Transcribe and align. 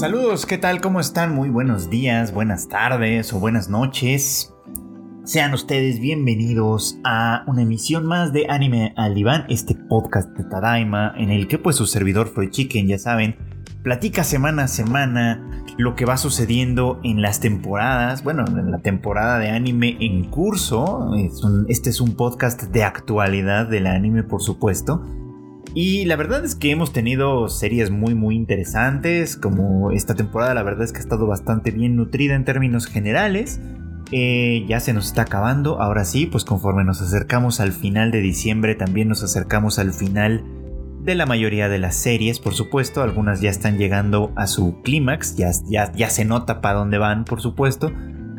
Saludos, 0.00 0.46
¿qué 0.46 0.56
tal? 0.56 0.80
¿Cómo 0.80 0.98
están? 0.98 1.34
Muy 1.34 1.50
buenos 1.50 1.90
días, 1.90 2.32
buenas 2.32 2.68
tardes 2.68 3.34
o 3.34 3.38
buenas 3.38 3.68
noches. 3.68 4.50
Sean 5.24 5.52
ustedes 5.52 6.00
bienvenidos 6.00 6.98
a 7.04 7.44
una 7.46 7.60
emisión 7.60 8.06
más 8.06 8.32
de 8.32 8.46
Anime 8.48 8.94
al 8.96 9.14
Diván, 9.14 9.44
este 9.50 9.74
podcast 9.74 10.30
de 10.38 10.44
Tadaima, 10.44 11.12
en 11.18 11.30
el 11.30 11.48
que 11.48 11.58
pues 11.58 11.76
su 11.76 11.84
servidor 11.84 12.28
Freud 12.28 12.48
Chicken, 12.48 12.88
ya 12.88 12.98
saben, 12.98 13.36
platica 13.82 14.24
semana 14.24 14.62
a 14.62 14.68
semana 14.68 15.66
lo 15.76 15.94
que 15.96 16.06
va 16.06 16.16
sucediendo 16.16 16.98
en 17.04 17.20
las 17.20 17.40
temporadas, 17.40 18.24
bueno, 18.24 18.46
en 18.48 18.70
la 18.70 18.78
temporada 18.78 19.38
de 19.38 19.50
anime 19.50 19.98
en 20.00 20.24
curso. 20.30 21.12
este 21.68 21.90
es 21.90 22.00
un 22.00 22.16
podcast 22.16 22.62
de 22.62 22.84
actualidad 22.84 23.66
del 23.66 23.86
anime, 23.86 24.22
por 24.22 24.40
supuesto. 24.40 25.04
Y 25.74 26.04
la 26.04 26.16
verdad 26.16 26.44
es 26.44 26.54
que 26.54 26.70
hemos 26.70 26.92
tenido 26.92 27.48
series 27.48 27.90
muy 27.90 28.14
muy 28.14 28.34
interesantes, 28.34 29.36
como 29.36 29.92
esta 29.92 30.14
temporada 30.14 30.54
la 30.54 30.62
verdad 30.62 30.84
es 30.84 30.92
que 30.92 30.98
ha 30.98 31.02
estado 31.02 31.26
bastante 31.26 31.70
bien 31.70 31.96
nutrida 31.96 32.34
en 32.34 32.44
términos 32.44 32.86
generales. 32.86 33.60
Eh, 34.12 34.64
ya 34.68 34.80
se 34.80 34.92
nos 34.92 35.06
está 35.06 35.22
acabando, 35.22 35.80
ahora 35.80 36.04
sí, 36.04 36.26
pues 36.26 36.44
conforme 36.44 36.82
nos 36.82 37.00
acercamos 37.00 37.60
al 37.60 37.70
final 37.70 38.10
de 38.10 38.20
diciembre, 38.20 38.74
también 38.74 39.08
nos 39.08 39.22
acercamos 39.22 39.78
al 39.78 39.92
final 39.92 40.44
de 41.04 41.14
la 41.14 41.26
mayoría 41.26 41.68
de 41.68 41.78
las 41.78 41.94
series, 41.94 42.40
por 42.40 42.54
supuesto, 42.54 43.02
algunas 43.02 43.40
ya 43.40 43.50
están 43.50 43.78
llegando 43.78 44.32
a 44.36 44.48
su 44.48 44.82
clímax, 44.82 45.36
ya, 45.36 45.50
ya, 45.68 45.92
ya 45.92 46.10
se 46.10 46.24
nota 46.24 46.60
para 46.60 46.78
dónde 46.78 46.98
van, 46.98 47.24
por 47.24 47.40
supuesto. 47.40 47.92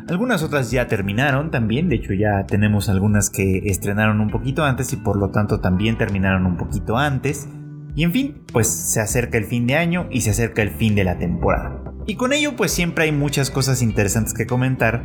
Algunas 0.08 0.42
otras 0.42 0.70
ya 0.70 0.88
terminaron 0.88 1.50
también, 1.50 1.88
de 1.88 1.96
hecho 1.96 2.12
ya 2.12 2.44
tenemos 2.46 2.88
algunas 2.88 3.30
que 3.30 3.62
estrenaron 3.66 4.20
un 4.20 4.30
poquito 4.30 4.64
antes 4.64 4.92
y 4.92 4.96
por 4.96 5.16
lo 5.16 5.30
tanto 5.30 5.60
también 5.60 5.96
terminaron 5.96 6.46
un 6.46 6.56
poquito 6.56 6.96
antes. 6.96 7.48
Y 7.94 8.04
en 8.04 8.12
fin, 8.12 8.42
pues 8.52 8.68
se 8.68 9.00
acerca 9.00 9.38
el 9.38 9.44
fin 9.44 9.66
de 9.66 9.76
año 9.76 10.08
y 10.10 10.22
se 10.22 10.30
acerca 10.30 10.62
el 10.62 10.70
fin 10.70 10.94
de 10.94 11.04
la 11.04 11.18
temporada. 11.18 11.82
Y 12.06 12.16
con 12.16 12.32
ello 12.32 12.56
pues 12.56 12.72
siempre 12.72 13.04
hay 13.04 13.12
muchas 13.12 13.50
cosas 13.50 13.80
interesantes 13.80 14.34
que 14.34 14.46
comentar, 14.46 15.04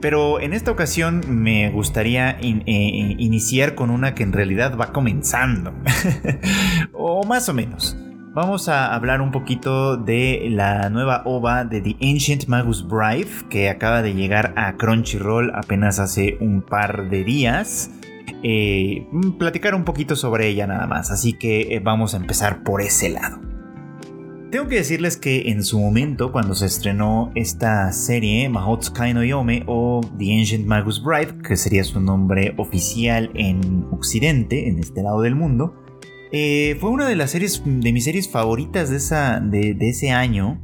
pero 0.00 0.40
en 0.40 0.52
esta 0.52 0.70
ocasión 0.70 1.22
me 1.28 1.70
gustaría 1.70 2.32
eh, 2.40 3.16
iniciar 3.18 3.74
con 3.74 3.90
una 3.90 4.14
que 4.14 4.22
en 4.22 4.32
realidad 4.32 4.76
va 4.76 4.92
comenzando, 4.92 5.72
o 6.92 7.24
más 7.24 7.48
o 7.48 7.54
menos. 7.54 7.96
Vamos 8.36 8.68
a 8.68 8.94
hablar 8.94 9.22
un 9.22 9.30
poquito 9.30 9.96
de 9.96 10.48
la 10.50 10.90
nueva 10.90 11.22
OVA 11.24 11.64
de 11.64 11.80
The 11.80 11.96
Ancient 12.02 12.48
Magus 12.48 12.86
Bride 12.86 13.30
que 13.48 13.70
acaba 13.70 14.02
de 14.02 14.12
llegar 14.12 14.52
a 14.56 14.76
Crunchyroll 14.76 15.52
apenas 15.54 15.98
hace 15.98 16.36
un 16.42 16.60
par 16.60 17.08
de 17.08 17.24
días. 17.24 17.90
Eh, 18.42 19.08
platicar 19.38 19.74
un 19.74 19.86
poquito 19.86 20.16
sobre 20.16 20.48
ella 20.48 20.66
nada 20.66 20.86
más, 20.86 21.10
así 21.10 21.32
que 21.32 21.76
eh, 21.76 21.80
vamos 21.80 22.12
a 22.12 22.18
empezar 22.18 22.62
por 22.62 22.82
ese 22.82 23.08
lado. 23.08 23.40
Tengo 24.50 24.68
que 24.68 24.76
decirles 24.76 25.16
que 25.16 25.50
en 25.50 25.64
su 25.64 25.80
momento, 25.80 26.30
cuando 26.30 26.54
se 26.54 26.66
estrenó 26.66 27.32
esta 27.34 27.90
serie, 27.90 28.50
Mahotsukai 28.50 29.14
no 29.14 29.24
Yome 29.24 29.64
o 29.66 30.02
The 30.18 30.38
Ancient 30.38 30.66
Magus 30.66 31.02
Bride, 31.02 31.38
que 31.38 31.56
sería 31.56 31.84
su 31.84 32.02
nombre 32.02 32.52
oficial 32.58 33.30
en 33.32 33.86
Occidente, 33.92 34.68
en 34.68 34.78
este 34.78 35.02
lado 35.02 35.22
del 35.22 35.36
mundo, 35.36 35.85
eh, 36.32 36.76
fue 36.80 36.90
una 36.90 37.08
de 37.08 37.16
las 37.16 37.30
series, 37.30 37.62
de 37.64 37.92
mis 37.92 38.04
series 38.04 38.28
favoritas 38.28 38.90
de, 38.90 38.96
esa, 38.96 39.40
de, 39.40 39.76
ese 39.80 40.10
año. 40.10 40.60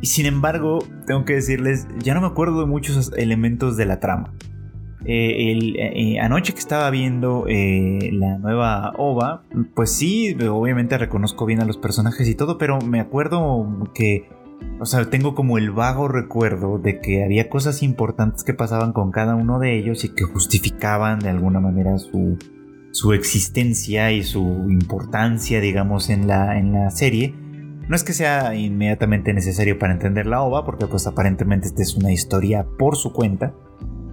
Y 0.00 0.06
sin 0.06 0.26
embargo, 0.26 0.80
tengo 1.06 1.24
que 1.24 1.34
decirles, 1.34 1.86
ya 1.98 2.14
no 2.14 2.20
me 2.20 2.26
acuerdo 2.26 2.60
de 2.60 2.66
muchos 2.66 3.12
elementos 3.16 3.76
de 3.76 3.86
la 3.86 4.00
trama. 4.00 4.34
Eh, 5.06 5.58
eh, 5.76 6.18
anoche 6.20 6.54
que 6.54 6.58
estaba 6.58 6.88
viendo 6.90 7.44
la 7.46 8.38
nueva 8.38 8.92
OVA, 8.96 9.44
pues 9.74 9.92
sí, 9.92 10.34
obviamente 10.48 10.96
reconozco 10.96 11.46
bien 11.46 11.60
a 11.60 11.66
los 11.66 11.76
personajes 11.76 12.28
y 12.28 12.34
todo, 12.34 12.58
pero 12.58 12.80
me 12.80 13.00
acuerdo 13.00 13.90
que, 13.94 14.28
o 14.78 14.86
sea, 14.86 15.08
tengo 15.10 15.34
como 15.34 15.58
el 15.58 15.70
vago 15.70 16.08
recuerdo 16.08 16.78
de 16.78 17.00
que 17.00 17.22
había 17.22 17.48
cosas 17.48 17.82
importantes 17.82 18.44
que 18.44 18.54
pasaban 18.54 18.92
con 18.92 19.10
cada 19.10 19.34
uno 19.34 19.58
de 19.58 19.78
ellos 19.78 20.04
y 20.04 20.14
que 20.14 20.24
justificaban 20.24 21.18
de 21.18 21.28
alguna 21.30 21.60
manera 21.60 21.98
su, 21.98 22.38
su 22.94 23.12
existencia 23.12 24.12
y 24.12 24.22
su 24.22 24.40
importancia, 24.70 25.60
digamos, 25.60 26.10
en 26.10 26.28
la, 26.28 26.56
en 26.56 26.72
la 26.72 26.90
serie. 26.90 27.34
No 27.88 27.96
es 27.96 28.04
que 28.04 28.12
sea 28.12 28.54
inmediatamente 28.54 29.34
necesario 29.34 29.80
para 29.80 29.92
entender 29.92 30.26
la 30.26 30.40
OVA, 30.42 30.64
porque 30.64 30.86
pues 30.86 31.08
aparentemente 31.08 31.66
esta 31.66 31.82
es 31.82 31.96
una 31.96 32.12
historia 32.12 32.64
por 32.78 32.94
su 32.94 33.12
cuenta. 33.12 33.52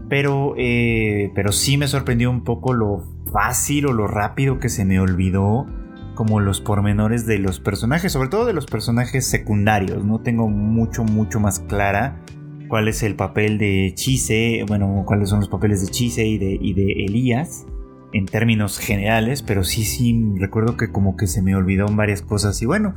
Pero, 0.09 0.55
eh, 0.57 1.31
pero 1.35 1.51
sí 1.51 1.77
me 1.77 1.87
sorprendió 1.87 2.31
un 2.31 2.43
poco 2.43 2.73
lo 2.73 3.03
fácil 3.31 3.85
o 3.85 3.93
lo 3.93 4.07
rápido 4.07 4.57
que 4.57 4.67
se 4.67 4.83
me 4.83 4.99
olvidó 4.99 5.67
como 6.15 6.39
los 6.39 6.59
pormenores 6.59 7.27
de 7.27 7.37
los 7.37 7.59
personajes, 7.59 8.11
sobre 8.11 8.29
todo 8.29 8.45
de 8.45 8.53
los 8.53 8.65
personajes 8.65 9.27
secundarios. 9.27 10.03
No 10.03 10.21
tengo 10.21 10.49
mucho, 10.49 11.03
mucho 11.03 11.39
más 11.39 11.59
clara 11.59 12.19
cuál 12.67 12.87
es 12.87 13.03
el 13.03 13.15
papel 13.15 13.59
de 13.59 13.91
Chise, 13.93 14.65
bueno, 14.67 15.03
cuáles 15.05 15.29
son 15.29 15.39
los 15.39 15.49
papeles 15.49 15.85
de 15.85 15.91
Chise 15.91 16.25
y 16.25 16.39
de, 16.39 16.57
y 16.59 16.73
de 16.73 17.05
Elías 17.05 17.67
en 18.13 18.25
términos 18.25 18.77
generales, 18.77 19.41
pero 19.41 19.63
sí, 19.63 19.83
sí, 19.83 20.33
recuerdo 20.37 20.77
que 20.77 20.91
como 20.91 21.15
que 21.15 21.27
se 21.27 21.41
me 21.41 21.55
olvidó 21.55 21.85
varias 21.87 22.21
cosas 22.21 22.61
y 22.61 22.65
bueno, 22.65 22.95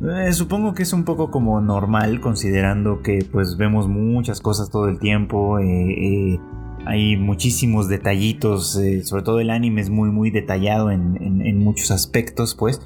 eh, 0.00 0.32
supongo 0.32 0.74
que 0.74 0.82
es 0.82 0.92
un 0.92 1.04
poco 1.04 1.30
como 1.30 1.60
normal 1.60 2.20
considerando 2.20 3.02
que 3.02 3.26
pues 3.30 3.56
vemos 3.56 3.88
muchas 3.88 4.40
cosas 4.40 4.70
todo 4.70 4.88
el 4.88 4.98
tiempo, 4.98 5.58
eh, 5.58 6.34
eh, 6.34 6.40
hay 6.86 7.16
muchísimos 7.16 7.88
detallitos, 7.88 8.78
sobre 9.04 9.22
todo 9.22 9.40
el 9.40 9.50
anime 9.50 9.80
es 9.80 9.90
muy 9.90 10.10
muy 10.10 10.30
detallado 10.30 10.90
en, 10.90 11.16
en 11.20 11.58
muchos 11.58 11.90
aspectos 11.90 12.54
pues. 12.54 12.80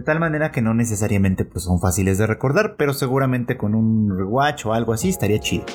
De 0.00 0.06
tal 0.06 0.18
manera 0.18 0.50
que 0.50 0.62
no 0.62 0.72
necesariamente 0.72 1.44
pues, 1.44 1.64
son 1.64 1.78
fáciles 1.78 2.16
de 2.16 2.26
recordar, 2.26 2.76
pero 2.78 2.94
seguramente 2.94 3.58
con 3.58 3.74
un 3.74 4.16
rewatch 4.16 4.64
o 4.64 4.72
algo 4.72 4.94
así 4.94 5.10
estaría 5.10 5.38
chido. 5.38 5.66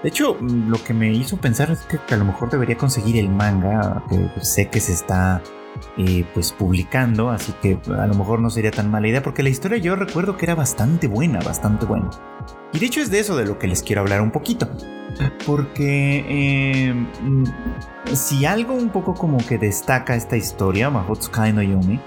De 0.00 0.10
hecho, 0.10 0.36
mm, 0.40 0.70
lo 0.70 0.78
que 0.84 0.94
me 0.94 1.12
hizo 1.12 1.38
pensar 1.38 1.72
es 1.72 1.80
que, 1.80 1.98
a 2.14 2.16
lo 2.16 2.24
mejor 2.24 2.50
debería 2.50 2.76
conseguir 2.76 3.16
el 3.16 3.28
manga, 3.28 4.04
que 4.08 4.30
sé 4.44 4.68
que 4.68 4.78
se 4.78 4.92
está 4.92 5.42
eh, 5.96 6.24
pues 6.34 6.52
publicando, 6.52 7.30
así 7.30 7.52
que 7.60 7.80
a 7.98 8.06
lo 8.06 8.14
mejor 8.14 8.38
no 8.38 8.48
sería 8.48 8.70
tan 8.70 8.92
mala 8.92 9.08
idea, 9.08 9.24
porque 9.24 9.42
la 9.42 9.48
historia 9.48 9.78
yo 9.78 9.96
recuerdo 9.96 10.36
que 10.36 10.46
era 10.46 10.54
bastante 10.54 11.08
buena, 11.08 11.40
bastante 11.40 11.84
buena. 11.84 12.10
Y 12.72 12.78
de 12.78 12.86
hecho 12.86 13.00
es 13.00 13.10
de 13.10 13.18
eso 13.18 13.36
de 13.36 13.44
lo 13.44 13.58
que 13.58 13.66
les 13.66 13.82
quiero 13.82 14.02
hablar 14.02 14.20
un 14.20 14.30
poquito. 14.30 14.70
Porque 15.44 16.24
eh, 16.28 16.94
mm, 16.94 17.44
si 18.12 18.46
algo 18.46 18.74
un 18.74 18.90
poco 18.90 19.14
como 19.14 19.38
que 19.38 19.58
destaca 19.58 20.14
esta 20.14 20.36
historia, 20.36 20.90
Mahotsukai 20.90 21.52
no 21.52 21.60
Yomi, 21.60 21.98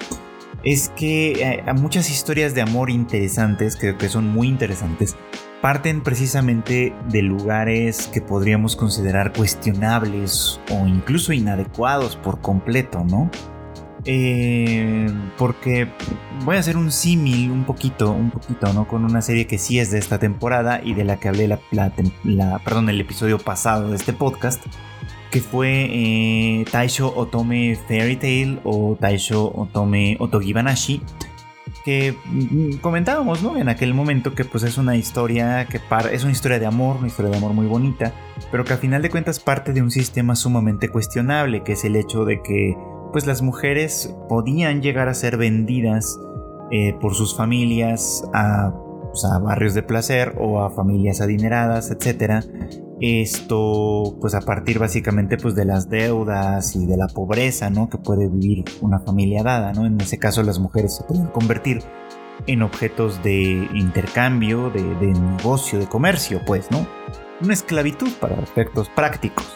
es 0.63 0.89
que 0.95 1.31
eh, 1.31 1.73
muchas 1.73 2.09
historias 2.09 2.53
de 2.55 2.61
amor 2.61 2.89
interesantes, 2.89 3.75
creo 3.75 3.97
que 3.97 4.09
son 4.09 4.27
muy 4.27 4.47
interesantes, 4.47 5.15
parten 5.61 6.01
precisamente 6.01 6.93
de 7.09 7.21
lugares 7.21 8.07
que 8.13 8.21
podríamos 8.21 8.75
considerar 8.75 9.33
cuestionables 9.33 10.59
o 10.71 10.87
incluso 10.87 11.33
inadecuados 11.33 12.15
por 12.15 12.41
completo, 12.41 13.03
¿no? 13.03 13.29
Eh, 14.09 15.11
porque 15.37 15.91
voy 16.45 16.55
a 16.55 16.59
hacer 16.59 16.77
un 16.77 16.91
símil 16.91 17.51
un 17.51 17.65
poquito, 17.65 18.11
un 18.11 18.31
poquito, 18.31 18.71
¿no? 18.71 18.87
Con 18.87 19.03
una 19.03 19.21
serie 19.21 19.47
que 19.47 19.57
sí 19.57 19.79
es 19.79 19.91
de 19.91 19.99
esta 19.99 20.17
temporada 20.17 20.79
y 20.81 20.93
de 20.93 21.03
la 21.03 21.17
que 21.17 21.27
hablé 21.27 21.47
la, 21.47 21.59
la 22.23 22.59
perdón, 22.59 22.89
el 22.89 23.01
episodio 23.01 23.37
pasado 23.37 23.89
de 23.89 23.97
este 23.97 24.13
podcast, 24.13 24.63
que 25.31 25.41
fue 25.41 25.87
eh, 25.89 26.65
Taisho 26.71 27.13
Otome 27.15 27.75
Fairy 27.87 28.15
Tail 28.15 28.59
o 28.63 28.97
Taisho 28.99 29.51
Otome 29.55 30.17
Otogibanashi, 30.19 31.01
que 31.83 32.15
mm, 32.25 32.77
comentábamos 32.77 33.43
¿no? 33.43 33.57
en 33.57 33.69
aquel 33.69 33.93
momento 33.93 34.33
que 34.35 34.45
pues 34.45 34.63
es 34.63 34.77
una 34.77 34.95
historia 34.95 35.67
que 35.67 35.81
es 36.11 36.23
una 36.23 36.31
historia 36.31 36.59
de 36.59 36.65
amor, 36.65 36.97
una 36.97 37.07
historia 37.07 37.31
de 37.31 37.37
amor 37.37 37.53
muy 37.53 37.65
bonita, 37.65 38.13
pero 38.51 38.63
que 38.63 38.73
al 38.73 38.79
final 38.79 39.01
de 39.01 39.09
cuentas 39.09 39.39
parte 39.39 39.73
de 39.73 39.81
un 39.81 39.91
sistema 39.91 40.35
sumamente 40.35 40.89
cuestionable, 40.89 41.63
que 41.63 41.73
es 41.73 41.83
el 41.83 41.95
hecho 41.95 42.25
de 42.25 42.41
que 42.41 42.75
pues 43.11 43.25
las 43.25 43.41
mujeres 43.41 44.15
podían 44.27 44.81
llegar 44.81 45.07
a 45.07 45.13
ser 45.13 45.37
vendidas 45.37 46.19
eh, 46.71 46.93
por 46.99 47.15
sus 47.15 47.35
familias 47.35 48.23
a, 48.33 48.73
pues, 49.17 49.31
a 49.31 49.39
barrios 49.39 49.73
de 49.73 49.81
placer 49.81 50.35
o 50.37 50.61
a 50.61 50.69
familias 50.69 51.21
adineradas, 51.21 51.89
etcétera, 51.89 52.43
esto, 53.01 54.15
pues 54.21 54.35
a 54.35 54.41
partir 54.41 54.77
básicamente 54.77 55.37
pues 55.37 55.55
de 55.55 55.65
las 55.65 55.89
deudas 55.89 56.75
y 56.75 56.85
de 56.85 56.97
la 56.97 57.07
pobreza, 57.07 57.71
¿no? 57.71 57.89
Que 57.89 57.97
puede 57.97 58.27
vivir 58.27 58.65
una 58.81 58.99
familia 58.99 59.41
dada, 59.41 59.73
¿no? 59.73 59.87
En 59.87 59.99
ese 59.99 60.19
caso 60.19 60.43
las 60.43 60.59
mujeres 60.59 60.97
se 60.97 61.03
pueden 61.03 61.27
convertir 61.27 61.81
en 62.45 62.61
objetos 62.61 63.23
de 63.23 63.67
intercambio, 63.73 64.69
de, 64.69 64.83
negocio, 64.83 65.79
de 65.79 65.87
comercio, 65.87 66.41
pues, 66.45 66.69
¿no? 66.69 66.87
Una 67.41 67.53
esclavitud 67.53 68.11
para 68.19 68.35
efectos 68.35 68.87
prácticos. 68.89 69.47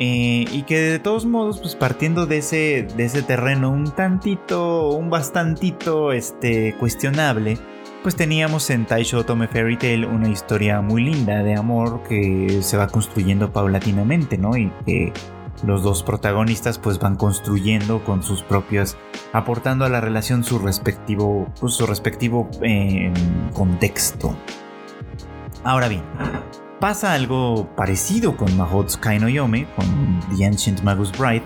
Eh, 0.00 0.44
y 0.50 0.64
que 0.64 0.78
de 0.78 0.98
todos 0.98 1.24
modos, 1.24 1.60
pues 1.60 1.76
partiendo 1.76 2.26
de 2.26 2.38
ese, 2.38 2.86
de 2.96 3.04
ese 3.04 3.22
terreno 3.22 3.70
un 3.70 3.90
tantito, 3.90 4.90
un 4.90 5.08
bastantito 5.08 6.12
este, 6.12 6.74
cuestionable, 6.78 7.58
pues 8.02 8.16
teníamos 8.16 8.68
en 8.70 8.84
Taisho 8.84 9.24
Tome 9.24 9.46
Fairy 9.46 9.76
Tail 9.76 10.04
una 10.04 10.28
historia 10.28 10.80
muy 10.80 11.04
linda 11.04 11.42
de 11.42 11.54
amor 11.54 12.02
que 12.02 12.60
se 12.62 12.76
va 12.76 12.88
construyendo 12.88 13.52
paulatinamente, 13.52 14.38
¿no? 14.38 14.56
Y 14.56 14.72
que 14.84 15.12
los 15.64 15.84
dos 15.84 16.02
protagonistas 16.02 16.78
pues 16.78 16.98
van 16.98 17.14
construyendo 17.14 18.02
con 18.04 18.24
sus 18.24 18.42
propios, 18.42 18.96
aportando 19.32 19.84
a 19.84 19.88
la 19.88 20.00
relación 20.00 20.42
su 20.42 20.58
respectivo, 20.58 21.46
pues, 21.60 21.74
su 21.74 21.86
respectivo 21.86 22.50
em, 22.62 23.14
contexto. 23.52 24.36
Ahora 25.62 25.86
bien, 25.86 26.02
pasa 26.80 27.12
algo 27.12 27.68
parecido 27.76 28.36
con 28.36 28.56
Mahotsukai 28.56 29.20
no 29.20 29.28
Yome, 29.28 29.68
con 29.76 30.20
The 30.36 30.44
Ancient 30.44 30.82
Magus 30.82 31.12
Bride, 31.16 31.44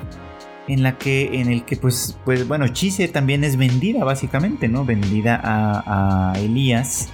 en 0.68 0.82
la 0.82 0.98
que 0.98 1.40
en 1.40 1.50
el 1.50 1.64
que 1.64 1.76
pues 1.76 2.18
pues 2.24 2.46
bueno 2.46 2.68
Chise 2.68 3.08
también 3.08 3.44
es 3.44 3.56
vendida 3.56 4.04
básicamente 4.04 4.68
no 4.68 4.84
vendida 4.84 5.40
a, 5.42 6.32
a 6.32 6.38
Elías 6.38 7.08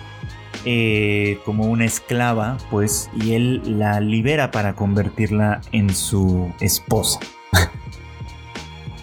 eh, 0.64 1.38
como 1.44 1.64
una 1.64 1.84
esclava 1.84 2.56
pues 2.70 3.10
y 3.20 3.32
él 3.32 3.62
la 3.78 4.00
libera 4.00 4.50
para 4.50 4.74
convertirla 4.74 5.60
en 5.72 5.92
su 5.94 6.52
esposa 6.60 7.18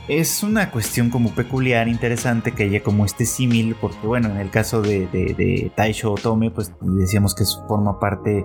es 0.10 0.42
una 0.42 0.72
cuestión 0.72 1.12
como 1.12 1.30
peculiar, 1.30 1.88
interesante, 1.88 2.52
que 2.52 2.64
haya 2.64 2.82
como 2.82 3.06
este 3.06 3.26
símil, 3.26 3.76
porque 3.80 4.08
bueno, 4.08 4.30
en 4.30 4.38
el 4.38 4.50
caso 4.50 4.82
de, 4.82 5.08
de, 5.08 5.72
Taisho 5.76 6.14
Otome, 6.14 6.50
pues 6.50 6.74
decíamos 6.82 7.36
que 7.36 7.44
forma 7.68 8.00
parte, 8.00 8.44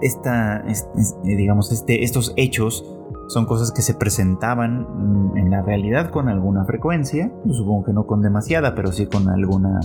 esta, 0.00 0.64
digamos, 1.24 1.72
este, 1.72 2.04
estos 2.04 2.32
hechos 2.36 2.84
son 3.26 3.46
cosas 3.46 3.72
que 3.72 3.82
se 3.82 3.94
presentaban 3.94 4.82
mm, 4.82 5.36
en 5.38 5.50
la 5.50 5.62
realidad 5.62 6.10
con 6.10 6.28
alguna 6.28 6.64
frecuencia, 6.64 7.32
supongo 7.50 7.84
que 7.84 7.92
no 7.92 8.06
con 8.06 8.22
demasiada, 8.22 8.76
pero 8.76 8.92
sí 8.92 9.06
con 9.06 9.28
alguna, 9.28 9.80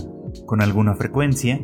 con 0.46 0.62
alguna 0.62 0.94
frecuencia. 0.94 1.60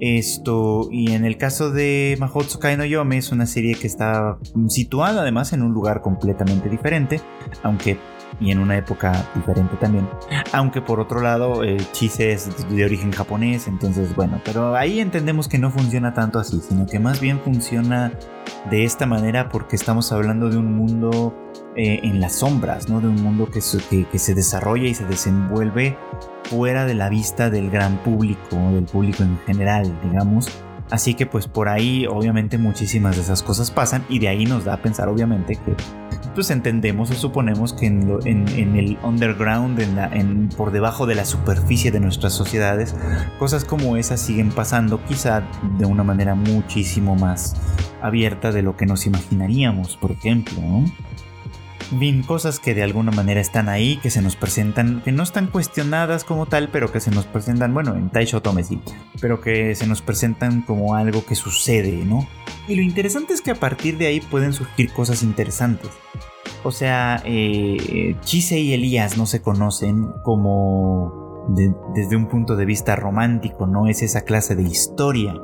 Esto, 0.00 0.88
y 0.90 1.12
en 1.12 1.24
el 1.24 1.38
caso 1.38 1.70
de 1.70 2.16
Mahotsukai 2.18 2.76
no 2.76 2.84
Yome, 2.84 3.18
es 3.18 3.30
una 3.30 3.46
serie 3.46 3.74
que 3.74 3.86
está 3.86 4.38
situada 4.68 5.22
además 5.22 5.52
en 5.52 5.62
un 5.62 5.72
lugar 5.72 6.02
completamente 6.02 6.68
diferente, 6.68 7.20
aunque 7.62 7.98
y 8.40 8.50
en 8.50 8.58
una 8.58 8.76
época 8.76 9.12
diferente 9.34 9.76
también. 9.76 10.08
Aunque 10.52 10.80
por 10.80 11.00
otro 11.00 11.20
lado, 11.20 11.62
el 11.62 11.90
Chise 11.92 12.32
es 12.32 12.68
de 12.68 12.84
origen 12.84 13.12
japonés, 13.12 13.66
entonces 13.66 14.14
bueno, 14.14 14.40
pero 14.44 14.76
ahí 14.76 15.00
entendemos 15.00 15.48
que 15.48 15.58
no 15.58 15.70
funciona 15.70 16.14
tanto 16.14 16.38
así, 16.38 16.60
sino 16.60 16.86
que 16.86 16.98
más 16.98 17.20
bien 17.20 17.40
funciona 17.40 18.12
de 18.70 18.84
esta 18.84 19.06
manera 19.06 19.48
porque 19.48 19.76
estamos 19.76 20.12
hablando 20.12 20.48
de 20.50 20.56
un 20.56 20.76
mundo 20.76 21.34
eh, 21.76 22.00
en 22.02 22.20
las 22.20 22.36
sombras, 22.36 22.88
¿no? 22.88 23.00
De 23.00 23.08
un 23.08 23.22
mundo 23.22 23.46
que, 23.46 23.60
que, 24.10 24.18
se 24.18 24.34
desarrolla 24.34 24.88
y 24.88 24.94
se 24.94 25.04
desenvuelve 25.04 25.96
fuera 26.44 26.86
de 26.86 26.94
la 26.94 27.08
vista 27.08 27.50
del 27.50 27.70
gran 27.70 28.02
público, 28.02 28.56
del 28.72 28.84
público 28.84 29.22
en 29.22 29.38
general, 29.46 29.96
digamos. 30.02 30.48
Así 30.90 31.14
que 31.14 31.26
pues 31.26 31.46
por 31.46 31.68
ahí 31.68 32.06
obviamente 32.06 32.58
muchísimas 32.58 33.16
de 33.16 33.22
esas 33.22 33.42
cosas 33.42 33.70
pasan 33.70 34.04
y 34.08 34.18
de 34.18 34.28
ahí 34.28 34.46
nos 34.46 34.64
da 34.64 34.74
a 34.74 34.82
pensar 34.82 35.08
obviamente 35.08 35.56
que 35.56 35.74
pues 36.34 36.50
entendemos 36.50 37.10
o 37.10 37.14
suponemos 37.14 37.72
que 37.72 37.86
en, 37.86 38.76
el 38.76 38.96
underground, 39.02 39.80
en 39.80 40.48
por 40.56 40.70
debajo 40.70 41.04
de 41.06 41.16
la 41.16 41.24
superficie 41.24 41.90
de 41.90 41.98
nuestras 41.98 42.32
sociedades, 42.32 42.94
cosas 43.40 43.64
como 43.64 43.96
esas 43.96 44.20
siguen 44.20 44.50
pasando 44.50 45.04
quizá 45.04 45.42
de 45.78 45.84
una 45.84 46.04
manera 46.04 46.36
muchísimo 46.36 47.16
más 47.16 47.56
abierta 48.00 48.52
de 48.52 48.62
lo 48.62 48.76
que 48.76 48.86
nos 48.86 49.04
imaginaríamos, 49.06 49.96
por 49.96 50.12
ejemplo. 50.12 50.62
Bien, 51.90 52.22
cosas 52.22 52.60
que 52.60 52.74
de 52.74 52.82
alguna 52.82 53.10
manera 53.12 53.40
están 53.40 53.70
ahí, 53.70 53.96
que 53.96 54.10
se 54.10 54.20
nos 54.20 54.36
presentan, 54.36 55.00
que 55.02 55.12
no 55.12 55.22
están 55.22 55.46
cuestionadas 55.46 56.22
como 56.22 56.44
tal, 56.44 56.68
pero 56.70 56.92
que 56.92 57.00
se 57.00 57.10
nos 57.10 57.24
presentan, 57.24 57.72
bueno, 57.72 57.94
en 57.94 58.10
Taisho 58.10 58.42
Tome 58.42 58.62
sí, 58.62 58.78
pero 59.22 59.40
que 59.40 59.74
se 59.74 59.86
nos 59.86 60.02
presentan 60.02 60.60
como 60.60 60.94
algo 60.94 61.24
que 61.24 61.34
sucede, 61.34 62.04
¿no? 62.04 62.28
Y 62.68 62.74
lo 62.74 62.82
interesante 62.82 63.32
es 63.32 63.40
que 63.40 63.52
a 63.52 63.54
partir 63.54 63.96
de 63.96 64.06
ahí 64.06 64.20
pueden 64.20 64.52
surgir 64.52 64.92
cosas 64.92 65.22
interesantes. 65.22 65.90
O 66.62 66.72
sea, 66.72 67.22
eh, 67.24 68.16
Chise 68.20 68.58
y 68.58 68.74
Elías 68.74 69.16
no 69.16 69.24
se 69.24 69.40
conocen 69.40 70.08
como 70.22 71.46
desde 71.94 72.16
un 72.16 72.28
punto 72.28 72.56
de 72.56 72.66
vista 72.66 72.96
romántico, 72.96 73.66
no 73.66 73.86
es 73.86 74.02
esa 74.02 74.22
clase 74.22 74.54
de 74.54 74.64
historia. 74.64 75.34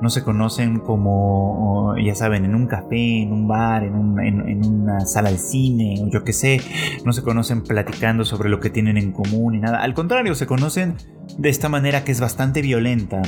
No 0.00 0.10
se 0.10 0.22
conocen 0.22 0.78
como, 0.78 1.94
ya 1.98 2.14
saben, 2.14 2.44
en 2.44 2.54
un 2.54 2.66
café, 2.66 3.22
en 3.22 3.32
un 3.32 3.46
bar, 3.46 3.84
en, 3.84 3.94
una 3.94 5.00
sala 5.00 5.30
de 5.30 5.38
cine, 5.38 6.00
o 6.02 6.08
yo 6.08 6.24
qué 6.24 6.32
sé. 6.32 6.60
No 7.04 7.12
se 7.12 7.22
conocen 7.22 7.62
platicando 7.62 8.24
sobre 8.24 8.48
lo 8.48 8.60
que 8.60 8.70
tienen 8.70 8.96
en 8.96 9.12
común 9.12 9.54
y 9.54 9.58
nada. 9.58 9.82
Al 9.82 9.94
contrario, 9.94 10.34
se 10.34 10.46
conocen 10.46 10.94
de 11.38 11.48
esta 11.48 11.68
manera 11.68 12.04
que 12.04 12.12
es 12.12 12.20
bastante 12.20 12.62
violenta 12.62 13.22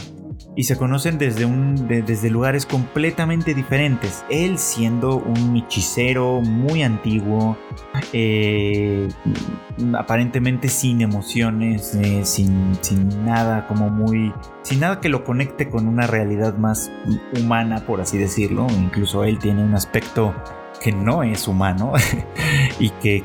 y 0.56 0.65
se 0.65 0.77
conocen 0.77 1.19
desde, 1.19 1.44
un, 1.44 1.89
desde 1.89 2.31
lugares 2.31 2.67
completamente 2.67 3.55
diferentes. 3.55 4.25
Él 4.31 4.59
siendo 4.59 5.17
un 5.17 5.56
hechicero 5.56 6.41
muy 6.41 6.83
antiguo, 6.83 7.56
eh, 8.12 9.09
aparentemente 9.94 10.69
sin 10.69 11.00
emociones, 11.00 11.94
eh, 11.94 12.25
sin, 12.25 12.77
sin 12.81 13.25
nada 13.25 13.67
como 13.67 13.91
muy... 13.91 14.33
sin 14.62 14.81
nada 14.81 15.00
que 15.00 15.09
lo 15.09 15.25
conecte 15.25 15.69
con 15.69 15.89
una 15.89 16.06
realidad 16.06 16.56
más 16.56 16.91
humana, 17.41 17.85
por 17.87 18.00
así 18.00 18.19
decirlo. 18.19 18.67
Incluso 18.79 19.25
él 19.25 19.39
tiene 19.39 19.65
un 19.65 19.75
aspecto 19.75 20.35
que 20.82 20.93
no 20.93 21.23
es 21.23 21.46
humano 21.49 21.93
y 22.79 22.90
que 22.90 23.25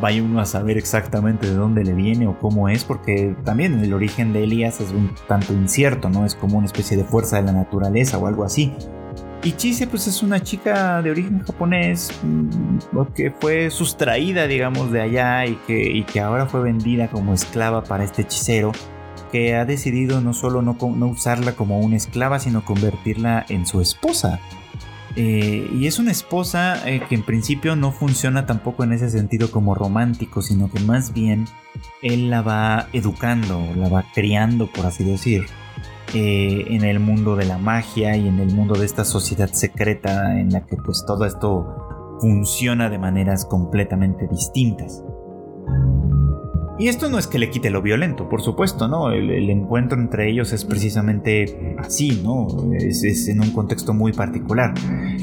vaya 0.00 0.22
uno 0.22 0.40
a 0.40 0.46
saber 0.46 0.78
exactamente 0.78 1.46
de 1.46 1.54
dónde 1.54 1.84
le 1.84 1.92
viene 1.92 2.26
o 2.26 2.38
cómo 2.38 2.68
es, 2.68 2.84
porque 2.84 3.36
también 3.44 3.82
el 3.82 3.92
origen 3.92 4.32
de 4.32 4.44
Elías 4.44 4.80
es 4.80 4.90
un 4.90 5.14
tanto 5.26 5.52
incierto, 5.52 6.08
¿no? 6.08 6.24
Es 6.24 6.34
como 6.34 6.58
una 6.58 6.66
especie 6.66 6.96
de 6.96 7.04
fuerza 7.04 7.36
de 7.36 7.42
la 7.42 7.52
naturaleza 7.52 8.18
o 8.18 8.26
algo 8.26 8.44
así. 8.44 8.72
Y 9.44 9.52
Chise 9.52 9.86
pues 9.86 10.06
es 10.08 10.22
una 10.22 10.42
chica 10.42 11.00
de 11.00 11.12
origen 11.12 11.44
japonés 11.44 12.10
mm, 12.24 12.78
que 13.14 13.30
fue 13.30 13.70
sustraída 13.70 14.48
digamos 14.48 14.90
de 14.90 15.00
allá 15.00 15.46
y 15.46 15.54
que, 15.64 15.80
y 15.80 16.02
que 16.02 16.20
ahora 16.20 16.46
fue 16.46 16.60
vendida 16.60 17.06
como 17.08 17.34
esclava 17.34 17.84
para 17.84 18.02
este 18.02 18.22
hechicero 18.22 18.72
que 19.30 19.54
ha 19.54 19.64
decidido 19.64 20.20
no 20.20 20.34
solo 20.34 20.60
no, 20.60 20.76
no 20.80 21.06
usarla 21.06 21.52
como 21.52 21.78
una 21.78 21.94
esclava 21.94 22.40
sino 22.40 22.64
convertirla 22.64 23.46
en 23.48 23.64
su 23.64 23.80
esposa. 23.80 24.40
Eh, 25.20 25.68
y 25.72 25.88
es 25.88 25.98
una 25.98 26.12
esposa 26.12 26.88
eh, 26.88 27.02
que 27.08 27.16
en 27.16 27.24
principio 27.24 27.74
no 27.74 27.90
funciona 27.90 28.46
tampoco 28.46 28.84
en 28.84 28.92
ese 28.92 29.10
sentido 29.10 29.50
como 29.50 29.74
romántico, 29.74 30.42
sino 30.42 30.70
que 30.70 30.78
más 30.78 31.12
bien 31.12 31.46
él 32.02 32.30
la 32.30 32.40
va 32.40 32.86
educando, 32.92 33.60
la 33.74 33.88
va 33.88 34.04
criando, 34.14 34.68
por 34.68 34.86
así 34.86 35.02
decir, 35.02 35.46
eh, 36.14 36.66
en 36.68 36.84
el 36.84 37.00
mundo 37.00 37.34
de 37.34 37.46
la 37.46 37.58
magia 37.58 38.16
y 38.16 38.28
en 38.28 38.38
el 38.38 38.54
mundo 38.54 38.78
de 38.78 38.86
esta 38.86 39.04
sociedad 39.04 39.50
secreta 39.52 40.38
en 40.38 40.50
la 40.52 40.64
que 40.64 40.76
pues 40.76 41.04
todo 41.04 41.24
esto 41.24 41.66
funciona 42.20 42.88
de 42.88 43.00
maneras 43.00 43.44
completamente 43.44 44.28
distintas. 44.28 45.02
Y 46.78 46.86
esto 46.86 47.10
no 47.10 47.18
es 47.18 47.26
que 47.26 47.40
le 47.40 47.50
quite 47.50 47.70
lo 47.70 47.82
violento, 47.82 48.28
por 48.28 48.40
supuesto, 48.40 48.86
¿no? 48.86 49.10
El, 49.10 49.50
encuentro 49.50 49.98
entre 49.98 50.30
ellos 50.30 50.52
es 50.52 50.64
precisamente 50.64 51.74
así, 51.76 52.20
¿no? 52.22 52.46
Es, 52.72 53.26
en 53.26 53.40
un 53.40 53.50
contexto 53.50 53.94
muy 53.94 54.12
particular. 54.12 54.74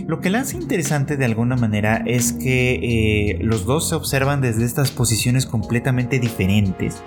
Lo 0.05 0.19
que 0.19 0.29
le 0.29 0.39
hace 0.39 0.57
interesante 0.57 1.15
de 1.15 1.23
alguna 1.23 1.55
manera 1.55 2.03
es 2.05 2.33
que 2.33 2.73
eh, 2.73 3.39
los 3.41 3.65
dos 3.65 3.87
se 3.87 3.95
observan 3.95 4.41
desde 4.41 4.65
estas 4.65 4.91
posiciones 4.91 5.45
completamente 5.45 6.19
diferentes, 6.19 7.01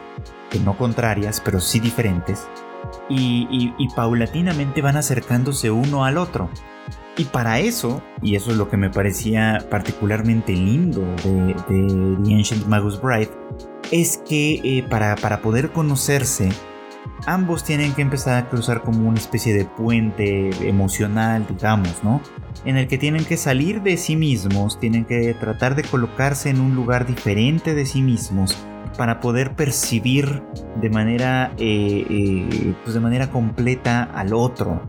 que 0.50 0.58
no 0.60 0.78
contrarias, 0.78 1.42
pero 1.44 1.60
sí 1.60 1.78
diferentes, 1.78 2.48
y, 3.10 3.70
paulatinamente 3.94 4.80
van 4.80 4.96
acercándose 4.96 5.70
uno 5.70 6.06
al 6.06 6.16
otro. 6.16 6.48
Y 7.18 7.24
para 7.24 7.58
eso, 7.58 8.00
y 8.22 8.36
eso 8.36 8.52
es 8.52 8.56
lo 8.56 8.70
que 8.70 8.76
me 8.76 8.90
parecía 8.90 9.66
particularmente 9.68 10.52
lindo 10.52 11.00
de, 11.24 11.54
de 11.68 12.16
The 12.24 12.34
Ancient 12.34 12.66
Magus 12.66 13.02
Bride, 13.02 13.30
es 13.90 14.18
que 14.18 14.60
eh, 14.64 14.84
para, 14.88 15.16
para 15.16 15.40
poder 15.40 15.70
conocerse, 15.70 16.50
ambos 17.26 17.64
tienen 17.64 17.92
que 17.92 18.02
empezar 18.02 18.36
a 18.36 18.48
cruzar 18.48 18.82
como 18.82 19.08
una 19.08 19.18
especie 19.18 19.54
de 19.54 19.64
puente 19.64 20.50
emocional, 20.68 21.46
digamos, 21.48 22.02
¿no? 22.02 22.20
En 22.64 22.76
el 22.76 22.88
que 22.88 22.98
tienen 22.98 23.24
que 23.24 23.36
salir 23.36 23.82
de 23.82 23.96
sí 23.96 24.16
mismos, 24.16 24.78
tienen 24.80 25.04
que 25.04 25.34
tratar 25.34 25.74
de 25.74 25.84
colocarse 25.84 26.50
en 26.50 26.60
un 26.60 26.74
lugar 26.74 27.06
diferente 27.06 27.74
de 27.74 27.86
sí 27.86 28.02
mismos 28.02 28.56
para 28.96 29.20
poder 29.20 29.54
percibir 29.54 30.42
de 30.80 30.90
manera, 30.90 31.52
eh, 31.58 32.04
eh, 32.10 32.74
pues 32.82 32.94
de 32.94 33.00
manera 33.00 33.30
completa 33.30 34.02
al 34.02 34.34
otro. 34.34 34.82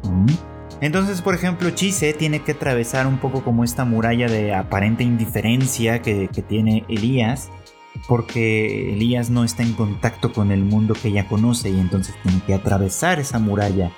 Entonces, 0.81 1.21
por 1.21 1.35
ejemplo, 1.35 1.69
Chise 1.71 2.13
tiene 2.13 2.39
que 2.39 2.53
atravesar 2.53 3.05
un 3.05 3.17
poco 3.17 3.43
como 3.43 3.63
esta 3.63 3.85
muralla 3.85 4.27
de 4.27 4.55
aparente 4.55 5.03
indiferencia 5.03 6.01
que, 6.01 6.29
que 6.29 6.41
tiene 6.41 6.85
Elías 6.87 7.51
porque 8.07 8.93
Elías 8.93 9.29
no 9.29 9.43
está 9.43 9.63
en 9.63 9.73
contacto 9.73 10.33
con 10.33 10.51
el 10.51 10.63
mundo 10.63 10.93
que 10.93 11.09
ella 11.09 11.27
conoce 11.27 11.69
y 11.69 11.79
entonces 11.79 12.15
tiene 12.23 12.41
que 12.45 12.53
atravesar 12.53 13.19
esa 13.19 13.39
muralla 13.39 13.91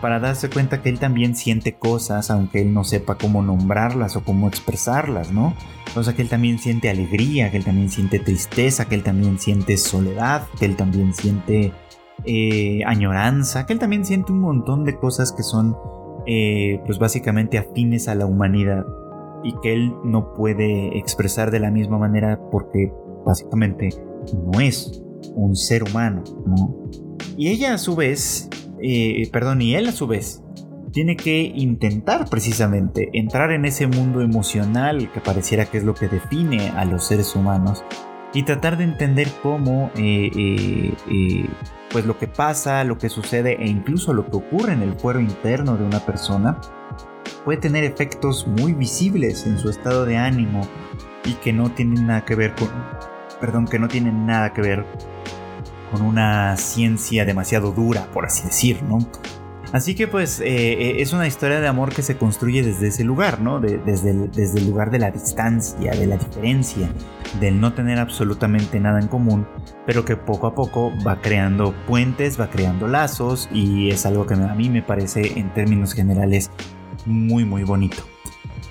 para 0.00 0.20
darse 0.20 0.50
cuenta 0.50 0.82
que 0.82 0.88
él 0.88 0.98
también 0.98 1.34
siente 1.34 1.74
cosas 1.74 2.30
aunque 2.30 2.62
él 2.62 2.72
no 2.72 2.84
sepa 2.84 3.16
cómo 3.16 3.42
nombrarlas 3.42 4.16
o 4.16 4.24
cómo 4.24 4.48
expresarlas, 4.48 5.32
¿no? 5.32 5.54
O 5.94 6.02
sea, 6.02 6.14
que 6.14 6.22
él 6.22 6.28
también 6.28 6.58
siente 6.58 6.90
alegría, 6.90 7.50
que 7.50 7.56
él 7.56 7.64
también 7.64 7.88
siente 7.88 8.18
tristeza, 8.18 8.86
que 8.86 8.96
él 8.96 9.02
también 9.02 9.38
siente 9.38 9.76
soledad, 9.78 10.46
que 10.58 10.66
él 10.66 10.76
también 10.76 11.14
siente 11.14 11.72
eh, 12.24 12.80
añoranza, 12.84 13.66
que 13.66 13.72
él 13.72 13.78
también 13.78 14.04
siente 14.04 14.32
un 14.32 14.40
montón 14.40 14.84
de 14.84 14.96
cosas 14.96 15.32
que 15.32 15.42
son 15.42 15.76
eh, 16.26 16.80
pues 16.84 16.98
básicamente 16.98 17.56
afines 17.56 18.08
a 18.08 18.14
la 18.14 18.26
humanidad 18.26 18.84
y 19.44 19.54
que 19.62 19.72
él 19.72 19.94
no 20.02 20.34
puede 20.34 20.98
expresar 20.98 21.50
de 21.50 21.60
la 21.60 21.70
misma 21.70 21.98
manera 21.98 22.40
porque 22.50 22.92
básicamente 23.26 23.90
no 24.32 24.60
es 24.60 25.02
un 25.34 25.56
ser 25.56 25.82
humano, 25.82 26.22
¿no? 26.46 26.88
Y 27.36 27.48
ella 27.48 27.74
a 27.74 27.78
su 27.78 27.96
vez, 27.96 28.48
eh, 28.80 29.28
perdón, 29.32 29.60
y 29.60 29.74
él 29.74 29.88
a 29.88 29.92
su 29.92 30.06
vez, 30.06 30.42
tiene 30.92 31.16
que 31.16 31.52
intentar 31.54 32.30
precisamente 32.30 33.10
entrar 33.12 33.52
en 33.52 33.66
ese 33.66 33.86
mundo 33.86 34.22
emocional 34.22 35.10
que 35.12 35.20
pareciera 35.20 35.66
que 35.66 35.78
es 35.78 35.84
lo 35.84 35.94
que 35.94 36.08
define 36.08 36.70
a 36.70 36.86
los 36.86 37.04
seres 37.04 37.36
humanos 37.36 37.84
y 38.32 38.44
tratar 38.44 38.78
de 38.78 38.84
entender 38.84 39.28
cómo 39.42 39.90
eh, 39.96 40.30
eh, 40.34 41.46
pues 41.90 42.06
lo 42.06 42.18
que 42.18 42.28
pasa, 42.28 42.82
lo 42.84 42.96
que 42.96 43.10
sucede 43.10 43.62
e 43.62 43.68
incluso 43.68 44.14
lo 44.14 44.24
que 44.30 44.36
ocurre 44.36 44.72
en 44.72 44.82
el 44.82 44.94
fuero 44.94 45.20
interno 45.20 45.76
de 45.76 45.84
una 45.84 46.00
persona 46.00 46.58
puede 47.44 47.58
tener 47.58 47.84
efectos 47.84 48.46
muy 48.46 48.72
visibles 48.72 49.46
en 49.46 49.58
su 49.58 49.68
estado 49.68 50.06
de 50.06 50.16
ánimo 50.16 50.66
y 51.24 51.34
que 51.34 51.52
no 51.52 51.70
tienen 51.72 52.06
nada 52.06 52.24
que 52.24 52.34
ver 52.34 52.54
con 52.54 52.68
perdón, 53.40 53.66
que 53.66 53.78
no 53.78 53.88
tienen 53.88 54.26
nada 54.26 54.52
que 54.52 54.60
ver 54.60 54.86
con 55.90 56.02
una 56.02 56.56
ciencia 56.56 57.24
demasiado 57.24 57.72
dura, 57.72 58.06
por 58.12 58.26
así 58.26 58.44
decir, 58.44 58.82
¿no? 58.82 58.98
Así 59.72 59.94
que 59.94 60.06
pues 60.06 60.40
eh, 60.40 60.44
eh, 60.46 61.02
es 61.02 61.12
una 61.12 61.26
historia 61.26 61.60
de 61.60 61.66
amor 61.66 61.92
que 61.92 62.02
se 62.02 62.16
construye 62.16 62.62
desde 62.62 62.88
ese 62.88 63.02
lugar, 63.02 63.40
¿no? 63.40 63.60
desde, 63.60 64.10
el, 64.10 64.30
desde 64.30 64.60
el 64.60 64.66
lugar 64.66 64.90
de 64.90 65.00
la 65.00 65.10
distancia, 65.10 65.90
de 65.92 66.06
la 66.06 66.16
diferencia, 66.16 66.88
del 67.40 67.60
no 67.60 67.72
tener 67.74 67.98
absolutamente 67.98 68.78
nada 68.78 69.00
en 69.00 69.08
común, 69.08 69.46
pero 69.84 70.04
que 70.04 70.16
poco 70.16 70.46
a 70.46 70.54
poco 70.54 70.92
va 71.04 71.20
creando 71.20 71.74
puentes, 71.86 72.40
va 72.40 72.48
creando 72.48 72.86
lazos 72.86 73.48
y 73.52 73.90
es 73.90 74.06
algo 74.06 74.24
que 74.24 74.34
a 74.34 74.54
mí 74.54 74.70
me 74.70 74.82
parece 74.82 75.38
en 75.38 75.52
términos 75.52 75.94
generales 75.94 76.50
muy 77.04 77.44
muy 77.44 77.64
bonito. 77.64 78.15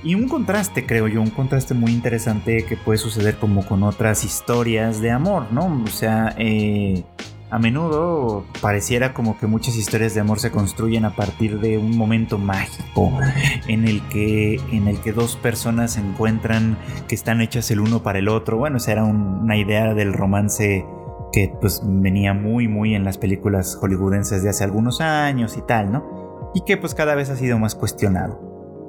Y 0.06 0.14
un 0.14 0.28
contraste, 0.28 0.86
creo 0.86 1.08
yo, 1.08 1.20
un 1.20 1.32
contraste 1.32 1.74
muy 1.74 1.92
interesante 1.92 2.64
que 2.64 2.78
puede 2.78 3.00
suceder 3.00 3.38
como 3.38 3.66
con 3.66 3.82
otras 3.82 4.24
historias 4.24 5.02
de 5.02 5.10
amor, 5.10 5.52
¿no? 5.52 5.82
O 5.84 5.88
sea, 5.88 6.36
eh, 6.38 7.04
a 7.50 7.58
menudo 7.58 8.46
pareciera 8.62 9.16
como 9.16 9.36
que 9.40 9.48
muchas 9.48 9.76
historias 9.76 10.14
de 10.14 10.22
amor 10.22 10.40
se 10.40 10.52
construyen 10.52 11.06
a 11.06 11.16
partir 11.16 11.60
de 11.60 11.80
un 11.80 11.98
momento 11.98 12.38
mágico 12.38 13.12
en 13.68 13.88
el 13.88 14.08
que, 14.10 14.58
en 14.72 14.88
el 14.88 15.00
que 15.00 15.12
dos 15.12 15.38
personas 15.38 15.94
se 15.94 16.02
encuentran 16.02 16.78
que 17.08 17.16
están 17.16 17.42
hechas 17.42 17.72
el 17.72 17.80
uno 17.80 18.04
para 18.04 18.20
el 18.20 18.28
otro. 18.28 18.58
Bueno, 18.58 18.78
esa 18.78 18.92
era 18.92 19.06
una 19.06 19.58
idea 19.58 19.96
del 19.96 20.14
romance 20.14 20.86
que 21.34 21.52
pues 21.60 21.82
venía 21.84 22.36
muy 22.36 22.68
muy 22.68 22.94
en 22.94 23.06
las 23.06 23.18
películas 23.18 23.76
hollywoodenses 23.82 24.44
de 24.44 24.50
hace 24.52 24.64
algunos 24.64 25.02
años 25.02 25.58
y 25.58 25.64
tal, 25.64 25.92
¿no? 25.92 26.52
Y 26.54 26.62
que 26.64 26.78
pues 26.78 26.94
cada 26.94 27.16
vez 27.16 27.32
ha 27.32 27.36
sido 27.36 27.58
más 27.58 27.74
cuestionado 27.74 28.45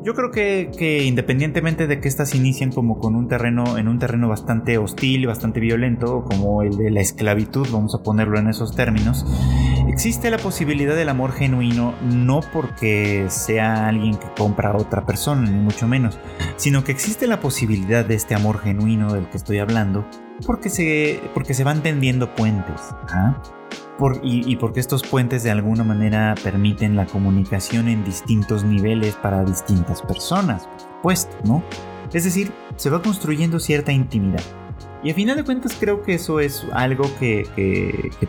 yo 0.06 0.14
creo 0.14 0.30
que, 0.30 1.02
independientemente 1.04 1.88
de 1.88 2.00
que 2.00 2.06
estas 2.06 2.36
inician 2.36 2.70
como 2.70 3.00
con 3.00 3.16
un 3.16 3.26
terreno, 3.26 3.76
en 3.76 3.88
un 3.88 3.98
terreno 3.98 4.28
bastante 4.28 4.78
hostil 4.78 5.22
y 5.22 5.26
bastante 5.26 5.58
violento, 5.58 6.22
como 6.22 6.62
el 6.62 6.76
de 6.76 6.92
la 6.92 7.00
esclavitud, 7.00 7.66
vamos 7.72 7.92
a 7.96 8.04
ponerlo 8.04 8.38
en 8.38 8.46
esos 8.46 8.76
términos, 8.76 9.26
existe 9.88 10.30
la 10.30 10.38
posibilidad 10.38 10.94
del 10.94 11.08
amor 11.08 11.32
genuino, 11.32 11.92
no 12.02 12.38
porque 12.52 13.26
sea 13.30 13.88
alguien 13.88 14.14
que 14.14 14.28
compra 14.38 14.70
a 14.70 14.76
otra 14.76 15.04
persona, 15.04 15.50
ni 15.50 15.58
mucho 15.58 15.88
menos, 15.88 16.20
sino 16.54 16.84
que 16.84 16.92
existe 16.92 17.26
la 17.26 17.40
posibilidad 17.40 18.04
de 18.04 18.14
este 18.14 18.36
amor 18.36 18.60
genuino 18.60 19.12
del 19.12 19.28
que 19.28 19.38
estoy 19.38 19.58
hablando, 19.58 20.06
porque 20.46 20.68
se, 20.68 21.20
porque 21.34 21.52
se 21.52 21.64
van 21.64 21.82
tendiendo 21.82 22.32
puentes. 22.32 22.80
¿ah? 23.08 23.42
Y, 24.22 24.56
porque 24.56 24.80
estos 24.80 25.02
puentes 25.02 25.42
de 25.42 25.50
alguna 25.50 25.84
manera 25.84 26.34
permiten 26.42 26.96
la 26.96 27.06
comunicación 27.06 27.88
en 27.88 28.04
distintos 28.04 28.64
niveles 28.64 29.14
para 29.16 29.44
distintas 29.44 30.02
personas, 30.02 30.66
por 30.66 30.80
supuesto, 30.80 31.36
¿no? 31.44 31.62
Es 32.12 32.24
decir, 32.24 32.52
se 32.76 32.90
va 32.90 33.02
construyendo 33.02 33.58
cierta 33.58 33.92
intimidad. 33.92 34.42
Y 35.02 35.10
a 35.10 35.14
final 35.14 35.36
de 35.36 35.44
cuentas 35.44 35.76
creo 35.78 36.02
que 36.02 36.14
eso 36.14 36.40
es 36.40 36.66
algo 36.72 37.04
que, 37.18 37.44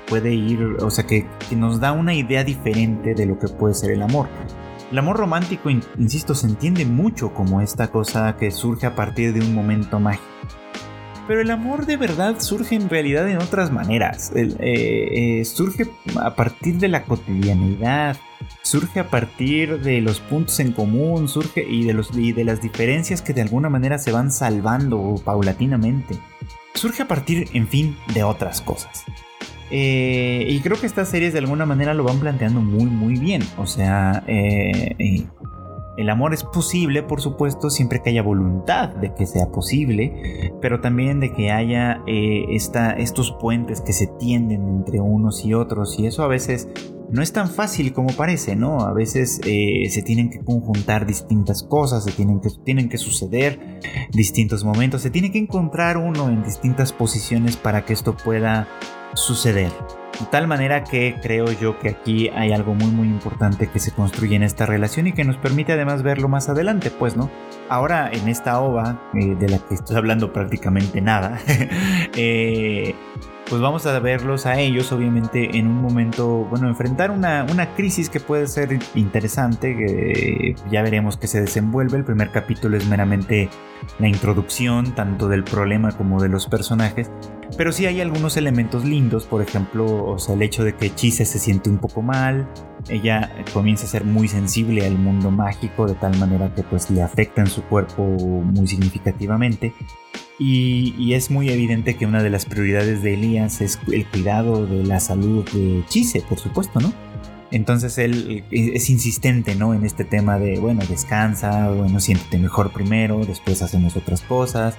puede 0.08 0.34
ir, 0.34 0.62
o 0.80 0.90
sea, 0.90 1.06
que, 1.06 1.28
que, 1.50 1.56
nos 1.56 1.80
da 1.80 1.92
una 1.92 2.14
idea 2.14 2.44
diferente 2.44 3.14
de 3.14 3.26
lo 3.26 3.40
que 3.40 3.48
puede 3.48 3.74
ser 3.74 3.92
el 3.92 4.02
amor. 4.02 4.28
El 4.92 4.98
amor 5.00 5.18
romántico, 5.18 5.70
insisto, 5.70 6.34
se 6.34 6.48
entiende 6.48 6.86
mucho 6.86 7.34
como 7.34 7.62
esta 7.62 7.90
cosa 7.90 8.38
que 8.38 8.52
surge 8.52 8.86
a 8.86 8.96
partir 8.96 9.34
de 9.34 9.42
un 9.42 9.54
momento 9.54 10.00
mágico. 10.00 10.37
Pero 11.28 11.42
el 11.42 11.52
amor 11.52 11.86
de 11.86 11.98
verdad 11.98 12.40
surge 12.40 12.76
en 12.76 12.90
realidad 12.90 13.30
en 13.30 13.38
otras 13.38 13.72
maneras. 13.72 14.32
Eh, 14.34 14.56
eh, 14.60 15.46
surge 15.46 15.86
a 16.22 16.36
partir 16.36 16.78
de 16.78 16.88
la 16.88 17.04
cotidianidad, 17.04 18.16
surge 18.62 19.02
a 19.02 19.10
partir 19.10 19.82
de 19.82 20.00
los 20.00 20.22
puntos 20.22 20.60
en 20.62 20.72
común, 20.72 21.28
surge 21.28 21.66
y 21.68 21.84
de, 21.84 21.94
los, 21.94 22.16
y 22.18 22.32
de 22.32 22.46
las 22.46 22.62
diferencias 22.62 23.22
que 23.22 23.34
de 23.34 23.42
alguna 23.42 23.70
manera 23.70 23.98
se 23.98 24.12
van 24.12 24.32
salvando 24.32 25.16
paulatinamente. 25.26 26.18
Surge 26.74 27.04
a 27.04 27.08
partir, 27.08 27.50
en 27.54 27.68
fin, 27.68 27.98
de 28.14 28.24
otras 28.24 28.62
cosas. 28.62 29.04
Eh, 29.70 30.46
y 30.48 30.60
creo 30.62 30.80
que 30.80 30.86
estas 30.86 31.10
series 31.10 31.34
de 31.34 31.40
alguna 31.40 31.66
manera 31.66 31.94
lo 31.94 32.04
van 32.04 32.20
planteando 32.20 32.62
muy, 32.62 32.86
muy 32.86 33.16
bien. 33.16 33.44
O 33.58 33.66
sea, 33.66 34.24
el 35.98 36.10
amor 36.10 36.34
es 36.34 36.44
posible, 36.44 37.02
por 37.02 37.22
supuesto, 37.22 37.70
siempre 37.70 38.02
que 38.02 38.12
haya 38.12 38.22
voluntad 38.22 38.90
de 38.90 39.14
que 39.16 39.26
sea 39.26 39.48
posible, 39.48 40.54
pero 40.62 40.80
también 40.80 41.20
de 41.20 41.34
que 41.34 41.52
haya 41.52 42.04
eh, 42.06 42.46
estos 42.50 43.32
puentes 43.42 43.82
que 43.82 43.94
se 43.94 44.06
tienden 44.06 44.68
entre 44.68 45.02
unos 45.02 45.44
y 45.44 45.56
otros, 45.56 45.98
y 46.00 46.06
eso 46.06 46.24
a 46.24 46.28
veces 46.28 46.70
no 47.10 47.22
es 47.22 47.32
tan 47.32 47.50
fácil 47.50 47.94
como 47.94 48.10
parece, 48.10 48.56
¿no? 48.56 48.82
A 48.82 48.94
veces 48.94 49.40
eh, 49.46 49.90
se 49.90 50.02
tienen 50.04 50.30
que 50.30 50.40
conjuntar 50.40 51.06
distintas 51.06 51.64
cosas, 51.64 52.04
se 52.04 52.12
tienen 52.12 52.42
que, 52.42 52.50
tienen 52.64 52.90
que 52.90 52.98
suceder 52.98 53.80
distintos 54.12 54.64
momentos, 54.64 55.02
se 55.02 55.10
tiene 55.10 55.32
que 55.32 55.40
encontrar 55.40 55.98
uno 55.98 56.30
en 56.30 56.44
distintas 56.44 56.94
posiciones 56.94 57.58
para 57.58 57.86
que 57.86 57.94
esto 57.94 58.16
pueda 58.16 58.68
suceder. 59.14 59.72
De 60.20 60.26
tal 60.32 60.48
manera 60.48 60.84
que 60.84 61.16
creo 61.22 61.52
yo 61.52 61.78
que 61.78 61.90
aquí 61.90 62.30
hay 62.30 62.52
algo 62.52 62.74
muy 62.74 62.90
muy 62.92 63.08
importante 63.08 63.68
que 63.68 63.80
se 63.80 63.92
construye 63.92 64.36
en 64.36 64.44
esta 64.44 64.66
relación 64.66 65.08
y 65.08 65.14
que 65.14 65.24
nos 65.24 65.38
permite 65.38 65.74
además 65.74 66.02
verlo 66.02 66.28
más 66.28 66.50
adelante, 66.50 66.90
pues, 66.90 67.16
¿no? 67.16 67.30
Ahora 67.70 68.10
en 68.12 68.28
esta 68.28 68.60
ova, 68.60 69.10
eh, 69.14 69.36
de 69.36 69.50
la 69.50 69.60
que 69.60 69.76
estoy 69.76 69.96
hablando 69.96 70.34
prácticamente 70.34 71.02
nada, 71.02 71.40
eh, 72.16 72.96
pues 73.50 73.62
vamos 73.62 73.86
a 73.86 74.00
verlos 74.00 74.46
a 74.46 74.60
ellos, 74.60 74.92
obviamente, 74.92 75.58
en 75.58 75.68
un 75.68 75.82
momento, 75.82 76.46
bueno, 76.50 76.68
enfrentar 76.68 77.12
una, 77.12 77.46
una 77.50 77.76
crisis 77.76 78.10
que 78.10 78.20
puede 78.20 78.48
ser 78.48 78.78
interesante, 78.96 80.56
ya 80.70 80.82
veremos 80.82 81.16
que 81.16 81.28
se 81.28 81.40
desenvuelve. 81.40 81.98
El 81.98 82.04
primer 82.04 82.32
capítulo 82.32 82.76
es 82.76 82.86
meramente 82.88 83.50
la 84.00 84.10
introducción, 84.10 84.94
tanto 84.96 85.30
del 85.30 85.46
problema 85.46 85.94
como 85.94 86.22
de 86.22 86.28
los 86.28 86.48
personajes, 86.48 87.10
pero 87.56 87.72
sí 87.72 87.86
hay 87.86 88.02
algunos 88.02 88.36
elementos 88.36 88.84
lindos, 88.84 89.26
por 89.26 89.42
ejemplo, 89.42 90.06
o 90.06 90.20
sea, 90.20 90.36
el 90.36 90.42
hecho 90.42 90.64
de 90.64 90.76
que 90.76 90.94
Chise 90.94 91.26
se 91.26 91.40
siente 91.40 91.70
un 91.70 91.78
poco 91.78 92.02
mal, 92.02 92.48
ella 92.90 93.32
comienza 93.54 93.86
a 93.86 93.90
ser 93.90 94.04
muy 94.04 94.28
sensible 94.28 94.86
al 94.86 94.98
mundo 94.98 95.32
mágico, 95.32 95.88
de 95.88 95.96
tal 95.96 96.18
manera 96.18 96.54
que 96.54 96.64
pues 96.64 96.90
le 96.90 97.02
afecta 97.02 97.42
en 97.42 97.48
su 97.48 97.64
cuerpo 97.64 98.04
muy 98.04 98.68
significativamente. 98.68 99.74
Y, 100.40 101.14
es 101.14 101.32
muy 101.32 101.50
evidente 101.50 101.96
que 101.96 102.06
una 102.06 102.22
de 102.22 102.30
las 102.30 102.46
prioridades 102.46 103.02
de 103.02 103.16
Elías 103.16 103.62
es 103.62 103.80
el 103.92 104.06
cuidado 104.06 104.68
de 104.68 104.84
la 104.84 105.00
salud 105.00 105.44
de 105.52 105.84
Chise, 105.88 106.24
por 106.28 106.38
supuesto, 106.38 106.80
¿no? 106.80 106.94
Entonces 107.52 107.98
él 107.98 108.44
es 108.52 108.90
insistente, 108.90 109.56
¿no? 109.56 109.74
En 109.74 109.86
este 109.86 110.04
tema 110.04 110.38
de, 110.38 110.60
bueno, 110.60 110.82
descansa, 110.88 111.70
bueno, 111.72 112.00
siéntete 112.00 112.38
mejor 112.38 112.72
primero, 112.72 113.26
después 113.26 113.62
hacemos 113.62 113.96
otras 113.96 114.22
cosas, 114.22 114.76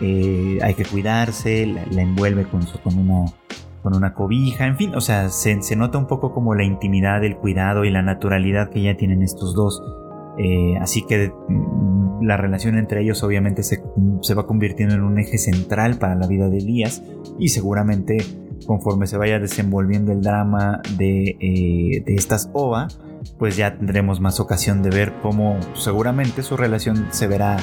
eh, 0.00 0.58
hay 0.62 0.74
que 0.74 0.84
cuidarse, 0.84 1.66
la, 1.66 2.02
envuelve 2.02 2.44
con, 2.44 2.64
con, 2.82 2.98
una, 2.98 3.32
con 3.82 3.96
una 3.96 4.14
cobija, 4.14 4.66
en 4.66 4.76
fin, 4.76 4.94
o 4.96 5.00
sea, 5.00 5.28
se, 5.28 5.62
se, 5.62 5.76
nota 5.76 5.98
un 5.98 6.08
poco 6.08 6.32
como 6.32 6.54
la 6.54 6.64
intimidad, 6.64 7.24
el 7.24 7.36
cuidado 7.36 7.84
y 7.84 7.90
la 7.90 8.02
naturalidad 8.02 8.70
que 8.70 8.82
ya 8.82 8.96
tienen 8.96 9.22
estos 9.22 9.54
dos. 9.54 9.80
Eh, 10.38 10.76
así 10.80 11.04
que 11.06 11.32
mm, 11.48 12.22
la 12.22 12.36
relación 12.36 12.78
entre 12.78 13.02
ellos 13.02 13.22
obviamente 13.22 13.62
se, 13.62 13.82
se, 14.22 14.34
va 14.34 14.46
convirtiendo 14.46 14.94
en 14.94 15.02
un 15.02 15.18
eje 15.18 15.38
central 15.38 15.98
para 15.98 16.14
la 16.14 16.26
vida 16.26 16.48
de 16.48 16.58
Elías 16.58 17.02
y 17.38 17.48
seguramente 17.48 18.18
conforme 18.66 19.06
se 19.06 19.16
vaya 19.16 19.38
desenvolviendo 19.38 20.12
el 20.12 20.22
drama 20.22 20.80
de, 20.96 21.36
eh, 21.40 22.02
de 22.04 22.14
estas 22.14 22.50
OVA, 22.52 22.88
pues 23.38 23.56
ya 23.56 23.76
tendremos 23.76 24.20
más 24.20 24.40
ocasión 24.40 24.82
de 24.82 24.90
ver 24.90 25.12
cómo 25.22 25.58
seguramente 25.74 26.42
su 26.42 26.56
relación 26.56 27.08
se 27.10 27.26
verá 27.26 27.56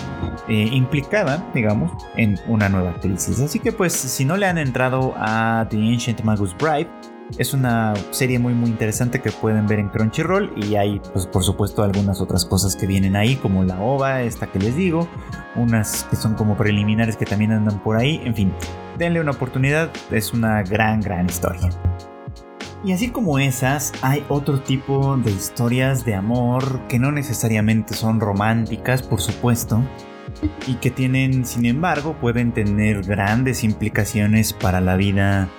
eh, 0.47 0.69
implicada, 0.71 1.49
digamos, 1.53 1.91
en 2.17 2.37
una 2.47 2.69
nueva 2.69 2.95
crisis. 2.99 3.39
Así 3.39 3.59
que 3.59 3.71
pues 3.71 3.93
si 3.93 4.25
no 4.25 4.37
le 4.37 4.45
han 4.45 4.57
entrado 4.57 5.13
a 5.17 5.67
The 5.69 5.77
Ancient 5.77 6.21
Magus 6.23 6.55
Bride, 6.57 6.89
es 7.37 7.53
una 7.53 7.93
serie 8.11 8.39
muy 8.39 8.53
muy 8.53 8.69
interesante 8.69 9.21
que 9.21 9.31
pueden 9.31 9.67
ver 9.67 9.79
en 9.79 9.89
Crunchyroll 9.89 10.53
y 10.55 10.75
hay 10.75 11.01
pues 11.13 11.25
por 11.25 11.43
supuesto 11.43 11.83
algunas 11.83 12.21
otras 12.21 12.45
cosas 12.45 12.75
que 12.75 12.87
vienen 12.87 13.15
ahí 13.15 13.35
como 13.35 13.63
la 13.63 13.79
OVA, 13.81 14.21
esta 14.21 14.47
que 14.47 14.59
les 14.59 14.75
digo, 14.75 15.07
unas 15.55 16.03
que 16.05 16.15
son 16.15 16.35
como 16.35 16.55
preliminares 16.55 17.17
que 17.17 17.25
también 17.25 17.51
andan 17.51 17.81
por 17.83 17.97
ahí, 17.97 18.21
en 18.23 18.35
fin, 18.35 18.53
denle 18.97 19.19
una 19.19 19.31
oportunidad, 19.31 19.89
es 20.11 20.33
una 20.33 20.63
gran 20.63 21.01
gran 21.01 21.25
historia. 21.25 21.69
Y 22.83 22.91
así 22.91 23.09
como 23.09 23.39
esas, 23.39 23.91
hay 24.03 24.23
otro 24.29 24.61
tipo 24.61 25.17
de 25.17 25.31
historias 25.31 26.05
de 26.05 26.13
amor 26.13 26.81
que 26.87 26.99
no 26.99 27.11
necesariamente 27.11 27.95
son 27.95 28.19
románticas, 28.19 29.01
por 29.01 29.21
supuesto, 29.21 29.81
y 30.67 30.75
que 30.75 30.91
tienen, 30.91 31.45
sin 31.45 31.65
embargo, 31.65 32.15
pueden 32.21 32.51
tener 32.51 33.01
grandes 33.01 33.63
implicaciones 33.63 34.53
para 34.53 34.81
la 34.81 34.97
vida 34.97 35.49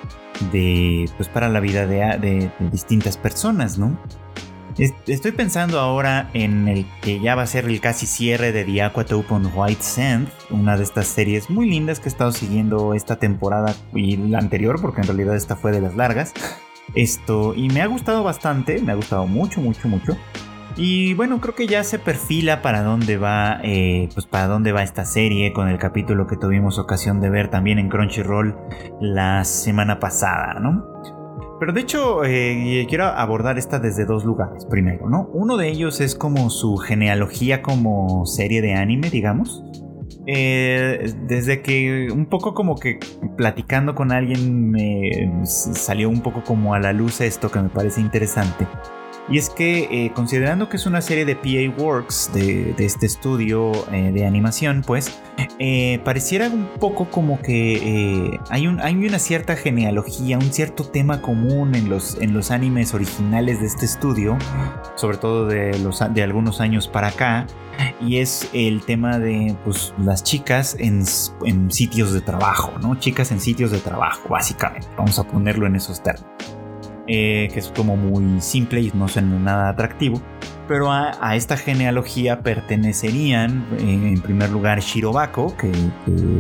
de, 0.53 1.09
pues 1.17 1.29
para 1.29 1.49
la 1.49 1.61
vida 1.61 1.87
de, 1.87 1.99
de 2.19 2.51
distintas 2.71 3.17
personas, 3.17 3.79
¿no? 3.79 3.99
Estoy 4.79 5.33
pensando 5.33 5.81
ahora 5.81 6.29
en 6.35 6.69
el 6.69 6.85
que 7.01 7.19
ya 7.19 7.35
va 7.35 7.43
a 7.43 7.47
ser 7.47 7.65
el 7.65 7.81
casi 7.81 8.05
cierre 8.05 8.53
de 8.53 8.63
The 8.63 8.83
Aquatope 8.83 9.33
on 9.33 9.51
White 9.55 9.83
Sand, 9.83 10.29
una 10.51 10.77
de 10.77 10.83
estas 10.83 11.07
series 11.07 11.49
muy 11.49 11.71
lindas 11.71 11.99
que 11.99 12.11
he 12.11 12.13
estado 12.13 12.31
siguiendo 12.31 12.93
esta 12.93 13.17
temporada 13.17 13.75
y 13.95 14.19
la 14.19 14.39
anterior, 14.39 14.79
porque 14.83 15.01
en 15.01 15.07
realidad 15.07 15.35
esta 15.35 15.57
fue 15.57 15.73
de 15.73 15.81
las 15.81 15.97
largas. 15.97 16.35
Esto, 16.95 17.55
y 17.55 17.71
me 17.71 17.81
ha 17.81 17.87
gustado 17.87 18.23
bastante, 18.23 18.79
me 18.83 18.93
ha 18.93 18.97
gustado 18.97 19.27
mucho, 19.27 19.63
mucho, 19.63 19.89
mucho. 19.89 20.15
Y 20.77 21.15
bueno, 21.15 21.41
creo 21.41 21.55
que 21.55 21.67
ya 21.67 21.83
se 21.85 21.99
perfila 21.99 22.61
para 22.61 22.83
dónde 22.83 23.17
va, 23.17 23.61
eh, 23.63 24.11
pues 24.13 24.27
para 24.27 24.47
dónde 24.47 24.73
va 24.73 24.83
esta 24.83 25.07
serie 25.07 25.55
con 25.55 25.69
el 25.69 25.79
capítulo 25.79 26.27
que 26.27 26.37
tuvimos 26.37 26.79
ocasión 26.79 27.21
de 27.21 27.31
ver 27.31 27.49
también 27.49 27.79
en 27.79 27.89
Crunchyroll 27.89 28.55
la 29.01 29.45
semana 29.45 29.99
pasada, 29.99 30.61
¿no? 30.61 30.85
Pero 31.59 31.73
de 31.73 31.81
hecho, 31.81 32.23
eh, 32.25 32.85
quiero 32.89 33.07
abordar 33.07 33.57
esta 33.57 33.79
desde 33.79 34.05
dos 34.05 34.27
lugares. 34.27 34.67
Primero, 34.67 35.09
¿no? 35.09 35.31
Uno 35.33 35.57
de 35.57 35.69
ellos 35.69 36.03
es 36.03 36.15
como 36.15 36.51
su 36.51 36.77
genealogía 36.77 37.63
como 37.63 38.27
serie 38.27 38.61
de 38.61 38.75
anime, 38.75 39.09
digamos. 39.09 39.65
Eh, 40.27 41.15
desde 41.29 41.63
que 41.63 42.09
un 42.13 42.27
poco 42.27 42.53
como 42.53 42.75
que 42.75 42.99
platicando 43.37 43.95
con 43.95 44.11
alguien 44.11 44.71
me 44.71 45.43
salió 45.45 46.11
un 46.11 46.21
poco 46.21 46.43
como 46.43 46.75
a 46.75 46.81
la 46.81 46.93
luz 46.93 47.21
esto 47.21 47.51
que 47.51 47.61
me 47.61 47.69
parece 47.69 48.01
interesante. 48.01 48.67
Y 49.29 49.39
es 49.39 49.51
que 49.51 49.89
eh, 49.91 50.13
considerando 50.15 50.69
que 50.69 50.77
es 50.77 50.87
una 50.87 51.01
serie 51.01 51.25
de 51.25 51.35
PA 51.35 51.83
Works, 51.83 52.31
de, 52.33 52.75
este 52.79 53.07
estudio 53.07 53.73
eh, 53.93 54.13
de 54.13 54.25
animación, 54.25 54.83
pues 54.87 55.21
eh, 55.59 56.01
pareciera 56.05 56.49
un 56.49 56.69
poco 56.79 57.11
como 57.11 57.43
que 57.43 58.39
hay, 58.51 58.69
un, 58.69 58.81
hay 58.81 58.95
una 58.95 59.19
cierta 59.19 59.57
genealogía, 59.57 60.39
un 60.39 60.53
cierto 60.53 60.85
tema 60.85 61.21
común 61.23 61.75
en 61.75 61.89
los, 61.89 62.21
en 62.21 62.35
los 62.35 62.53
animes 62.53 62.95
originales 62.95 63.61
de 63.61 63.67
este 63.67 63.85
estudio, 63.85 64.39
sobre 64.95 65.17
todo 65.17 65.47
de, 65.47 65.77
los, 65.81 66.03
de 66.09 66.23
algunos 66.23 66.61
años 66.61 66.87
para 66.87 67.09
acá, 67.09 67.47
y 68.01 68.19
es 68.19 68.49
el 68.53 68.83
tema 68.83 69.19
de 69.19 69.57
pues, 69.65 69.93
las 69.99 70.23
chicas 70.23 70.77
en 70.79 71.05
sitios 71.73 72.13
de 72.13 72.21
trabajo, 72.21 72.73
¿no? 72.81 72.95
Chicas 72.95 73.33
en 73.33 73.41
sitios 73.41 73.73
de 73.73 73.81
trabajo, 73.81 74.29
básicamente, 74.29 74.87
vamos 74.97 75.19
a 75.19 75.25
ponerlo 75.25 75.67
en 75.67 75.75
esos 75.75 76.01
términos. 76.01 76.56
Eh, 77.09 77.49
que 77.53 77.61
es 77.61 77.69
como 77.69 77.97
muy 77.97 78.41
simple 78.41 78.81
y 78.81 78.91
no 78.93 79.07
suena 79.07 79.39
nada 79.39 79.69
atractivo. 79.69 80.21
Pero 80.67 80.91
a, 80.91 81.37
esta 81.37 81.57
genealogía 81.57 82.41
pertenecerían, 82.41 83.65
eh, 83.79 84.13
en 84.15 84.21
primer 84.21 84.51
lugar, 84.51 84.81
Shirobako, 84.81 85.57
que, 85.57 85.71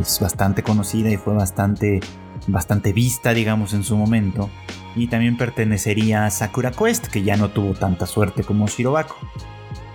es 0.00 0.18
bastante 0.18 0.64
conocida 0.64 1.10
y 1.10 1.16
fue 1.16 1.34
bastante, 1.34 2.00
bastante 2.48 2.92
vista, 2.92 3.32
digamos, 3.32 3.72
en 3.74 3.84
su 3.84 3.96
momento. 3.96 4.50
Y 4.96 5.06
también 5.06 5.36
pertenecería 5.36 6.26
a 6.26 6.30
Sakura 6.30 6.72
Quest, 6.72 7.06
que 7.06 7.22
ya 7.22 7.36
no 7.36 7.50
tuvo 7.50 7.74
tanta 7.74 8.06
suerte 8.06 8.42
como 8.42 8.66
Shirobako. 8.66 9.16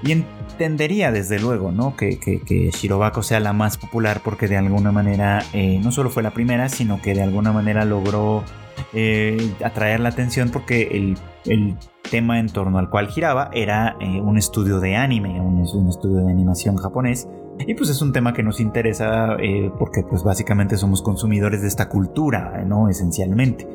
Y 0.03 0.13
entendería 0.13 1.11
desde 1.11 1.39
luego, 1.39 1.73
¿no? 1.73 1.97
Que, 1.97 2.17
que, 2.17 2.71
Shirobako 2.71 3.23
sea 3.23 3.41
la 3.41 3.51
más 3.51 3.77
popular 3.77 4.21
porque 4.23 4.47
de 4.47 4.55
alguna 4.55 4.93
manera 4.93 5.43
eh, 5.51 5.79
no 5.83 5.91
solo 5.91 6.09
fue 6.09 6.23
la 6.23 6.31
primera, 6.31 6.69
sino 6.69 7.01
que 7.01 7.13
de 7.13 7.23
alguna 7.23 7.51
manera 7.51 7.83
logró 7.83 8.45
eh, 8.93 9.53
atraer 9.63 9.99
la 9.99 10.09
atención 10.09 10.49
porque 10.49 11.15
el, 11.43 11.77
tema 12.09 12.39
en 12.39 12.49
torno 12.49 12.77
al 12.77 12.89
cual 12.89 13.07
giraba 13.07 13.49
era 13.53 13.95
eh, 14.01 14.19
un 14.19 14.37
estudio 14.37 14.81
de 14.81 14.97
anime, 14.97 15.39
un, 15.39 15.61
estudio 15.87 16.25
de 16.25 16.31
animación 16.31 16.75
japonés. 16.75 17.27
Y 17.59 17.73
pues 17.73 17.89
es 17.89 18.01
un 18.01 18.11
tema 18.11 18.33
que 18.33 18.43
nos 18.43 18.59
interesa 18.59 19.35
eh, 19.39 19.71
porque 19.79 20.03
pues 20.03 20.23
básicamente 20.23 20.77
somos 20.77 21.01
consumidores 21.01 21.61
de 21.61 21.67
esta 21.67 21.87
cultura, 21.87 22.63
¿no? 22.65 22.89
Esencialmente. 22.89 23.65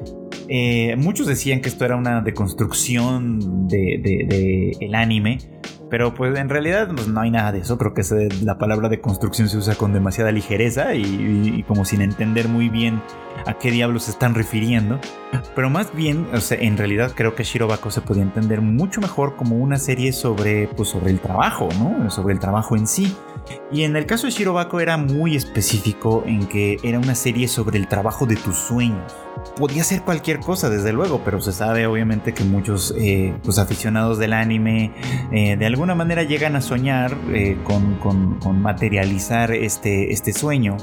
Muchos 0.96 1.26
decían 1.26 1.60
que 1.60 1.68
esto 1.68 1.84
era 1.84 1.96
una 1.96 2.20
deconstrucción 2.20 3.68
de, 3.68 4.76
el 4.80 4.94
anime, 4.94 5.38
pero 5.90 6.14
pues 6.14 6.36
en 6.38 6.48
realidad 6.48 6.88
pues, 6.94 7.08
no 7.08 7.20
hay 7.20 7.30
nada 7.30 7.52
de 7.52 7.60
eso. 7.60 7.78
Creo 7.78 7.94
que 7.94 8.02
la 8.42 8.58
palabra 8.58 8.88
de 8.88 9.00
construcción 9.00 9.48
se 9.48 9.56
usa 9.56 9.74
con 9.74 9.92
demasiada 9.92 10.32
ligereza 10.32 10.94
y, 10.94 11.64
como 11.66 11.84
sin 11.84 12.02
entender 12.02 12.48
muy 12.48 12.68
bien 12.68 13.02
a 13.46 13.54
qué 13.54 13.70
diablos 13.70 14.04
se 14.04 14.10
están 14.10 14.34
refiriendo. 14.34 14.98
Pero 15.54 15.70
más 15.70 15.94
bien, 15.94 16.26
o 16.32 16.40
sea, 16.40 16.58
en 16.58 16.76
realidad 16.76 17.12
creo 17.14 17.34
que 17.34 17.44
Shirobako 17.44 17.90
se 17.90 18.00
podía 18.00 18.22
entender 18.22 18.60
mucho 18.60 19.00
mejor 19.00 19.36
como 19.36 19.56
una 19.56 19.78
serie 19.78 20.12
sobre, 20.12 20.68
pues, 20.68 20.88
sobre 20.88 21.10
el 21.10 21.20
trabajo, 21.20 21.68
¿no? 21.78 22.10
Sobre 22.10 22.34
el 22.34 22.40
trabajo 22.40 22.76
en 22.76 22.86
sí. 22.86 23.14
Y 23.72 23.82
en 23.82 23.96
el 23.96 24.06
caso 24.06 24.26
de 24.26 24.32
Shirobako 24.32 24.80
era 24.80 24.96
muy 24.96 25.36
específico 25.36 26.22
en 26.26 26.46
que 26.46 26.78
era 26.82 26.98
una 26.98 27.14
serie 27.14 27.48
sobre 27.48 27.78
el 27.78 27.88
trabajo 27.88 28.26
de 28.26 28.36
tus 28.36 28.56
sueños. 28.56 29.12
Podía 29.56 29.84
ser 29.84 30.02
cualquier 30.02 30.40
cosa, 30.40 30.70
desde 30.70 30.92
luego, 30.92 31.22
pero 31.24 31.40
se 31.40 31.52
sabe 31.52 31.86
obviamente 31.86 32.34
que 32.34 32.44
muchos 32.44 32.94
eh, 32.98 33.34
pues, 33.42 33.58
aficionados 33.58 34.18
del 34.18 34.32
anime 34.32 34.92
eh, 35.32 35.56
de 35.56 35.66
alguna 35.66 35.94
manera 35.94 36.22
llegan 36.22 36.56
a 36.56 36.60
soñar 36.60 37.16
eh, 37.32 37.56
con, 37.64 37.96
con, 37.96 38.60
materializar 38.60 39.52
este, 39.52 40.12
este 40.12 40.32
sueño. 40.32 40.76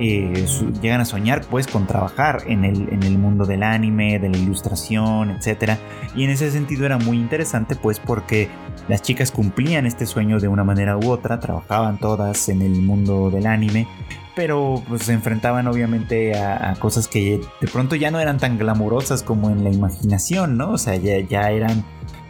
Llegan 0.00 1.00
a 1.00 1.04
soñar 1.04 1.44
pues 1.50 1.66
con 1.66 1.86
trabajar 1.86 2.42
en 2.46 2.64
el, 2.64 2.88
en 2.90 3.02
el 3.02 3.18
mundo 3.18 3.44
del 3.44 3.62
anime, 3.62 4.18
de 4.18 4.28
la 4.28 4.38
ilustración, 4.38 5.30
etc. 5.30 5.78
Y 6.14 6.24
en 6.24 6.30
ese 6.30 6.50
sentido 6.50 6.86
era 6.86 6.98
muy 6.98 7.16
interesante 7.16 7.76
pues 7.76 8.00
porque 8.00 8.48
las 8.88 9.02
chicas 9.02 9.30
cumplían 9.30 9.86
este 9.86 10.06
sueño 10.06 10.40
de 10.40 10.48
una 10.48 10.64
manera 10.64 10.96
u 10.96 11.10
otra, 11.10 11.38
trabajaban 11.38 11.98
todas 11.98 12.48
en 12.48 12.62
el 12.62 12.82
mundo 12.82 13.30
del 13.30 13.46
anime, 13.46 13.86
pero 14.34 14.82
pues 14.88 15.02
se 15.02 15.12
enfrentaban 15.12 15.66
obviamente 15.66 16.38
a, 16.38 16.74
cosas 16.78 17.08
que 17.08 17.40
de 17.60 17.68
pronto 17.68 17.96
ya 17.96 18.10
no 18.10 18.20
eran 18.20 18.38
tan 18.38 18.58
glamurosas 18.58 19.22
como 19.22 19.50
en 19.50 19.64
la 19.64 19.70
imaginación, 19.70 20.56
¿no? 20.56 20.72
O 20.72 20.78
sea, 20.78 20.96
ya, 20.96 21.50
eran 21.50 21.84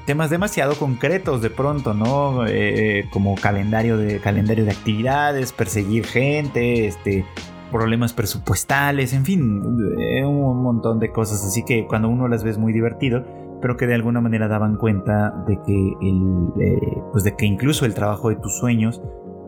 temas 0.07 0.29
demasiado 0.29 0.75
concretos 0.75 1.41
de 1.41 1.51
pronto, 1.51 1.95
¿no? 1.95 2.47
Eh, 2.47 3.07
como 3.11 3.35
calendario 3.37 3.97
de, 3.97 4.19
calendario 4.19 4.65
de 4.65 4.73
actividades, 4.73 5.53
perseguir 5.53 6.07
gente, 6.07 6.87
este, 6.87 7.25
problemas 7.71 8.13
presupuestales, 8.13 9.13
en 9.13 9.25
fin, 9.25 9.63
eh, 9.99 10.25
un 10.25 10.63
montón 10.63 10.99
de 10.99 11.11
cosas. 11.11 11.45
Así 11.45 11.65
que 11.65 11.87
cuando 11.87 12.09
uno 12.09 12.29
las 12.29 12.45
ve 12.45 12.51
es 12.51 12.59
muy 12.59 12.73
divertido 12.73 13.25
pero 13.61 13.77
que 13.77 13.87
de 13.87 13.95
alguna 13.95 14.21
manera 14.21 14.49
daban 14.49 14.77
cuenta 14.77 15.45
de 15.47 15.61
que, 15.63 15.93
el, 16.01 16.49
eh, 16.61 17.03
pues 17.13 17.25
de 17.25 17.37
que 17.37 17.47
incluso 17.47 17.85
el 17.85 17.95
trabajo 17.95 18.31
de 18.31 18.37
tus 18.37 18.57
sueños 18.59 19.01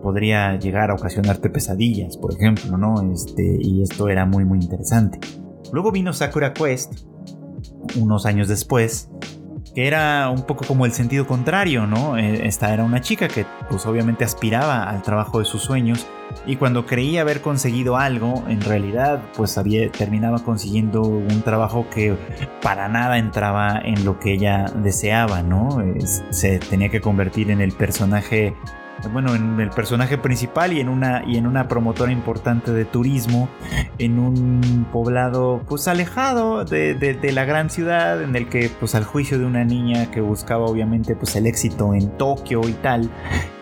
podría 0.02 0.58
llegar 0.58 0.90
a 0.90 0.94
ocasionarte 0.94 1.48
pesadillas, 1.48 2.16
por 2.16 2.35
ejemplo, 2.35 2.76
¿no? 2.76 3.12
Este, 3.12 3.58
y 3.61 3.82
esto 3.82 4.08
era 4.08 4.26
muy 4.26 4.44
muy 4.44 4.58
interesante. 4.58 5.18
Luego 5.72 5.92
vino 5.92 6.12
Sakura 6.12 6.52
Quest, 6.52 7.06
unos 7.96 8.26
años 8.26 8.48
después, 8.48 9.11
que 9.74 9.87
era 9.87 10.28
un 10.30 10.42
poco 10.42 10.64
como 10.66 10.87
el 10.87 10.92
sentido 10.92 11.26
contrario, 11.26 11.87
¿no? 11.87 12.16
Eh, 12.18 12.46
esta 12.46 12.72
era 12.72 12.85
una 12.85 13.00
chica 13.00 13.28
que 13.28 13.46
pues 13.68 13.87
obviamente 13.87 14.24
aspiraba 14.24 14.85
al 14.85 15.02
trabajo 15.02 15.38
de 15.38 15.44
sus 15.44 15.62
sueños 15.62 16.06
y 16.46 16.56
cuando 16.56 16.87
creía 16.87 17.22
haber 17.22 17.40
conseguido 17.40 17.96
algo, 17.96 18.42
en 18.48 18.61
realidad 18.61 19.22
pues 19.37 19.58
había, 19.58 19.90
terminaba 19.90 20.40
consiguiendo 20.40 21.02
un 21.02 21.42
trabajo 21.42 21.87
que 21.90 22.16
para 22.62 22.88
nada 22.88 23.18
entraba 23.18 23.80
en 23.82 24.04
lo 24.04 24.18
que 24.18 24.35
ella 24.35 24.66
deseaba, 24.76 25.42
¿no? 25.42 25.82
se 26.30 26.58
tenía 26.58 26.88
que 26.88 27.00
convertir 27.00 27.50
en 27.50 27.61
el 27.61 27.72
personaje 27.72 28.54
bueno, 29.11 29.35
en 29.35 29.61
el 29.61 29.71
personaje 29.71 30.19
principal 30.19 30.73
y 30.73 30.81
en 30.81 30.88
una, 30.88 31.25
y 31.27 31.37
en 31.37 31.47
una 31.47 31.69
promotora 31.69 32.12
importante 32.12 32.73
de 32.73 32.85
turismo, 32.85 33.49
en 33.99 34.19
un 34.19 34.87
poblado 34.93 35.62
pues 35.69 35.88
alejado 35.88 36.65
de, 36.65 37.19
la 37.33 37.45
gran 37.45 37.71
ciudad, 37.71 38.23
en 38.23 38.37
el 38.37 38.49
que 38.49 38.71
pues 38.81 38.95
al 38.95 39.05
juicio 39.05 39.38
de 39.38 39.47
una 39.47 39.65
niña 39.65 40.11
que 40.11 40.21
buscaba 40.21 40.67
obviamente 40.67 41.17
pues 41.17 41.35
el 41.37 41.47
éxito 41.47 41.95
en 41.95 42.17
Tokio 42.19 42.61
y 42.69 42.73
tal, 42.75 43.11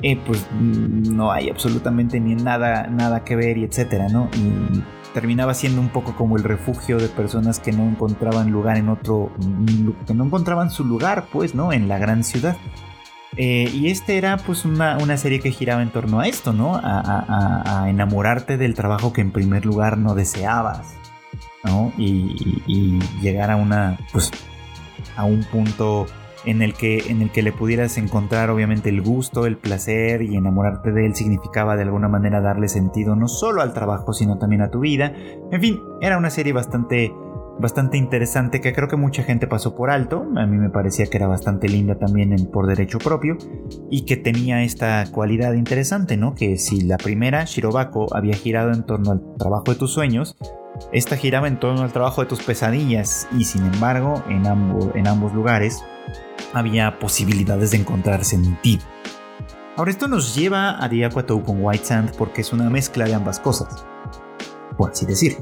eh, 0.02 0.18
pues 0.26 0.46
no 0.52 1.32
hay 1.32 1.48
absolutamente 1.50 2.20
ni 2.20 2.34
nada, 2.34 2.86
nada 2.88 3.24
que 3.24 3.36
ver 3.36 3.58
y 3.58 3.64
etcétera, 3.64 4.08
¿no? 4.08 4.28
Y 4.34 4.82
terminaba 5.12 5.54
siendo 5.54 5.80
un 5.80 5.88
poco 5.88 6.14
como 6.16 6.36
el 6.36 6.44
refugio 6.44 6.98
de 6.98 7.08
personas 7.08 7.58
que 7.58 7.72
no 7.72 7.84
encontraban 7.84 8.50
lugar 8.50 8.76
en 8.76 8.88
otro, 8.88 9.30
que 10.06 10.14
no 10.14 10.24
encontraban 10.24 10.70
su 10.70 10.84
lugar 10.84 11.26
pues, 11.32 11.54
¿no? 11.54 11.72
En 11.72 11.88
la 11.88 11.98
gran 11.98 12.24
ciudad. 12.24 12.56
Eh, 13.36 13.70
y 13.72 13.90
este 13.90 14.18
era 14.18 14.36
pues 14.38 14.64
una, 14.64 15.16
serie 15.16 15.40
que 15.40 15.50
giraba 15.50 15.82
en 15.82 15.90
torno 15.90 16.20
a 16.20 16.26
esto, 16.26 16.52
¿no? 16.52 16.80
A, 16.82 17.86
enamorarte 17.88 18.56
del 18.56 18.74
trabajo 18.74 19.12
que 19.12 19.20
en 19.20 19.30
primer 19.30 19.64
lugar 19.64 19.98
no 19.98 20.14
deseabas, 20.14 20.94
¿no? 21.64 21.92
Y, 21.96 22.98
llegar 23.20 23.50
a 23.50 23.56
una, 23.56 23.98
pues, 24.12 24.30
a 25.16 25.24
un 25.24 25.44
punto 25.44 26.06
en 26.44 26.62
el, 26.62 26.74
que, 26.74 27.10
en 27.10 27.22
el 27.22 27.30
que 27.30 27.42
le 27.42 27.52
pudieras 27.52 27.98
encontrar 27.98 28.50
obviamente 28.50 28.88
el 28.88 29.02
gusto, 29.02 29.46
el 29.46 29.58
placer 29.58 30.22
y 30.22 30.36
enamorarte 30.36 30.90
de 30.90 31.06
él 31.06 31.14
significaba 31.14 31.76
de 31.76 31.82
alguna 31.82 32.08
manera 32.08 32.40
darle 32.40 32.68
sentido 32.68 33.14
no 33.14 33.28
solo 33.28 33.60
al 33.62 33.74
trabajo, 33.74 34.12
sino 34.12 34.38
también 34.38 34.62
a 34.62 34.70
tu 34.70 34.80
vida. 34.80 35.12
En 35.50 35.60
fin, 35.60 35.80
era 36.00 36.16
una 36.16 36.30
serie 36.30 36.52
bastante 36.52 37.12
bastante 37.58 37.96
interesante 37.96 38.60
que 38.60 38.72
creo 38.72 38.88
que 38.88 38.96
mucha 38.96 39.22
gente 39.22 39.46
pasó 39.46 39.74
por 39.74 39.90
alto. 39.90 40.26
A 40.36 40.46
mí 40.46 40.56
me 40.56 40.70
parecía 40.70 41.06
que 41.06 41.16
era 41.16 41.26
bastante 41.26 41.68
linda 41.68 41.96
también 41.98 42.32
en, 42.32 42.46
por 42.46 42.66
derecho 42.66 42.98
propio 42.98 43.36
y 43.90 44.04
que 44.04 44.16
tenía 44.16 44.62
esta 44.62 45.04
cualidad 45.10 45.54
interesante, 45.54 46.16
¿no? 46.16 46.34
Que 46.34 46.58
si 46.58 46.82
la 46.82 46.96
primera, 46.96 47.44
Shirobako, 47.44 48.14
había 48.14 48.34
girado 48.34 48.72
en 48.72 48.84
torno 48.84 49.12
al 49.12 49.22
trabajo 49.38 49.64
de 49.68 49.74
tus 49.74 49.92
sueños, 49.92 50.36
esta 50.92 51.16
giraba 51.16 51.48
en 51.48 51.58
torno 51.58 51.82
al 51.82 51.92
trabajo 51.92 52.22
de 52.22 52.28
tus 52.28 52.42
pesadillas 52.42 53.28
y 53.36 53.44
sin 53.44 53.64
embargo 53.66 54.22
en, 54.28 54.46
ambos, 54.46 54.88
en 54.94 55.06
ambos 55.06 55.32
lugares 55.34 55.84
había 56.52 56.98
posibilidades 56.98 57.72
de 57.72 57.78
encontrarse 57.78 58.36
en 58.36 58.46
un 58.46 58.56
tip. 58.62 58.80
Ahora 59.76 59.90
esto 59.90 60.08
nos 60.08 60.34
lleva 60.34 60.82
a 60.82 60.88
The 60.88 61.08
con 61.08 61.64
White 61.64 61.84
Sand 61.84 62.16
porque 62.16 62.40
es 62.40 62.52
una 62.52 62.68
mezcla 62.68 63.04
de 63.04 63.14
ambas 63.14 63.40
cosas, 63.40 63.86
por 64.76 64.90
así 64.90 65.06
decir. 65.06 65.36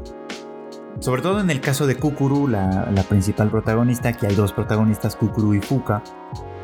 Sobre 1.00 1.22
todo 1.22 1.40
en 1.40 1.50
el 1.50 1.60
caso 1.60 1.86
de 1.86 1.94
Kukuru, 1.94 2.48
la, 2.48 3.04
principal 3.08 3.50
protagonista, 3.50 4.12
que 4.12 4.26
hay 4.26 4.34
dos 4.34 4.52
protagonistas, 4.52 5.14
Kukuru 5.14 5.54
y 5.54 5.60
Fuka, 5.60 6.02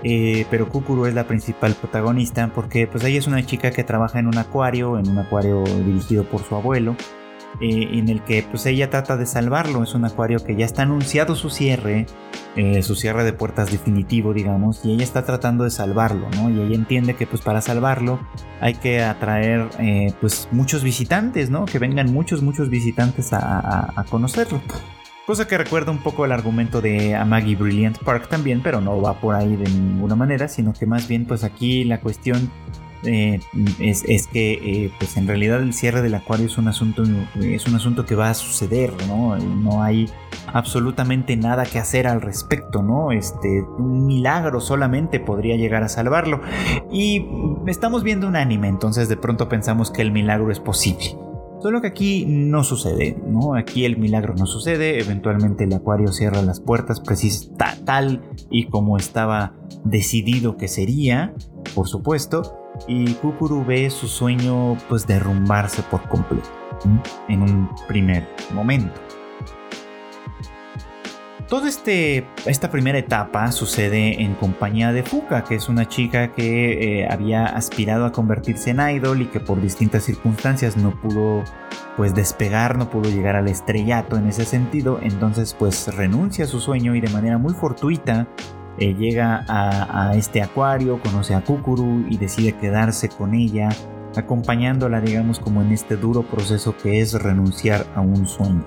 eh, 0.03 0.44
pero 0.51 0.68
Kukuru 0.68 1.07
es 1.07 1.14
la 1.14 1.25
principal 1.25 1.75
protagonista 1.75 2.51
porque 2.53 2.88
pues 2.88 3.05
ella 3.05 3.18
es 3.18 3.29
una 3.29 3.47
chica 3.47 3.70
que 3.70 3.85
trabaja 3.85 4.18
en 4.18 4.27
un 4.27 4.37
acuario, 4.37 4.99
en 4.99 5.09
un 5.09 5.18
acuario 5.18 5.62
dirigido 5.62 6.25
por 6.25 6.42
su 6.42 6.57
abuelo, 6.57 6.97
eh, 7.60 7.88
en 7.92 8.08
el 8.08 8.22
que 8.22 8.42
pues 8.42 8.66
ella 8.66 8.90
trata 8.90 9.16
de 9.16 9.26
salvarlo. 9.26 9.82
Es 9.82 9.94
un 9.94 10.04
acuario 10.04 10.44
que 10.44 10.56
ya 10.56 10.64
está 10.64 10.82
anunciado 10.82 11.34
su 11.36 11.50
cierre, 11.50 12.06
eh, 12.56 12.82
su 12.82 12.94
cierre 12.94 13.24
de 13.24 13.32
puertas 13.32 13.70
definitivo, 13.70 14.32
digamos, 14.34 14.84
y 14.84 14.92
ella 14.92 15.04
está 15.04 15.24
tratando 15.24 15.64
de 15.64 15.70
salvarlo, 15.70 16.28
¿no? 16.36 16.50
Y 16.50 16.60
ella 16.60 16.74
entiende 16.74 17.14
que 17.14 17.26
pues 17.26 17.42
para 17.42 17.60
salvarlo 17.60 18.20
hay 18.60 18.74
que 18.74 19.02
atraer 19.02 19.68
eh, 19.78 20.12
pues 20.20 20.48
muchos 20.50 20.82
visitantes, 20.82 21.50
¿no? 21.50 21.64
Que 21.64 21.78
vengan 21.78 22.12
muchos, 22.12 22.42
muchos 22.42 22.68
visitantes 22.70 23.32
a, 23.32 24.04
conocerlo. 24.10 24.60
Cosa 25.26 25.48
que 25.48 25.56
recuerda 25.56 25.90
un 25.90 25.98
poco 25.98 26.26
el 26.26 26.32
argumento 26.32 26.82
de 26.82 27.14
Amagi 27.14 27.54
Brilliant 27.54 27.98
Park 27.98 28.28
también, 28.28 28.62
pero 28.62 28.80
no 28.80 29.00
va 29.00 29.14
por 29.20 29.34
ahí 29.34 29.56
de 29.56 29.64
ninguna 29.70 30.14
manera, 30.14 30.48
sino 30.48 30.74
que 30.74 30.86
más 30.86 31.08
bien 31.08 31.24
pues 31.24 31.44
aquí 31.44 31.84
la 31.84 32.00
cuestión 32.00 32.50
eh, 33.04 33.40
es, 33.78 34.26
que 34.26 34.52
eh, 34.52 34.90
pues 34.98 35.16
en 35.16 35.26
realidad 35.26 35.62
el 35.62 35.72
cierre 35.72 36.02
del 36.02 36.14
acuario 36.14 36.46
es 36.46 36.58
un 36.58 36.68
asunto 36.68 37.02
es 37.40 37.66
un 37.66 37.74
asunto 37.74 38.04
que 38.06 38.14
va 38.14 38.30
a 38.30 38.34
suceder 38.34 38.92
no 39.06 39.36
no 39.36 39.82
hay 39.82 40.08
absolutamente 40.52 41.36
nada 41.36 41.64
que 41.64 41.78
hacer 41.78 42.06
al 42.06 42.20
respecto 42.20 42.82
no 42.82 43.12
este 43.12 43.62
un 43.78 44.06
milagro 44.06 44.60
solamente 44.60 45.20
podría 45.20 45.56
llegar 45.56 45.82
a 45.82 45.88
salvarlo. 45.88 46.40
Y 46.90 47.26
estamos 47.66 48.02
viendo 48.02 48.28
un 48.28 48.36
anime 48.36 48.68
entonces 48.68 49.08
de 49.08 49.16
pronto 49.16 49.48
pensamos 49.48 49.90
que 49.90 50.02
el 50.02 50.12
milagro 50.12 50.50
es 50.50 50.60
posible. 50.60 51.16
Solo 51.60 51.80
que 51.80 51.86
aquí 51.86 52.26
no 52.28 52.62
sucede, 52.62 53.16
¿no? 53.26 53.54
Aquí 53.54 53.86
el 53.86 53.96
milagro 53.96 54.34
no 54.34 54.44
sucede, 54.44 55.00
eventualmente 55.00 55.64
el 55.64 55.72
acuario 55.72 56.12
cierra 56.12 56.42
las 56.42 56.60
puertas 56.60 57.00
precisamente 57.00 57.64
tal 57.86 58.22
y 58.50 58.66
como 58.66 58.98
estaba 58.98 59.54
decidido 59.82 60.58
que 60.58 60.68
sería, 60.68 61.34
por 61.74 61.88
supuesto, 61.88 62.63
y 62.87 63.14
Kukuru 63.14 63.64
ve 63.64 63.90
su 63.90 64.08
sueño 64.08 64.76
pues 64.88 65.06
derrumbarse 65.06 65.82
por 65.84 66.08
completo 66.08 66.48
en 67.28 67.42
un 67.42 67.70
primer 67.87 68.28
momento. 68.52 69.00
Toda 71.48 71.68
este, 71.68 72.26
esta 72.46 72.70
primera 72.70 72.98
etapa 72.98 73.52
sucede 73.52 74.22
en 74.22 74.34
compañía 74.34 74.92
de 74.92 75.02
Fuka, 75.02 75.44
que 75.44 75.56
es 75.56 75.68
una 75.68 75.87
chica 75.87 76.32
que 76.32 77.02
eh, 77.02 77.08
había 77.08 77.44
aspirado 77.44 78.06
a 78.06 78.12
convertirse 78.12 78.70
en 78.70 78.80
idol 78.80 79.20
y 79.20 79.26
que 79.26 79.40
por 79.40 79.60
distintas 79.60 80.04
circunstancias 80.04 80.78
no 80.78 80.98
pudo 80.98 81.44
pues 81.96 82.14
despegar, 82.14 82.78
no 82.78 82.88
pudo 82.88 83.10
llegar 83.10 83.37
al 83.37 83.48
estrellato 83.48 84.16
en 84.16 84.26
ese 84.26 84.46
sentido, 84.46 84.98
entonces 85.02 85.54
pues 85.56 85.94
renuncia 85.94 86.46
a 86.46 86.48
su 86.48 86.60
sueño 86.60 86.94
y 86.94 87.00
de 87.00 87.10
manera 87.10 87.37
muy 87.37 87.52
fortuita 87.52 88.26
eh, 88.78 88.94
llega 88.94 89.44
a, 89.48 90.14
este 90.16 90.42
acuario, 90.42 91.00
conoce 91.00 91.34
a 91.34 91.42
Kukuru 91.42 92.06
y 92.08 92.18
decide 92.18 92.52
quedarse 92.52 93.08
con 93.08 93.34
ella, 93.34 93.68
acompañándola, 94.16 95.00
digamos, 95.00 95.38
como 95.38 95.62
en 95.62 95.72
este 95.72 95.96
duro 95.96 96.22
proceso 96.22 96.76
que 96.76 97.00
es 97.00 97.14
renunciar 97.14 97.87
a 97.94 98.00
un 98.00 98.26
sueño. 98.26 98.64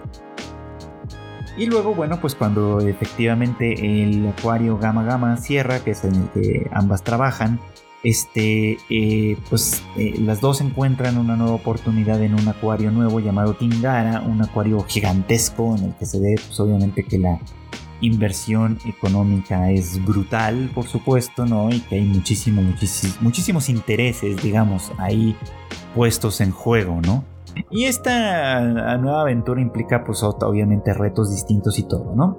Y 1.57 1.65
luego, 1.65 1.95
bueno, 1.95 2.21
pues 2.21 2.35
cuando 2.35 2.79
efectivamente 2.81 4.03
el 4.03 4.27
acuario 4.27 4.77
Gama 4.77 5.03
Gama 5.03 5.37
cierra, 5.37 5.79
que 5.79 5.91
es 5.91 6.03
en 6.03 6.15
el 6.15 6.29
que 6.29 6.69
ambas 6.71 7.03
trabajan, 7.03 7.59
este, 8.03 8.77
eh, 8.89 9.37
pues 9.49 9.81
eh, 9.97 10.13
las 10.19 10.39
dos 10.39 10.61
encuentran 10.61 11.17
una 11.17 11.35
nueva 11.35 11.55
oportunidad 11.55 12.21
en 12.21 12.35
un 12.35 12.47
acuario 12.47 12.91
nuevo 12.91 13.19
llamado 13.19 13.55
Tingara, 13.55 14.21
un 14.21 14.41
acuario 14.41 14.83
gigantesco 14.83 15.75
en 15.75 15.85
el 15.85 15.95
que 15.95 16.05
se 16.05 16.19
ve, 16.19 16.35
pues 16.35 16.59
obviamente 16.59 17.03
que 17.03 17.17
la 17.17 17.39
inversión 18.01 18.77
económica 18.85 19.71
es 19.71 20.03
brutal, 20.03 20.69
por 20.73 20.85
supuesto, 20.85 21.45
¿no? 21.45 21.69
Y 21.69 21.79
que 21.81 21.95
hay 21.95 22.05
muchísimo, 22.05 22.61
muchísimos 23.21 23.69
intereses, 23.69 24.41
digamos, 24.41 24.91
ahí 24.97 25.35
puestos 25.95 26.41
en 26.41 26.51
juego, 26.51 27.01
¿no? 27.01 27.23
Y 27.71 27.85
esta 27.85 28.97
nueva 28.97 29.21
aventura 29.21 29.61
implica, 29.61 30.03
pues, 30.03 30.21
obviamente, 30.23 30.93
retos 30.93 31.31
distintos 31.31 31.79
y 31.79 31.87
todo, 31.87 32.15
¿no? 32.15 32.37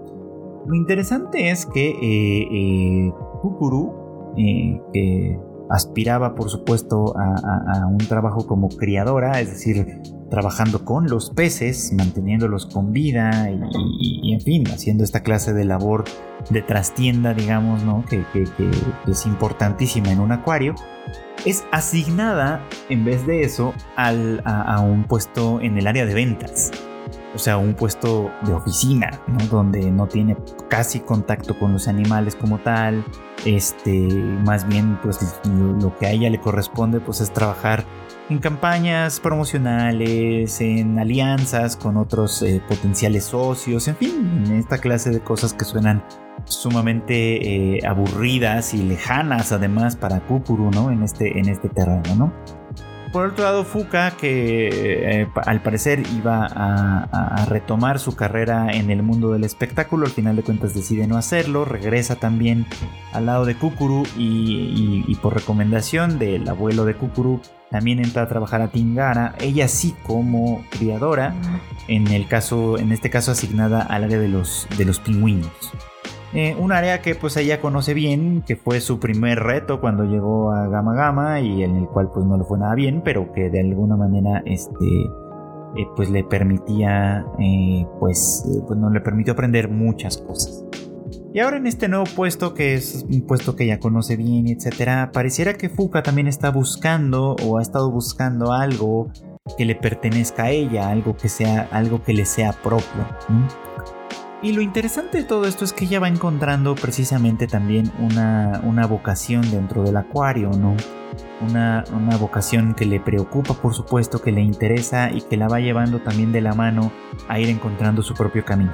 Lo 0.66 0.74
interesante 0.74 1.50
es 1.50 1.66
que 1.66 1.90
eh, 1.90 2.48
eh 2.50 3.12
Kukuru, 3.40 4.34
eh, 4.36 4.80
que 4.92 5.40
aspiraba, 5.70 6.34
por 6.34 6.50
supuesto, 6.50 7.14
a, 7.16 7.86
un 7.86 7.98
trabajo 7.98 8.46
como 8.46 8.68
criadora, 8.68 9.40
es 9.40 9.50
decir, 9.50 10.00
trabajando 10.30 10.84
con 10.84 11.06
los 11.06 11.30
peces, 11.30 11.92
manteniéndolos 11.92 12.66
con 12.66 12.92
vida 12.92 13.48
y, 13.50 14.32
en 14.32 14.40
fin, 14.40 14.68
haciendo 14.68 15.04
esta 15.04 15.22
clase 15.22 15.52
de 15.52 15.64
labor 15.64 16.04
de 16.50 16.62
trastienda, 16.62 17.34
digamos, 17.34 17.82
¿no? 17.82 18.04
Que, 18.08 18.24
es 19.06 19.26
importantísima 19.26 20.12
en 20.12 20.20
un 20.20 20.32
acuario, 20.32 20.74
es 21.44 21.64
asignada, 21.72 22.62
en 22.88 23.04
vez 23.04 23.26
de 23.26 23.42
eso, 23.42 23.74
a, 23.96 24.80
un 24.80 25.04
puesto 25.04 25.60
en 25.60 25.78
el 25.78 25.86
área 25.86 26.04
de 26.04 26.14
ventas. 26.14 26.70
O 27.34 27.38
sea, 27.38 27.58
un 27.58 27.74
puesto 27.74 28.30
de 28.44 28.54
oficina. 28.54 29.20
Donde 29.50 29.90
no 29.90 30.06
tiene 30.06 30.36
casi 30.68 31.00
contacto 31.00 31.58
con 31.58 31.72
los 31.72 31.86
animales 31.86 32.34
como 32.34 32.58
tal. 32.58 33.04
Este, 33.44 33.92
más 34.44 34.66
bien, 34.66 34.98
pues 35.02 35.40
lo 35.44 35.96
que 35.98 36.06
a 36.06 36.10
ella 36.10 36.30
le 36.30 36.40
corresponde, 36.40 37.00
pues 37.00 37.20
es 37.20 37.32
trabajar 37.32 37.84
en 38.28 38.38
campañas 38.38 39.20
promocionales, 39.20 40.60
en 40.60 40.98
alianzas 40.98 41.76
con 41.76 41.96
otros 41.96 42.42
eh, 42.42 42.60
potenciales 42.68 43.24
socios, 43.24 43.88
en 43.88 43.96
fin, 43.96 44.44
en 44.46 44.56
esta 44.58 44.78
clase 44.78 45.10
de 45.10 45.20
cosas 45.20 45.54
que 45.54 45.64
suenan 45.64 46.04
sumamente 46.44 47.76
eh, 47.76 47.86
aburridas 47.86 48.74
y 48.74 48.82
lejanas 48.82 49.52
además 49.52 49.96
para 49.96 50.20
Kukuru, 50.20 50.70
¿no? 50.70 50.90
En 50.90 51.02
este, 51.02 51.38
en 51.38 51.48
este 51.48 51.68
terreno, 51.68 52.14
¿no? 52.16 52.32
Por 53.12 53.24
otro 53.28 53.44
lado, 53.44 53.64
Fuka, 53.64 54.10
que 54.10 55.22
eh, 55.22 55.28
al 55.46 55.62
parecer 55.62 56.02
iba 56.14 56.46
a, 56.46 57.46
retomar 57.46 57.98
su 57.98 58.14
carrera 58.14 58.70
en 58.70 58.90
el 58.90 59.02
mundo 59.02 59.32
del 59.32 59.44
espectáculo, 59.44 60.04
al 60.04 60.12
final 60.12 60.36
de 60.36 60.42
cuentas 60.42 60.74
decide 60.74 61.06
no 61.06 61.16
hacerlo, 61.16 61.64
regresa 61.64 62.16
también 62.16 62.66
al 63.14 63.24
lado 63.24 63.46
de 63.46 63.56
Kukuru 63.56 64.02
y, 64.18 65.14
por 65.22 65.34
recomendación 65.34 66.18
del 66.18 66.46
abuelo 66.46 66.84
de 66.84 66.94
Kukuru, 66.94 67.40
también 67.70 67.98
entra 67.98 68.22
a 68.22 68.28
trabajar 68.28 68.62
a 68.62 68.68
Tingara, 68.68 69.34
ella 69.40 69.68
sí 69.68 69.94
como 70.06 70.64
criadora, 70.70 71.34
en, 71.86 72.08
el 72.08 72.26
caso, 72.28 72.78
en 72.78 72.92
este 72.92 73.10
caso 73.10 73.32
asignada 73.32 73.82
al 73.82 74.04
área 74.04 74.18
de 74.18 74.28
los, 74.28 74.66
de 74.76 74.84
los 74.84 75.00
pingüinos. 75.00 75.50
Eh, 76.34 76.54
un 76.58 76.72
área 76.72 77.00
que 77.00 77.14
pues 77.14 77.36
ella 77.38 77.60
conoce 77.60 77.94
bien, 77.94 78.42
que 78.46 78.56
fue 78.56 78.80
su 78.80 79.00
primer 79.00 79.40
reto 79.40 79.80
cuando 79.80 80.04
llegó 80.04 80.52
a 80.52 80.68
Gama 80.68 80.94
Gama 80.94 81.40
y 81.40 81.62
en 81.62 81.76
el 81.76 81.86
cual 81.86 82.10
pues 82.12 82.26
no 82.26 82.36
le 82.36 82.44
fue 82.44 82.58
nada 82.58 82.74
bien, 82.74 83.00
pero 83.02 83.32
que 83.32 83.48
de 83.48 83.60
alguna 83.60 83.96
manera 83.96 84.42
este 84.44 84.86
eh, 85.76 85.86
pues 85.96 86.10
le 86.10 86.24
permitía 86.24 87.24
eh, 87.38 87.86
pues, 87.98 88.44
pues 88.66 88.78
no 88.78 88.90
le 88.90 89.00
permitió 89.00 89.32
aprender 89.32 89.70
muchas 89.70 90.18
cosas. 90.18 90.67
Y 91.34 91.40
ahora 91.40 91.58
en 91.58 91.66
este 91.66 91.88
nuevo 91.88 92.06
puesto, 92.16 92.54
que 92.54 92.74
es 92.74 93.04
un 93.08 93.20
puesto 93.22 93.54
que 93.54 93.64
ella 93.64 93.78
conoce 93.78 94.16
bien, 94.16 94.48
etcétera, 94.48 95.10
pareciera 95.12 95.54
que 95.54 95.68
Fuka 95.68 96.02
también 96.02 96.26
está 96.26 96.50
buscando 96.50 97.36
o 97.42 97.58
ha 97.58 97.62
estado 97.62 97.90
buscando 97.90 98.52
algo 98.52 99.10
que 99.58 99.66
le 99.66 99.74
pertenezca 99.74 100.44
a 100.44 100.50
ella, 100.50 100.88
algo 100.88 101.16
que 101.16 101.28
sea, 101.28 101.68
algo 101.70 102.02
que 102.02 102.14
le 102.14 102.24
sea 102.24 102.52
propio. 102.52 103.06
Y 104.42 104.52
lo 104.52 104.62
interesante 104.62 105.18
de 105.18 105.24
todo 105.24 105.44
esto 105.44 105.64
es 105.66 105.74
que 105.74 105.84
ella 105.84 106.00
va 106.00 106.08
encontrando 106.08 106.74
precisamente 106.74 107.46
también 107.46 107.92
una, 107.98 108.86
vocación 108.86 109.50
dentro 109.50 109.82
del 109.82 109.98
acuario, 109.98 110.50
¿no? 110.50 110.76
Una, 111.40 111.84
una, 111.92 112.16
vocación 112.16 112.74
que 112.74 112.86
le 112.86 113.00
preocupa, 113.00 113.54
por 113.54 113.74
supuesto, 113.74 114.22
que 114.22 114.32
le 114.32 114.40
interesa 114.40 115.10
y 115.10 115.20
que 115.20 115.36
la 115.36 115.48
va 115.48 115.60
llevando 115.60 116.00
también 116.00 116.32
de 116.32 116.40
la 116.40 116.54
mano 116.54 116.90
a 117.28 117.38
ir 117.38 117.48
encontrando 117.48 118.02
su 118.02 118.14
propio 118.14 118.44
camino. 118.44 118.72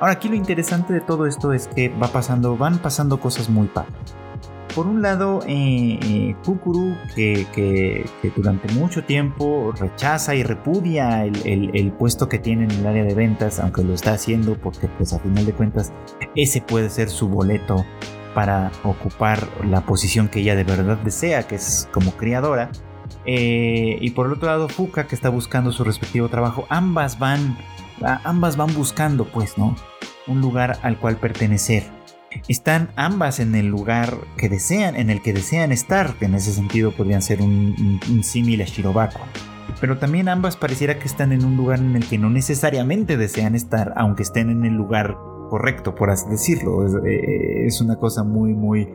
Ahora 0.00 0.12
aquí 0.12 0.28
lo 0.28 0.34
interesante 0.34 0.92
de 0.92 1.00
todo 1.00 1.26
esto 1.26 1.52
es 1.52 1.68
que 1.68 1.88
va 1.88 2.08
pasando, 2.08 2.56
van 2.56 2.78
pasando 2.78 3.18
cosas 3.18 3.48
muy 3.48 3.66
padres 3.68 4.14
por 4.76 4.86
un 4.86 5.00
lado, 5.00 5.40
eh, 5.46 5.98
eh, 6.02 6.36
Kukuru, 6.44 6.94
que, 7.14 8.04
durante 8.36 8.70
mucho 8.74 9.04
tiempo 9.04 9.72
rechaza 9.72 10.34
y 10.34 10.42
repudia 10.42 11.24
el, 11.24 11.92
puesto 11.98 12.28
que 12.28 12.38
tiene 12.38 12.64
en 12.64 12.70
el 12.72 12.86
área 12.86 13.02
de 13.02 13.14
ventas, 13.14 13.58
aunque 13.58 13.82
lo 13.82 13.94
está 13.94 14.12
haciendo 14.12 14.54
porque 14.58 14.86
pues 14.88 15.14
a 15.14 15.18
final 15.18 15.46
de 15.46 15.54
cuentas 15.54 15.94
ese 16.34 16.60
puede 16.60 16.90
ser 16.90 17.08
su 17.08 17.26
boleto 17.26 17.86
para 18.34 18.70
ocupar 18.84 19.48
la 19.64 19.80
posición 19.80 20.28
que 20.28 20.40
ella 20.40 20.54
de 20.54 20.64
verdad 20.64 20.98
desea, 20.98 21.44
que 21.44 21.54
es 21.54 21.88
como 21.90 22.10
criadora. 22.12 22.70
Eh, 23.24 23.96
y 23.98 24.10
por 24.10 24.26
el 24.26 24.34
otro 24.34 24.48
lado, 24.48 24.68
Fuka, 24.68 25.06
que 25.06 25.14
está 25.14 25.30
buscando 25.30 25.72
su 25.72 25.84
respectivo 25.84 26.28
trabajo, 26.28 26.66
ambas 26.68 27.18
van, 27.18 27.56
ambas 28.24 28.56
van 28.56 28.74
buscando, 28.74 29.26
pues, 29.26 29.56
¿no? 29.58 29.76
Un 30.26 30.40
lugar 30.40 30.78
al 30.82 30.98
cual 30.98 31.16
pertenecer. 31.16 31.84
están 32.48 32.90
ambas 32.96 33.40
en 33.40 33.54
el 33.54 33.66
lugar 33.66 34.18
que 34.36 34.50
desean, 34.50 34.94
en 34.96 35.08
el 35.08 35.22
que 35.22 35.32
desean 35.32 35.72
estar, 35.72 36.14
que 36.18 36.26
en 36.26 36.34
ese 36.34 36.52
sentido 36.52 36.92
podrían 36.92 37.22
ser 37.22 37.40
un, 37.40 38.00
símil 38.22 38.60
a 38.60 38.64
Shirobako. 38.64 39.20
Pero 39.80 39.98
también 39.98 40.28
ambas 40.28 40.56
pareciera 40.56 40.98
que 40.98 41.06
están 41.06 41.32
en 41.32 41.44
un 41.44 41.56
lugar 41.56 41.78
en 41.78 41.96
el 41.96 42.06
que 42.06 42.18
no 42.18 42.30
necesariamente 42.30 43.16
desean 43.16 43.54
estar, 43.54 43.94
aunque 43.96 44.22
estén 44.22 44.50
en 44.50 44.64
el 44.64 44.74
lugar 44.74 45.16
correcto, 45.48 45.94
por 45.94 46.10
así 46.10 46.28
decirlo. 46.28 46.86
Es, 46.86 46.94
eh, 47.06 47.66
es 47.66 47.80
una 47.80 47.96
cosa 47.96 48.22
muy, 48.22 48.52
muy, 48.52 48.88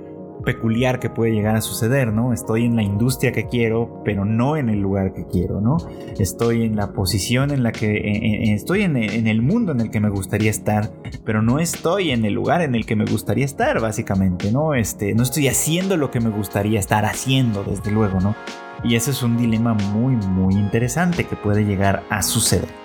peculiar 0.44 1.00
que 1.00 1.10
puede 1.10 1.32
llegar 1.32 1.56
a 1.56 1.62
suceder, 1.62 2.12
¿no? 2.14 2.34
Estoy 2.34 2.66
en 2.66 2.76
la 2.76 2.84
industria 2.84 3.32
que 3.32 3.48
quiero, 3.48 4.02
pero 4.04 4.26
no 4.26 4.58
en 4.58 4.70
el 4.70 4.80
lugar 4.80 5.14
que 5.14 5.26
quiero, 5.26 5.62
¿no? 5.62 5.78
Estoy 6.18 6.64
en 6.64 6.76
la 6.76 6.94
posición 6.94 7.52
en 7.52 7.64
la 7.64 7.72
que 7.72 8.54
estoy 8.54 8.82
en, 8.84 8.98
el 8.98 9.42
mundo 9.42 9.72
en 9.72 9.82
el 9.82 9.92
que 9.92 10.00
me 10.00 10.10
gustaría 10.10 10.50
estar, 10.50 10.92
pero 11.26 11.42
no 11.42 11.60
estoy 11.60 12.12
en 12.12 12.26
el 12.26 12.34
lugar 12.34 12.62
en 12.62 12.76
el 12.76 12.86
que 12.86 12.96
me 12.96 13.06
gustaría 13.06 13.46
estar, 13.46 13.80
básicamente, 13.80 14.52
¿no? 14.52 14.74
Este, 14.74 15.14
no 15.14 15.24
estoy 15.24 15.48
haciendo 15.48 15.98
lo 15.98 16.12
que 16.12 16.20
me 16.20 16.30
gustaría 16.30 16.80
estar 16.80 17.06
haciendo, 17.06 17.64
desde 17.64 17.92
luego, 17.92 18.20
¿no? 18.20 18.36
Y 18.84 18.96
ese 18.96 19.12
es 19.12 19.22
un 19.22 19.38
dilema 19.38 19.74
muy, 19.74 20.16
muy 20.16 20.56
interesante 20.56 21.26
que 21.26 21.36
puede 21.36 21.66
llegar 21.66 22.04
a 22.10 22.24
suceder. 22.24 22.82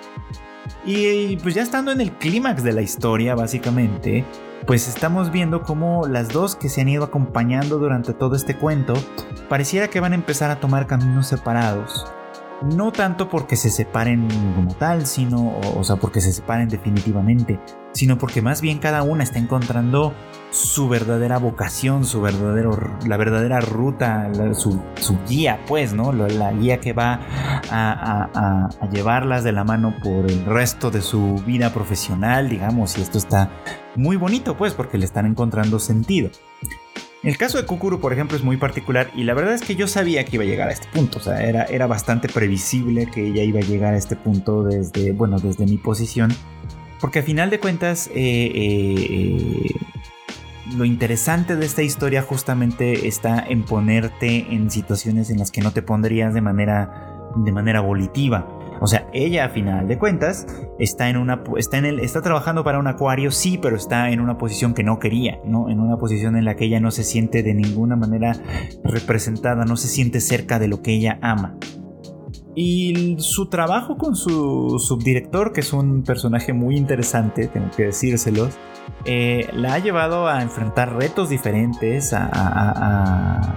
Y 0.85 1.37
pues 1.37 1.55
ya 1.55 1.61
estando 1.61 1.91
en 1.91 2.01
el 2.01 2.11
clímax 2.11 2.63
de 2.63 2.73
la 2.73 2.81
historia, 2.81 3.35
básicamente, 3.35 4.25
pues 4.65 4.87
estamos 4.87 5.31
viendo 5.31 5.61
cómo 5.61 6.07
las 6.07 6.29
dos 6.29 6.55
que 6.55 6.69
se 6.69 6.81
han 6.81 6.89
ido 6.89 7.03
acompañando 7.03 7.77
durante 7.77 8.13
todo 8.13 8.35
este 8.35 8.55
cuento 8.55 8.93
pareciera 9.49 9.87
que 9.87 9.99
van 9.99 10.11
a 10.11 10.15
empezar 10.15 10.51
a 10.51 10.59
tomar 10.59 10.87
caminos 10.87 11.27
separados. 11.27 12.05
No 12.63 12.91
tanto 12.91 13.29
porque 13.29 13.55
se 13.55 13.69
separen 13.69 14.27
como 14.55 14.73
tal, 14.73 15.05
sino, 15.05 15.59
o, 15.75 15.83
sea, 15.83 15.97
porque 15.97 16.21
se 16.21 16.33
separen 16.33 16.67
definitivamente, 16.67 17.59
sino 17.93 18.17
porque 18.17 18.41
más 18.41 18.61
bien 18.61 18.79
cada 18.79 19.03
una 19.03 19.23
está 19.23 19.37
encontrando 19.37 20.15
su 20.49 20.89
verdadera 20.89 21.37
vocación, 21.37 22.03
su 22.03 22.19
verdadero, 22.19 22.75
la 23.05 23.17
verdadera 23.17 23.61
ruta, 23.61 24.31
su, 24.53 24.81
guía, 25.27 25.59
pues, 25.67 25.93
¿no? 25.93 26.11
La, 26.11 26.51
guía 26.51 26.79
que 26.79 26.93
va 26.93 27.19
a, 27.69 28.69
llevarlas 28.91 29.43
de 29.43 29.51
la 29.51 29.63
mano 29.63 29.93
por 30.03 30.25
el 30.25 30.43
resto 30.45 30.89
de 30.89 31.03
su 31.03 31.35
vida 31.45 31.71
profesional, 31.71 32.49
digamos, 32.49 32.97
y 32.97 33.01
esto 33.01 33.19
está 33.19 33.51
muy 33.95 34.15
bonito, 34.15 34.57
pues, 34.57 34.73
porque 34.73 34.97
le 34.97 35.05
están 35.05 35.27
encontrando 35.27 35.77
sentido. 35.77 36.31
El 37.27 37.37
caso 37.37 37.57
de 37.57 37.65
Kukuru, 37.65 37.99
por 37.99 38.13
ejemplo, 38.13 38.37
es 38.37 38.43
muy 38.45 38.55
particular 38.55 39.11
y 39.13 39.25
la 39.25 39.33
verdad 39.33 39.53
es 39.53 39.61
que 39.61 39.75
yo 39.75 39.85
sabía 39.85 40.23
que 40.23 40.37
iba 40.37 40.45
a 40.45 40.47
llegar 40.47 40.69
a 40.69 40.71
este 40.71 40.87
punto, 40.87 41.17
o 41.17 41.21
sea, 41.21 41.43
era, 41.43 41.63
era 41.63 41.85
bastante 41.85 42.29
previsible 42.29 43.07
que 43.07 43.27
ella 43.27 43.43
iba 43.43 43.59
a 43.59 43.63
llegar 43.63 43.95
a 43.95 43.97
este 43.97 44.15
punto 44.15 44.63
desde, 44.63 45.11
bueno, 45.11 45.37
desde 45.37 45.65
mi 45.65 45.75
posición, 45.75 46.33
porque 47.01 47.19
a 47.19 47.23
final 47.23 47.49
de 47.49 47.59
cuentas, 47.59 48.07
eh, 48.15 48.51
eh, 48.55 49.71
lo 50.77 50.85
interesante 50.85 51.57
de 51.57 51.65
esta 51.65 51.81
historia 51.81 52.21
justamente 52.21 53.09
está 53.09 53.45
en 53.45 53.63
ponerte 53.63 54.47
en 54.49 54.71
situaciones 54.71 55.29
en 55.29 55.39
las 55.39 55.51
que 55.51 55.59
no 55.59 55.73
te 55.73 55.81
pondrías 55.81 56.33
de 56.33 56.39
manera, 56.39 57.29
de 57.35 57.51
manera 57.51 57.81
volitiva. 57.81 58.47
O 58.79 58.87
sea, 58.87 59.07
ella 59.13 59.45
a 59.45 59.49
final 59.49 59.87
de 59.87 59.97
cuentas 59.97 60.47
está 60.79 61.09
en 61.09 61.17
una 61.17 61.43
está 61.57 61.77
en 61.77 61.85
el 61.85 61.99
está 61.99 62.21
trabajando 62.21 62.63
para 62.63 62.79
un 62.79 62.87
acuario, 62.87 63.31
sí, 63.31 63.57
pero 63.61 63.75
está 63.75 64.11
en 64.11 64.19
una 64.19 64.37
posición 64.37 64.73
que 64.73 64.83
no 64.83 64.99
quería, 64.99 65.39
¿no? 65.45 65.69
En 65.69 65.79
una 65.79 65.97
posición 65.97 66.35
en 66.35 66.45
la 66.45 66.55
que 66.55 66.65
ella 66.65 66.79
no 66.79 66.91
se 66.91 67.03
siente 67.03 67.43
de 67.43 67.53
ninguna 67.53 67.95
manera 67.95 68.33
representada, 68.83 69.65
no 69.65 69.77
se 69.77 69.87
siente 69.87 70.21
cerca 70.21 70.59
de 70.59 70.67
lo 70.67 70.81
que 70.81 70.93
ella 70.93 71.19
ama. 71.21 71.57
Y 72.59 73.17
su 73.19 73.49
trabajo 73.49 73.97
con 73.97 74.15
su 74.15 74.79
subdirector, 74.79 75.53
que 75.53 75.61
es 75.61 75.73
un 75.73 76.01
personaje 76.01 76.53
muy 76.53 76.75
interesante, 76.75 77.47
tengo 77.47 77.69
que 77.75 77.85
decírselos, 77.85 78.57
eh, 79.05 79.47
la 79.53 79.75
ha 79.75 79.79
llevado 79.79 80.27
a 80.27 80.41
enfrentar 80.41 80.95
retos 80.95 81.29
diferentes, 81.29 82.13
a, 82.13 83.53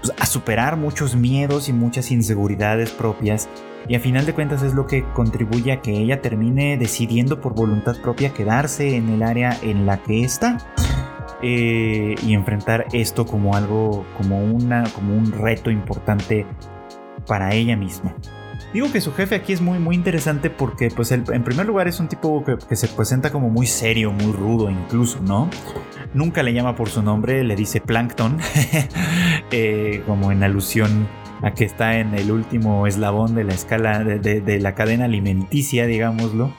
pues, 0.00 0.12
a, 0.18 0.26
superar 0.26 0.76
muchos 0.76 1.16
miedos 1.16 1.68
y 1.68 1.72
muchas 1.72 2.10
inseguridades 2.10 2.90
propias. 2.90 3.48
Y 3.86 3.94
a 3.94 4.00
final 4.00 4.24
de 4.24 4.32
cuentas 4.32 4.62
es 4.62 4.74
lo 4.74 4.86
que 4.86 5.04
contribuye 5.12 5.72
a 5.72 5.82
que 5.82 5.92
ella 5.92 6.22
termine 6.22 6.78
decidiendo 6.78 7.40
por 7.40 7.54
voluntad 7.54 7.96
propia 8.00 8.32
quedarse 8.32 8.96
en 8.96 9.10
el 9.10 9.22
área 9.22 9.56
en 9.62 9.86
la 9.86 10.02
que 10.02 10.24
está. 10.24 10.58
Eh, 11.42 12.14
y 12.22 12.32
enfrentar 12.32 12.86
esto 12.94 13.26
como 13.26 13.54
algo, 13.54 14.06
como, 14.16 14.42
una, 14.42 14.84
como 14.94 15.14
un 15.14 15.30
reto 15.30 15.70
importante 15.70 16.46
para 17.26 17.54
ella 17.54 17.76
misma. 17.76 18.14
Digo 18.72 18.90
que 18.90 19.00
su 19.00 19.12
jefe 19.12 19.34
aquí 19.34 19.52
es 19.52 19.60
muy, 19.60 19.78
muy 19.78 19.94
interesante 19.94 20.50
porque, 20.50 20.88
pues, 20.88 21.12
en 21.12 21.44
primer 21.44 21.66
lugar 21.66 21.86
es 21.86 22.00
un 22.00 22.08
tipo 22.08 22.42
que, 22.44 22.76
se 22.76 22.88
presenta 22.88 23.30
como 23.30 23.50
muy 23.50 23.66
serio, 23.66 24.10
muy 24.10 24.32
rudo 24.32 24.70
incluso, 24.70 25.20
¿no? 25.20 25.48
Nunca 26.14 26.42
le 26.42 26.52
llama 26.52 26.76
por 26.76 26.88
su 26.88 27.02
nombre, 27.02 27.42
le 27.44 27.56
dice 27.56 27.80
Plankton, 27.80 28.38
eh, 29.50 30.02
como 30.06 30.30
en 30.32 30.42
alusión 30.44 31.08
a 31.42 31.52
que 31.52 31.64
está 31.64 31.98
en 31.98 32.14
el 32.14 32.30
último 32.30 32.86
eslabón 32.86 33.34
de 33.34 33.44
la 33.44 33.52
escala 33.52 34.02
de, 34.02 34.60
la 34.60 34.74
cadena 34.74 35.06
alimenticia, 35.06 35.86
digámoslo. 35.86 36.52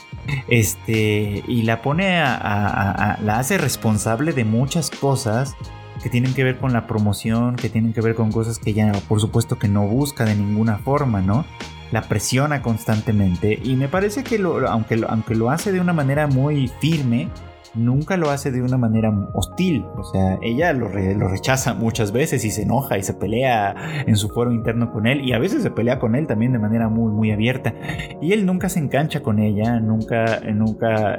Este, 0.48 1.44
y 1.48 1.62
la 1.64 1.82
pone 1.82 2.20
a, 2.20 3.18
la 3.24 3.40
hace 3.40 3.58
responsable 3.58 4.34
de 4.34 4.44
muchas 4.44 4.92
cosas 4.92 5.56
que 6.04 6.10
tienen 6.10 6.34
que 6.34 6.44
ver 6.44 6.58
con 6.58 6.74
la 6.74 6.86
promoción, 6.86 7.56
que 7.56 7.70
tienen 7.70 7.94
que 7.94 8.02
ver 8.02 8.14
con 8.14 8.32
cosas 8.32 8.60
que 8.60 8.72
ella, 8.72 8.92
por 9.08 9.22
supuesto, 9.22 9.58
que 9.58 9.68
no 9.68 9.88
busca 9.88 10.26
de 10.26 10.36
ninguna 10.36 10.78
forma, 10.78 11.22
¿no? 11.22 11.46
la 11.92 12.02
presiona 12.02 12.62
constantemente 12.62 13.60
y 13.64 13.76
me 13.76 13.88
parece 13.88 14.24
que 14.24 14.40
lo, 14.40 14.68
aunque, 14.68 14.98
lo, 14.98 15.10
aunque 15.10 15.36
lo 15.36 15.52
hace 15.52 15.72
de 15.72 15.80
una 15.80 15.94
manera 15.94 16.28
muy 16.28 16.68
firme, 16.80 17.30
nunca 17.76 18.18
lo 18.18 18.30
hace 18.30 18.52
de 18.52 18.62
una 18.62 18.78
manera 18.78 19.12
hostil. 19.34 19.86
O 19.98 20.04
sea, 20.04 20.40
ella 20.42 20.74
lo, 20.74 20.90
lo, 20.90 21.28
rechaza 21.28 21.74
muchas 21.74 22.12
veces 22.12 22.46
y 22.46 22.52
se 22.52 22.64
enoja 22.64 22.98
y 22.98 23.04
se 23.04 23.14
pelea 23.14 23.76
en 24.06 24.16
su 24.16 24.30
foro 24.30 24.52
interno 24.52 24.92
con 24.92 25.08
él 25.08 25.22
y 25.28 25.34
a 25.34 25.40
veces 25.40 25.64
se 25.64 25.72
pelea 25.72 26.00
con 26.00 26.16
él 26.16 26.28
también 26.28 26.54
de 26.54 26.60
manera 26.60 26.90
muy, 26.90 27.12
muy 27.12 27.32
abierta. 27.32 27.74
Y 28.22 28.34
él 28.34 28.46
nunca 28.46 28.70
se 28.70 28.80
engancha 28.80 29.22
con 29.22 29.40
ella, 29.40 29.80
nunca, 29.80 30.42
nunca 30.54 31.18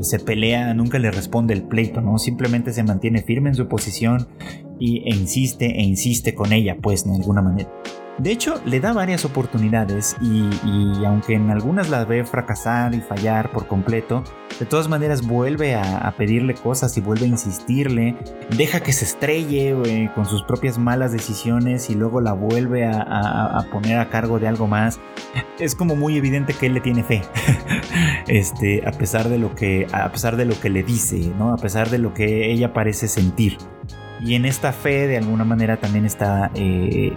se 0.00 0.18
pelea, 0.18 0.74
nunca 0.74 0.98
le 0.98 1.10
responde 1.10 1.54
el 1.54 1.62
pleito, 1.62 2.00
¿no? 2.00 2.18
Simplemente 2.18 2.72
se 2.72 2.82
mantiene 2.82 3.22
firme 3.22 3.50
en 3.50 3.54
su 3.54 3.68
posición 3.68 4.28
y, 4.78 4.98
e 5.08 5.14
insiste 5.14 5.66
e 5.66 5.82
insiste 5.82 6.34
con 6.34 6.52
ella, 6.52 6.76
pues, 6.80 7.04
de 7.04 7.14
alguna 7.14 7.42
manera. 7.42 7.70
De 8.18 8.30
hecho, 8.30 8.60
le 8.64 8.78
da 8.78 8.92
varias 8.92 9.24
oportunidades 9.24 10.16
y, 10.20 10.48
aunque 11.04 11.34
en 11.34 11.50
algunas 11.50 11.90
las 11.90 12.06
ve 12.06 12.24
fracasar 12.24 12.94
y 12.94 13.00
fallar 13.00 13.50
por 13.50 13.66
completo, 13.66 14.22
de 14.60 14.66
todas 14.66 14.88
maneras 14.88 15.26
vuelve 15.26 15.74
a, 15.74 16.14
pedirle 16.16 16.54
cosas 16.54 16.96
y 16.96 17.00
vuelve 17.00 17.24
a 17.24 17.28
insistirle, 17.28 18.16
deja 18.56 18.80
que 18.80 18.92
se 18.92 19.04
estrelle 19.04 20.10
con 20.14 20.26
sus 20.26 20.44
propias 20.44 20.78
malas 20.78 21.10
decisiones 21.10 21.90
y 21.90 21.96
luego 21.96 22.20
la 22.20 22.34
vuelve 22.34 22.86
a, 22.86 23.66
poner 23.72 23.98
a 23.98 24.08
cargo 24.10 24.38
de 24.38 24.46
algo 24.46 24.68
más. 24.68 25.00
Es 25.58 25.74
como 25.74 25.96
muy 25.96 26.16
evidente 26.16 26.52
que 26.52 26.66
él 26.66 26.74
le 26.74 26.80
tiene 26.80 27.02
fe, 27.02 27.22
este, 28.28 28.86
a 28.86 28.92
pesar 28.92 29.28
de 29.28 29.38
lo 29.38 29.56
que, 29.56 29.88
a 29.92 30.10
pesar 30.12 30.36
de 30.36 30.44
lo 30.44 30.58
que 30.60 30.70
le 30.70 30.84
dice, 30.84 31.32
¿no? 31.36 31.52
A 31.52 31.56
pesar 31.56 31.90
de 31.90 31.98
lo 31.98 32.14
que 32.14 32.52
ella 32.52 32.72
parece 32.72 33.08
sentir. 33.08 33.58
Y 34.20 34.34
en 34.34 34.44
esta 34.44 34.72
fe 34.72 35.06
de 35.06 35.18
alguna 35.18 35.44
manera 35.44 35.76
también 35.78 36.06
está, 36.06 36.50
eh, 36.54 37.12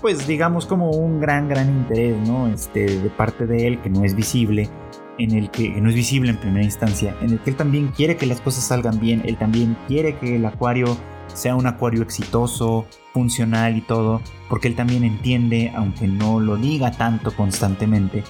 pues 0.00 0.26
digamos 0.26 0.66
como 0.66 0.90
un 0.90 1.20
gran, 1.20 1.48
gran 1.48 1.68
interés, 1.68 2.16
¿no? 2.26 2.48
Este, 2.48 2.98
de 2.98 3.10
parte 3.10 3.46
de 3.46 3.66
él 3.66 3.80
que 3.80 3.90
no 3.90 4.04
es 4.04 4.14
visible, 4.14 4.70
en 5.18 5.32
el 5.32 5.50
que, 5.50 5.68
no 5.70 5.88
es 5.88 5.94
visible 5.94 6.30
en 6.30 6.38
primera 6.38 6.64
instancia, 6.64 7.14
en 7.20 7.30
el 7.30 7.38
que 7.38 7.50
él 7.50 7.56
también 7.56 7.88
quiere 7.88 8.16
que 8.16 8.26
las 8.26 8.40
cosas 8.40 8.64
salgan 8.64 8.98
bien, 8.98 9.22
él 9.24 9.36
también 9.36 9.76
quiere 9.86 10.16
que 10.18 10.36
el 10.36 10.46
acuario 10.46 10.96
sea 11.32 11.54
un 11.56 11.66
acuario 11.66 12.02
exitoso, 12.02 12.86
funcional 13.12 13.76
y 13.76 13.80
todo, 13.80 14.20
porque 14.48 14.68
él 14.68 14.76
también 14.76 15.04
entiende, 15.04 15.72
aunque 15.74 16.06
no 16.06 16.40
lo 16.40 16.56
diga 16.56 16.90
tanto 16.92 17.34
constantemente, 17.34 18.24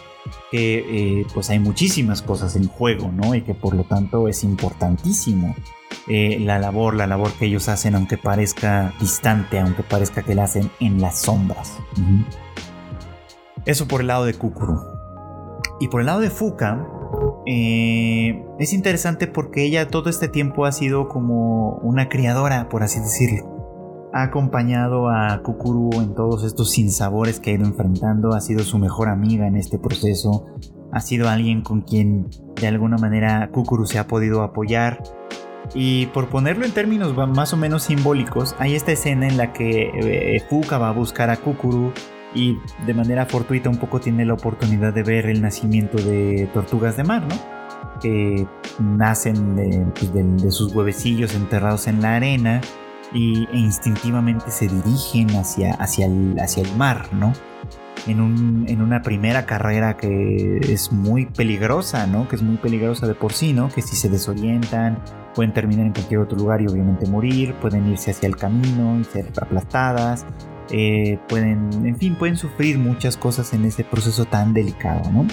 que 0.51 1.21
eh, 1.21 1.27
pues 1.35 1.51
hay 1.51 1.59
muchísimas 1.59 2.23
cosas 2.23 2.57
en 2.57 2.69
juego, 2.69 3.11
¿no? 3.13 3.35
Y 3.35 3.43
que 3.43 3.55
por 3.55 3.75
lo 3.75 3.85
tanto 3.85 4.29
es 4.29 4.45
importantísimo 4.45 5.55
eh, 6.09 6.39
la 6.41 6.59
labor, 6.59 6.95
la 6.95 7.07
labor 7.07 7.33
que 7.33 7.47
ellos 7.47 7.69
hacen, 7.69 7.95
aunque 7.95 8.19
parezca 8.19 8.93
distante, 9.01 9.59
aunque 9.59 9.83
parezca 9.83 10.23
que 10.23 10.35
la 10.35 10.45
hacen 10.45 10.71
en 10.81 11.01
las 11.01 11.21
sombras. 11.21 11.79
Eso 13.65 13.89
por 13.89 14.03
el 14.03 14.09
lado 14.09 14.25
de 14.27 14.35
Kukuru. 14.35 14.79
Y 15.81 15.89
por 15.89 16.01
el 16.01 16.07
lado 16.07 16.21
de 16.21 16.31
Fuka, 16.31 16.87
eh, 17.47 18.45
es 18.59 18.73
interesante 18.73 19.27
porque 19.27 19.65
ella 19.65 19.89
todo 19.89 20.11
este 20.11 20.29
tiempo 20.29 20.67
ha 20.67 20.73
sido 20.73 21.09
como 21.09 21.77
una 21.79 22.09
criadora, 22.09 22.69
por 22.69 22.83
así 22.83 23.01
decirlo. 23.01 24.11
Ha 24.13 24.23
acompañado 24.23 25.09
a 25.09 25.43
Kukuru 25.43 26.01
en 26.01 26.15
todos 26.15 26.45
estos 26.45 26.71
sinsabores 26.71 27.41
que 27.41 27.51
ha 27.51 27.55
ido 27.55 27.67
enfrentando, 27.67 28.35
ha 28.35 28.41
sido 28.41 28.63
su 28.63 28.79
mejor 28.79 29.09
amiga 29.09 29.47
en 29.47 29.57
este 29.57 29.79
proceso, 29.79 30.47
ha 30.93 31.01
sido 31.01 31.29
alguien 31.29 31.63
con 31.63 31.81
quien 31.81 32.29
de 32.61 32.69
alguna 32.69 32.97
manera 32.97 33.51
Kukuru 33.51 33.87
se 33.87 33.99
ha 33.99 34.07
podido 34.07 34.43
apoyar 34.43 35.03
y 35.73 36.07
por 36.07 36.29
ponerlo 36.29 36.65
en 36.65 36.73
términos 36.73 37.15
más 37.29 37.53
o 37.53 37.57
menos 37.57 37.85
simbólicos, 37.85 38.55
hay 38.59 38.75
esta 38.75 38.93
escena 38.93 39.27
en 39.27 39.37
la 39.37 39.53
que 39.53 39.91
eh, 39.95 40.43
Fuka 40.49 40.79
va 40.79 40.89
a 40.89 40.93
buscar 40.93 41.31
a 41.31 41.37
Kukuru 41.37 41.93
y 42.35 42.59
de 42.85 42.95
manera 42.95 43.27
fortuita 43.27 43.71
un 43.71 43.79
poco 43.79 44.01
tiene 44.01 44.25
la 44.25 44.35
oportunidad 44.35 44.93
de 44.93 45.03
ver 45.03 45.27
el 45.27 45.41
nacimiento 45.41 45.97
de 45.97 46.49
tortugas 46.53 46.97
de 46.97 47.05
mar, 47.05 47.23
¿no? 47.23 47.55
que 48.01 48.47
nacen 48.79 49.93
pues, 49.95 50.13
de, 50.13 50.51
sus 50.51 50.75
huevecillos 50.75 51.35
enterrados 51.35 51.87
en 51.87 52.03
la 52.03 52.17
arena 52.17 52.61
y, 53.13 53.47
e 53.53 53.59
instintivamente 53.59 54.51
se 54.51 54.69
dirigen 54.69 55.31
hacia, 55.37 55.75
hacia, 55.75 56.07
el, 56.07 56.37
hacia 56.41 56.63
el 56.65 56.77
mar, 56.77 57.09
¿no? 57.13 57.33
En, 58.07 58.21
un, 58.21 58.67
en, 58.69 58.83
una 58.83 59.01
primera 59.01 59.47
carrera 59.47 59.97
que 59.97 60.59
es 60.59 60.93
muy 60.93 61.27
peligrosa, 61.27 62.07
¿no? 62.07 62.29
Que 62.29 62.37
es 62.37 62.43
muy 62.43 62.57
peligrosa 62.59 63.07
de 63.07 63.15
por 63.15 63.33
sí, 63.33 63.53
¿no? 63.53 63.69
Que 63.69 63.81
si 63.81 63.97
se 63.97 64.11
desorientan 64.11 64.99
pueden 65.35 65.53
terminar 65.53 65.87
en 65.87 65.93
cualquier 65.93 66.21
otro 66.21 66.39
lugar 66.39 66.63
y 66.63 66.67
obviamente 66.67 67.07
morir, 67.07 67.55
pueden 67.55 67.91
irse 67.91 68.13
hacia 68.13 68.29
el 68.29 68.37
camino 68.37 68.99
y 68.99 69.05
ser 69.05 69.31
aplastadas, 69.41 70.25
eh, 70.71 71.19
pueden, 71.29 71.69
en 71.85 71.97
fin, 71.97 72.15
pueden 72.15 72.37
sufrir 72.37 72.79
muchas 72.79 73.17
cosas 73.17 73.53
en 73.53 73.65
ese 73.67 73.85
proceso 73.85 74.25
tan 74.25 74.55
delicado, 74.55 75.11
¿no? 75.11 75.27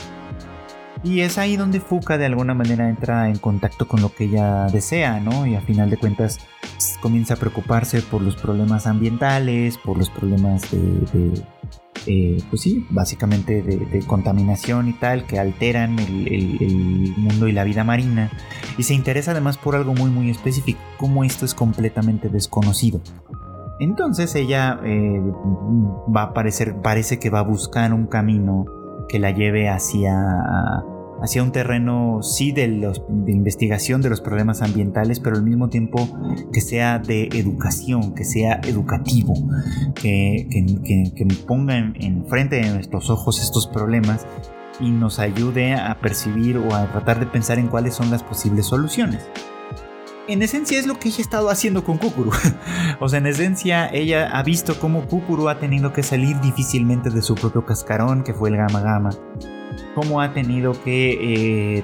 Y 1.03 1.21
es 1.21 1.37
ahí 1.37 1.55
donde 1.55 1.79
Fuka 1.79 2.17
de 2.17 2.25
alguna 2.25 2.53
manera 2.53 2.87
entra 2.89 3.27
en 3.27 3.37
contacto 3.37 3.87
con 3.87 4.01
lo 4.01 4.13
que 4.13 4.25
ella 4.25 4.67
desea, 4.67 5.19
¿no? 5.19 5.47
Y 5.47 5.55
a 5.55 5.61
final 5.61 5.89
de 5.89 5.97
cuentas 5.97 6.39
comienza 7.01 7.35
a 7.35 7.37
preocuparse 7.37 8.01
por 8.01 8.21
los 8.21 8.35
problemas 8.35 8.85
ambientales, 8.85 9.77
por 9.77 9.97
los 9.97 10.09
problemas 10.09 10.69
de, 10.69 11.43
eh, 12.07 12.41
pues 12.49 12.61
sí, 12.61 12.85
básicamente 12.89 13.61
de, 13.61 13.99
contaminación 14.05 14.87
y 14.87 14.93
tal, 14.93 15.25
que 15.25 15.39
alteran 15.39 15.99
el, 15.99 17.13
mundo 17.17 17.47
y 17.47 17.51
la 17.51 17.63
vida 17.63 17.83
marina. 17.83 18.31
Y 18.77 18.83
se 18.83 18.93
interesa 18.93 19.31
además 19.31 19.57
por 19.57 19.75
algo 19.75 19.93
muy 19.93 20.09
muy 20.09 20.29
específico, 20.29 20.79
como 20.97 21.23
esto 21.23 21.45
es 21.45 21.53
completamente 21.53 22.29
desconocido. 22.29 23.01
Entonces 23.79 24.35
ella 24.35 24.79
eh, 24.83 25.21
va 26.15 26.23
a 26.23 26.33
parecer, 26.33 26.81
parece 26.81 27.19
que 27.19 27.29
va 27.29 27.39
a 27.39 27.43
buscar 27.43 27.93
un 27.93 28.07
camino 28.07 28.65
que 29.07 29.19
la 29.19 29.31
lleve 29.31 29.69
hacia, 29.69 30.13
hacia 31.21 31.43
un 31.43 31.51
terreno, 31.51 32.19
sí, 32.23 32.51
de, 32.51 32.67
los, 32.67 33.01
de 33.07 33.31
investigación 33.31 34.01
de 34.01 34.09
los 34.09 34.21
problemas 34.21 34.61
ambientales, 34.61 35.19
pero 35.19 35.35
al 35.35 35.43
mismo 35.43 35.69
tiempo 35.69 36.07
que 36.51 36.61
sea 36.61 36.99
de 36.99 37.29
educación, 37.33 38.13
que 38.15 38.25
sea 38.25 38.59
educativo, 38.63 39.33
que, 39.95 40.47
que, 40.49 41.27
ponga 41.47 41.77
en, 41.77 42.25
frente 42.27 42.57
de 42.57 42.71
nuestros 42.71 43.09
ojos 43.09 43.41
estos 43.41 43.67
problemas 43.67 44.25
y 44.79 44.89
nos 44.89 45.19
ayude 45.19 45.75
a 45.75 45.99
percibir 45.99 46.57
o 46.57 46.73
a 46.73 46.91
tratar 46.91 47.19
de 47.19 47.27
pensar 47.27 47.59
en 47.59 47.67
cuáles 47.67 47.93
son 47.93 48.09
las 48.09 48.23
posibles 48.23 48.65
soluciones 48.65 49.21
en 50.27 50.41
esencia 50.41 50.79
es 50.79 50.87
lo 50.87 50.97
que 50.97 51.09
ella 51.09 51.17
ha 51.19 51.21
estado 51.21 51.49
haciendo 51.49 51.83
con 51.83 51.97
Kukuru. 51.97 52.31
o 52.99 53.09
sea, 53.09 53.19
en 53.19 53.27
esencia 53.27 53.87
ella 53.91 54.29
ha 54.31 54.43
visto 54.43 54.79
cómo 54.79 55.05
Kukuru 55.07 55.49
ha 55.49 55.59
tenido 55.59 55.91
que 55.93 56.03
salir 56.03 56.39
difícilmente 56.39 57.09
de 57.09 57.21
su 57.21 57.35
propio 57.35 57.65
cascarón, 57.65 58.23
que 58.23 58.33
fue 58.33 58.49
el 58.49 58.57
Gama 58.57 58.81
Gama. 58.81 59.09
Cómo 59.95 60.21
ha 60.21 60.33
tenido 60.33 60.71
que 60.83 61.77
eh, 61.77 61.83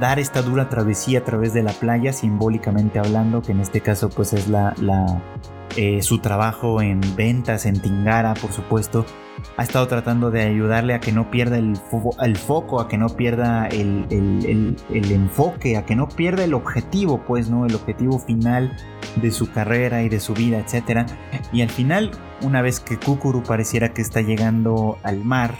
dar 0.00 0.18
esta 0.18 0.42
dura 0.42 0.68
travesía 0.68 1.20
a 1.20 1.24
través 1.24 1.52
de 1.52 1.62
la 1.62 1.72
playa, 1.72 2.12
simbólicamente 2.12 2.98
hablando, 2.98 3.42
que 3.42 3.52
en 3.52 3.60
este 3.60 3.80
caso 3.80 4.10
pues 4.10 4.32
es 4.32 4.48
la, 4.48 4.74
eh, 5.76 6.02
su 6.02 6.18
trabajo 6.18 6.80
en 6.82 7.00
ventas 7.16 7.66
en 7.66 7.80
Tingara, 7.80 8.34
por 8.34 8.52
supuesto, 8.52 9.04
ha 9.56 9.62
estado 9.62 9.86
tratando 9.86 10.30
de 10.30 10.42
ayudarle 10.42 10.94
a 10.94 11.00
que 11.00 11.12
no 11.12 11.30
pierda 11.30 11.58
el, 11.58 11.76
foco, 11.76 12.80
a 12.80 12.88
que 12.88 12.98
no 12.98 13.08
pierda 13.08 13.66
el, 13.68 14.76
enfoque, 14.90 15.76
a 15.76 15.84
que 15.84 15.96
no 15.96 16.08
pierda 16.08 16.44
el 16.44 16.54
objetivo, 16.54 17.22
pues, 17.26 17.48
¿no? 17.50 17.66
El 17.66 17.74
objetivo 17.74 18.18
final 18.18 18.76
de 19.16 19.30
su 19.30 19.50
carrera 19.50 20.02
y 20.02 20.08
de 20.08 20.20
su 20.20 20.34
vida, 20.34 20.58
etc. 20.58 21.08
Y 21.52 21.62
al 21.62 21.70
final, 21.70 22.10
una 22.42 22.62
vez 22.62 22.80
que 22.80 22.98
Kukuru 22.98 23.42
pareciera 23.42 23.92
que 23.92 24.02
está 24.02 24.20
llegando 24.20 24.98
al 25.02 25.24
mar 25.24 25.56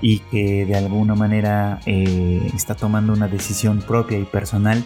y 0.00 0.20
que 0.20 0.64
de 0.64 0.76
alguna 0.76 1.14
manera 1.14 1.80
eh, 1.86 2.50
está 2.54 2.74
tomando 2.74 3.12
una 3.12 3.28
decisión 3.28 3.80
propia 3.80 4.18
y 4.18 4.24
personal, 4.24 4.84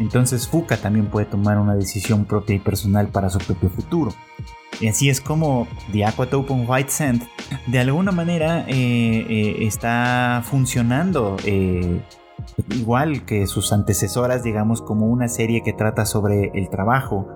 entonces 0.00 0.48
Fuka 0.48 0.76
también 0.76 1.06
puede 1.06 1.26
tomar 1.26 1.58
una 1.58 1.74
decisión 1.74 2.24
propia 2.24 2.56
y 2.56 2.58
personal 2.58 3.08
para 3.08 3.30
su 3.30 3.38
propio 3.38 3.68
futuro. 3.70 4.12
Y 4.80 4.88
así 4.88 5.08
es 5.08 5.20
como 5.20 5.68
The 5.92 6.04
Aquatope 6.04 6.52
White 6.52 6.90
Sand 6.90 7.22
de 7.68 7.78
alguna 7.78 8.10
manera 8.10 8.64
eh, 8.66 9.26
eh, 9.28 9.56
está 9.60 10.42
funcionando 10.44 11.36
igual 12.70 13.24
que 13.24 13.46
sus 13.46 13.72
antecesoras, 13.72 14.42
digamos, 14.42 14.82
como 14.82 15.06
una 15.06 15.28
serie 15.28 15.62
que 15.62 15.72
trata 15.72 16.06
sobre 16.06 16.50
el 16.54 16.68
trabajo, 16.70 17.28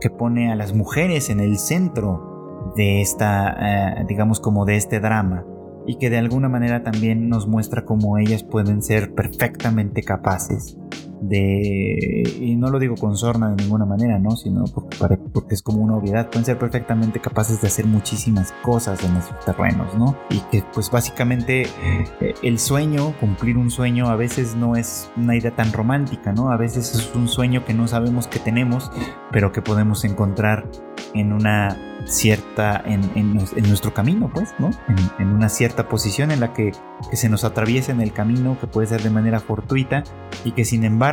que 0.00 0.10
pone 0.10 0.52
a 0.52 0.54
las 0.54 0.72
mujeres 0.72 1.30
en 1.30 1.40
el 1.40 1.58
centro 1.58 2.72
de 2.76 3.00
esta, 3.00 4.04
digamos, 4.06 4.38
como 4.38 4.64
de 4.64 4.76
este 4.76 5.00
drama 5.00 5.44
y 5.86 5.96
que 5.96 6.10
de 6.10 6.18
alguna 6.18 6.48
manera 6.48 6.82
también 6.82 7.28
nos 7.28 7.46
muestra 7.46 7.84
cómo 7.84 8.18
ellas 8.18 8.42
pueden 8.42 8.82
ser 8.82 9.14
perfectamente 9.14 10.02
capaces 10.02 10.76
de, 11.20 12.22
y 12.40 12.56
no 12.56 12.70
lo 12.70 12.78
digo 12.78 12.96
con 12.96 13.16
sorna 13.16 13.50
de 13.50 13.62
ninguna 13.62 13.84
manera, 13.84 14.18
¿no? 14.18 14.32
Sino 14.36 14.64
porque, 14.64 14.96
porque 15.32 15.54
es 15.54 15.62
como 15.62 15.82
una 15.82 15.96
obviedad, 15.96 16.28
pueden 16.28 16.44
ser 16.44 16.58
perfectamente 16.58 17.20
capaces 17.20 17.60
de 17.60 17.68
hacer 17.68 17.86
muchísimas 17.86 18.52
cosas 18.62 19.02
en 19.04 19.16
esos 19.16 19.38
terrenos, 19.44 19.94
¿no? 19.96 20.16
Y 20.30 20.40
que 20.50 20.62
pues 20.72 20.90
básicamente 20.90 21.62
eh, 21.62 22.34
el 22.42 22.58
sueño, 22.58 23.14
cumplir 23.20 23.56
un 23.56 23.70
sueño 23.70 24.08
a 24.08 24.16
veces 24.16 24.54
no 24.54 24.76
es 24.76 25.10
una 25.16 25.36
idea 25.36 25.54
tan 25.54 25.72
romántica, 25.72 26.32
¿no? 26.32 26.50
A 26.50 26.56
veces 26.56 26.94
es 26.94 27.14
un 27.14 27.28
sueño 27.28 27.64
que 27.64 27.74
no 27.74 27.88
sabemos 27.88 28.26
que 28.26 28.38
tenemos, 28.38 28.90
pero 29.32 29.52
que 29.52 29.62
podemos 29.62 30.04
encontrar 30.04 30.68
en 31.14 31.32
una 31.32 31.76
cierta, 32.06 32.82
en, 32.84 33.34
nuestro 33.34 33.94
camino, 33.94 34.30
pues, 34.32 34.54
¿no? 34.58 34.70
En, 35.18 35.28
una 35.28 35.48
cierta 35.48 35.88
posición 35.88 36.30
en 36.30 36.40
la 36.40 36.52
que, 36.52 36.72
que 37.10 37.16
se 37.16 37.28
nos 37.28 37.44
atraviesa 37.44 37.92
en 37.92 38.00
el 38.00 38.12
camino, 38.12 38.58
que 38.60 38.66
puede 38.66 38.86
ser 38.86 39.02
de 39.02 39.10
manera 39.10 39.40
fortuita 39.40 40.04
y 40.44 40.52
que 40.52 40.64
sin 40.64 40.84
embargo 40.84 41.03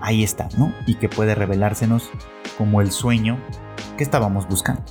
ahí 0.00 0.22
está, 0.22 0.48
¿no? 0.56 0.72
Y 0.86 0.96
que 0.96 1.08
puede 1.08 1.34
revelársenos 1.34 2.10
como 2.56 2.80
el 2.80 2.90
sueño 2.90 3.38
que 3.96 4.04
estábamos 4.04 4.48
buscando. 4.48 4.82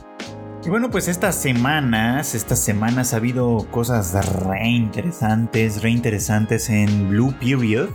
Y 0.65 0.69
bueno, 0.69 0.89
pues 0.89 1.07
estas 1.07 1.35
semanas, 1.35 2.35
estas 2.35 2.59
semanas 2.59 3.13
ha 3.13 3.17
habido 3.17 3.67
cosas 3.71 4.13
re 4.45 4.67
interesantes, 4.67 5.81
re 5.81 5.91
interesantes 5.91 6.69
en 6.69 7.09
Blue 7.09 7.33
Period 7.39 7.89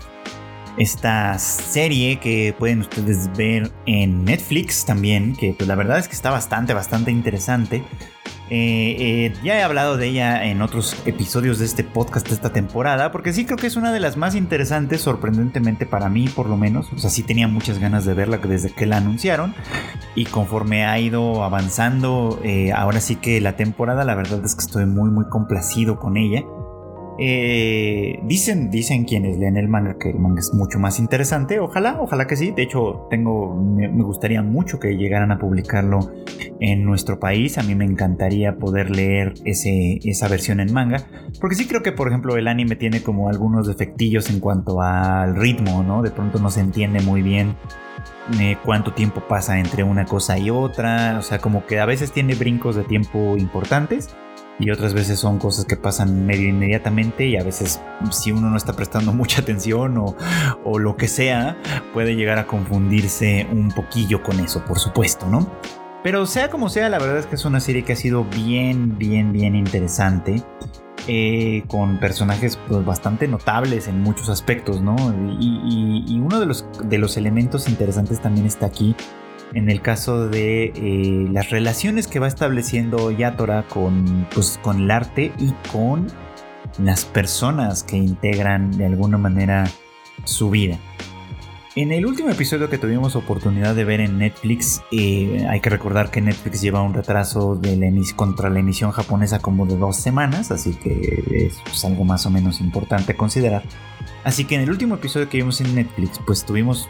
esta 0.78 1.38
serie 1.38 2.18
que 2.18 2.54
pueden 2.58 2.80
ustedes 2.80 3.30
ver 3.36 3.70
en 3.86 4.24
Netflix 4.24 4.84
también, 4.84 5.36
que 5.36 5.54
pues 5.56 5.68
la 5.68 5.74
verdad 5.74 5.98
es 5.98 6.08
que 6.08 6.14
está 6.14 6.30
bastante, 6.30 6.72
bastante 6.72 7.10
interesante. 7.10 7.84
Eh, 8.50 8.96
eh, 8.98 9.34
ya 9.42 9.58
he 9.58 9.62
hablado 9.62 9.96
de 9.96 10.08
ella 10.08 10.44
en 10.44 10.60
otros 10.60 10.96
episodios 11.06 11.58
de 11.58 11.64
este 11.64 11.84
podcast 11.84 12.28
de 12.28 12.34
esta 12.34 12.52
temporada, 12.52 13.10
porque 13.10 13.32
sí 13.32 13.44
creo 13.44 13.56
que 13.56 13.66
es 13.66 13.76
una 13.76 13.92
de 13.92 14.00
las 14.00 14.16
más 14.16 14.34
interesantes, 14.34 15.00
sorprendentemente 15.00 15.86
para 15.86 16.08
mí 16.08 16.28
por 16.28 16.48
lo 16.48 16.56
menos. 16.56 16.92
O 16.92 16.98
sea, 16.98 17.10
sí 17.10 17.22
tenía 17.22 17.48
muchas 17.48 17.78
ganas 17.78 18.04
de 18.04 18.14
verla 18.14 18.38
desde 18.38 18.70
que 18.70 18.86
la 18.86 18.98
anunciaron. 18.98 19.54
Y 20.14 20.26
conforme 20.26 20.84
ha 20.84 20.98
ido 20.98 21.44
avanzando, 21.44 22.40
eh, 22.44 22.72
ahora 22.72 23.00
sí 23.00 23.16
que 23.16 23.40
la 23.40 23.56
temporada, 23.56 24.04
la 24.04 24.14
verdad 24.14 24.44
es 24.44 24.54
que 24.54 24.60
estoy 24.60 24.86
muy, 24.86 25.10
muy 25.10 25.24
complacido 25.26 25.98
con 25.98 26.16
ella. 26.16 26.42
Eh, 27.18 28.18
dicen, 28.24 28.70
dicen 28.70 29.04
quienes 29.04 29.38
leen 29.38 29.56
el 29.56 29.68
manga 29.68 29.98
que 29.98 30.10
el 30.10 30.18
manga 30.18 30.40
es 30.40 30.52
mucho 30.54 30.78
más 30.78 30.98
interesante. 30.98 31.60
Ojalá, 31.60 31.98
ojalá 32.00 32.26
que 32.26 32.36
sí. 32.36 32.52
De 32.52 32.62
hecho, 32.62 33.06
tengo, 33.10 33.54
me, 33.54 33.88
gustaría 34.02 34.42
mucho 34.42 34.78
que 34.78 34.96
llegaran 34.96 35.30
a 35.30 35.38
publicarlo 35.38 36.12
en 36.60 36.84
nuestro 36.84 37.18
país. 37.18 37.58
A 37.58 37.62
mí 37.62 37.74
me 37.74 37.84
encantaría 37.84 38.56
poder 38.56 38.90
leer 38.90 39.34
ese, 39.44 39.98
esa 40.04 40.28
versión 40.28 40.60
en 40.60 40.72
manga. 40.72 41.06
Porque 41.40 41.56
sí 41.56 41.66
creo 41.66 41.82
que, 41.82 41.92
por 41.92 42.08
ejemplo, 42.08 42.36
el 42.36 42.48
anime 42.48 42.76
tiene 42.76 43.02
como 43.02 43.28
algunos 43.28 43.66
defectillos 43.66 44.30
en 44.30 44.40
cuanto 44.40 44.80
al 44.80 45.36
ritmo, 45.36 45.82
¿no? 45.82 46.02
De 46.02 46.10
pronto 46.10 46.38
no 46.38 46.50
se 46.50 46.60
entiende 46.60 47.00
muy 47.00 47.22
bien 47.22 47.56
eh, 48.40 48.56
cuánto 48.64 48.92
tiempo 48.94 49.22
pasa 49.28 49.58
entre 49.58 49.84
una 49.84 50.06
cosa 50.06 50.38
y 50.38 50.50
otra. 50.50 51.18
O 51.18 51.22
sea, 51.22 51.38
como 51.38 51.66
que 51.66 51.78
a 51.78 51.86
veces 51.86 52.12
tiene 52.12 52.34
brincos 52.34 52.74
de 52.74 52.84
tiempo 52.84 53.36
importantes 53.36 54.08
y 54.62 54.70
otras 54.70 54.94
veces 54.94 55.18
son 55.18 55.38
cosas 55.38 55.64
que 55.64 55.76
pasan 55.76 56.24
medio 56.24 56.48
inmediatamente 56.48 57.26
y 57.26 57.36
a 57.36 57.42
veces 57.42 57.80
si 58.12 58.30
uno 58.30 58.48
no 58.48 58.56
está 58.56 58.74
prestando 58.74 59.12
mucha 59.12 59.40
atención 59.40 59.98
o, 59.98 60.16
o, 60.64 60.78
lo 60.78 60.96
que 60.96 61.08
sea, 61.08 61.60
puede 61.92 62.14
llegar 62.14 62.38
a 62.38 62.46
confundirse 62.46 63.46
un 63.50 63.72
poquillo 63.72 64.22
con 64.22 64.38
eso, 64.38 64.64
por 64.64 64.78
supuesto, 64.78 65.28
¿no? 65.28 65.50
Pero 66.04 66.26
sea 66.26 66.48
como 66.48 66.68
sea, 66.68 66.88
la 66.88 66.98
verdad 66.98 67.18
es 67.18 67.26
que 67.26 67.34
es 67.34 67.44
una 67.44 67.60
serie 67.60 67.84
que 67.84 67.92
ha 67.92 67.96
sido 67.96 68.24
bien, 68.24 68.98
bien, 68.98 69.32
bien 69.32 69.56
interesante. 69.56 70.42
Eh, 71.08 71.64
con 71.66 71.98
personajes 71.98 72.56
pues, 72.68 72.84
bastante 72.84 73.26
notables 73.26 73.88
en 73.88 74.00
muchos 74.00 74.28
aspectos, 74.28 74.80
¿no? 74.80 74.94
Y, 75.40 76.04
y, 76.06 76.20
uno 76.20 76.38
de 76.38 76.46
los, 76.46 76.64
de 76.84 76.98
los 76.98 77.16
elementos 77.16 77.68
interesantes 77.68 78.20
también 78.20 78.46
está 78.46 78.66
aquí 78.66 78.94
en 79.54 79.70
el 79.70 79.80
caso 79.80 80.28
de 80.28 80.72
eh, 80.74 81.28
las 81.30 81.50
relaciones 81.50 82.06
que 82.06 82.18
va 82.18 82.28
estableciendo 82.28 83.10
Yatora 83.10 83.64
con, 83.68 84.26
pues, 84.34 84.58
con 84.62 84.82
el 84.82 84.90
arte 84.90 85.32
y 85.38 85.52
con 85.70 86.06
las 86.78 87.04
personas 87.04 87.82
que 87.82 87.96
integran 87.96 88.70
de 88.72 88.86
alguna 88.86 89.18
manera 89.18 89.64
su 90.24 90.50
vida. 90.50 90.78
En 91.74 91.90
el 91.90 92.04
último 92.04 92.28
episodio 92.28 92.68
que 92.68 92.76
tuvimos 92.76 93.16
oportunidad 93.16 93.74
de 93.74 93.84
ver 93.84 94.00
en 94.00 94.18
Netflix, 94.18 94.82
eh, 94.92 95.46
hay 95.48 95.60
que 95.60 95.70
recordar 95.70 96.10
que 96.10 96.20
Netflix 96.20 96.60
lleva 96.60 96.82
un 96.82 96.92
retraso 96.92 97.58
contra 98.14 98.50
la 98.50 98.58
emisión 98.58 98.90
japonesa 98.90 99.38
como 99.38 99.64
de 99.64 99.78
dos 99.78 99.96
semanas, 99.96 100.50
así 100.50 100.74
que 100.74 101.48
es 101.72 101.84
algo 101.86 102.04
más 102.04 102.26
o 102.26 102.30
menos 102.30 102.60
importante 102.60 103.16
considerar. 103.16 103.62
Así 104.24 104.44
que 104.44 104.54
en 104.54 104.60
el 104.62 104.70
último 104.70 104.94
episodio 104.94 105.28
que 105.28 105.38
vimos 105.38 105.60
en 105.60 105.74
Netflix, 105.74 106.20
pues 106.26 106.44
tuvimos 106.44 106.88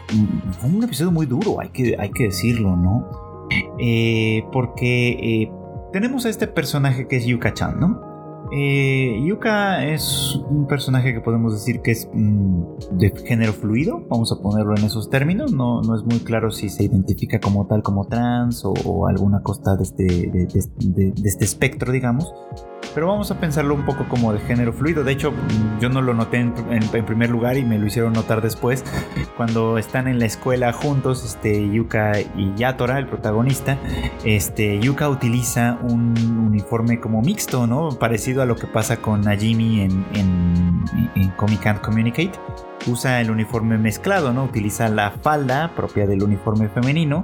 un, 0.63 0.83
episodio 0.83 1.11
muy 1.11 1.25
duro, 1.25 1.59
hay 1.59 1.69
que, 1.69 1.95
hay 1.97 2.11
que 2.11 2.25
decirlo, 2.25 2.75
¿no? 2.75 3.47
Eh, 3.79 4.43
porque 4.51 5.09
eh, 5.09 5.51
tenemos 5.91 6.25
a 6.25 6.29
este 6.29 6.47
personaje 6.47 7.07
que 7.07 7.17
es 7.17 7.25
Yuka-chan, 7.25 7.79
¿no? 7.79 8.13
Eh, 8.55 9.19
Yuka 9.25 9.83
es 9.83 10.39
un 10.47 10.67
personaje 10.67 11.11
que 11.11 11.21
podemos 11.21 11.53
decir 11.53 11.81
que 11.81 11.91
es 11.91 12.07
mm, 12.13 12.63
de 12.91 13.11
género 13.25 13.53
fluido, 13.53 14.05
vamos 14.09 14.31
a 14.31 14.39
ponerlo 14.39 14.75
en 14.77 14.83
esos 14.83 15.09
términos. 15.09 15.53
No, 15.53 15.81
no 15.81 15.95
es 15.95 16.03
muy 16.03 16.19
claro 16.19 16.51
si 16.51 16.69
se 16.69 16.83
identifica 16.83 17.39
como 17.39 17.65
tal, 17.65 17.81
como 17.81 18.05
trans 18.05 18.63
o, 18.63 19.07
alguna 19.07 19.41
costa 19.41 19.75
de 19.75 19.83
este, 19.83 20.03
de 20.03 21.13
este 21.25 21.45
espectro, 21.45 21.91
digamos 21.91 22.31
pero 22.93 23.07
vamos 23.07 23.31
a 23.31 23.39
pensarlo 23.39 23.73
un 23.73 23.85
poco 23.85 24.07
como 24.07 24.33
de 24.33 24.39
género 24.39 24.73
fluido. 24.73 25.03
De 25.03 25.11
hecho, 25.11 25.33
yo 25.79 25.89
no 25.89 26.01
lo 26.01 26.13
noté 26.13 26.37
en, 26.37 26.53
primer 27.05 27.29
lugar 27.29 27.57
y 27.57 27.63
me 27.63 27.77
lo 27.77 27.87
hicieron 27.87 28.13
notar 28.13 28.41
después. 28.41 28.83
Cuando 29.37 29.77
están 29.77 30.07
en 30.07 30.19
la 30.19 30.25
escuela 30.25 30.71
juntos, 30.73 31.23
este, 31.25 31.69
Yuka 31.69 32.19
y 32.19 32.53
Yatora, 32.55 32.99
el 32.99 33.07
protagonista, 33.07 33.77
este, 34.23 34.79
Yuka 34.79 35.09
utiliza 35.09 35.77
un 35.81 36.13
uniforme 36.47 36.99
como 36.99 37.21
mixto, 37.21 37.67
¿no? 37.67 37.89
Parecido 37.89 38.41
a 38.41 38.45
lo 38.45 38.55
que 38.55 38.67
pasa 38.67 38.97
con 38.97 39.21
Najimi 39.21 39.81
en, 39.81 40.05
en, 40.13 40.85
en 41.15 41.29
Comic 41.31 41.61
Can't 41.61 41.81
Communicate 41.81 42.31
usa 42.87 43.21
el 43.21 43.31
uniforme 43.31 43.77
mezclado, 43.77 44.33
¿no? 44.33 44.43
Utiliza 44.43 44.89
la 44.89 45.11
falda 45.11 45.71
propia 45.75 46.05
del 46.05 46.21
uniforme 46.21 46.67
femenino 46.69 47.23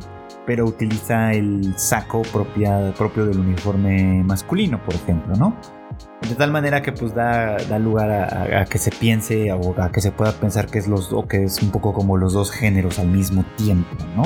pero 0.49 0.65
utiliza 0.65 1.31
el 1.31 1.77
saco 1.77 2.23
propio 2.23 3.27
del 3.27 3.37
uniforme 3.37 4.23
masculino, 4.23 4.83
por 4.83 4.95
ejemplo, 4.95 5.35
¿no? 5.35 5.55
De 6.27 6.33
tal 6.33 6.51
manera 6.51 6.81
que 6.81 6.91
pues 6.91 7.13
da, 7.13 7.59
lugar 7.77 8.09
a, 8.09 8.65
que 8.65 8.79
se 8.79 8.89
piense 8.89 9.53
o 9.53 9.79
a 9.79 9.91
que 9.91 10.01
se 10.01 10.11
pueda 10.11 10.31
pensar 10.31 10.65
que 10.65 10.79
es 10.79 10.87
los 10.87 11.13
o 11.13 11.27
que 11.27 11.43
es 11.43 11.61
un 11.61 11.69
poco 11.69 11.93
como 11.93 12.17
los 12.17 12.33
dos 12.33 12.49
géneros 12.49 12.97
al 12.97 13.09
mismo 13.09 13.45
tiempo, 13.57 13.95
¿no? 14.15 14.23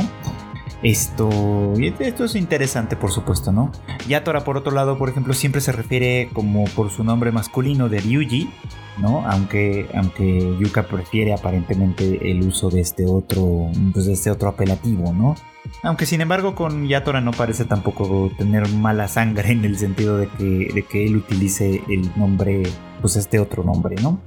Esto, 0.83 1.29
esto 1.77 2.25
es 2.25 2.35
interesante, 2.35 2.97
por 2.97 3.09
supuesto, 3.11 3.53
¿no? 3.53 3.71
Yatora, 4.07 4.43
por 4.43 4.57
otro 4.57 4.73
lado, 4.73 4.97
por 4.97 5.07
ejemplo, 5.07 5.33
siempre 5.33 5.61
se 5.61 5.71
refiere 5.71 6.29
como 6.33 6.65
por 6.65 6.89
su 6.91 7.05
nombre 7.05 7.31
masculino 7.31 7.87
de 7.87 8.01
Ryuji, 8.01 8.49
¿no? 8.97 9.25
Aunque, 9.25 9.87
aunque 9.95 10.57
Yuka 10.59 10.83
prefiere 10.83 11.33
aparentemente 11.33 12.29
el 12.29 12.45
uso 12.45 12.69
de 12.69 12.81
este 12.81 13.05
otro, 13.05 13.69
pues 13.93 14.07
de 14.07 14.13
este 14.13 14.29
otro 14.29 14.49
apelativo, 14.49 15.13
¿no? 15.13 15.35
Aunque 15.83 16.05
sin 16.05 16.19
embargo 16.19 16.53
con 16.53 16.87
Yatora 16.87 17.21
no 17.21 17.31
parece 17.31 17.63
tampoco 17.63 18.29
tener 18.37 18.67
mala 18.67 19.07
sangre 19.07 19.51
en 19.51 19.63
el 19.63 19.77
sentido 19.77 20.17
de 20.17 20.27
que, 20.27 20.69
de 20.73 20.83
que 20.83 21.05
él 21.05 21.15
utilice 21.15 21.81
el 21.89 22.11
nombre, 22.17 22.63
pues 23.01 23.15
este 23.15 23.39
otro 23.39 23.63
nombre, 23.63 23.95
¿no? 24.01 24.19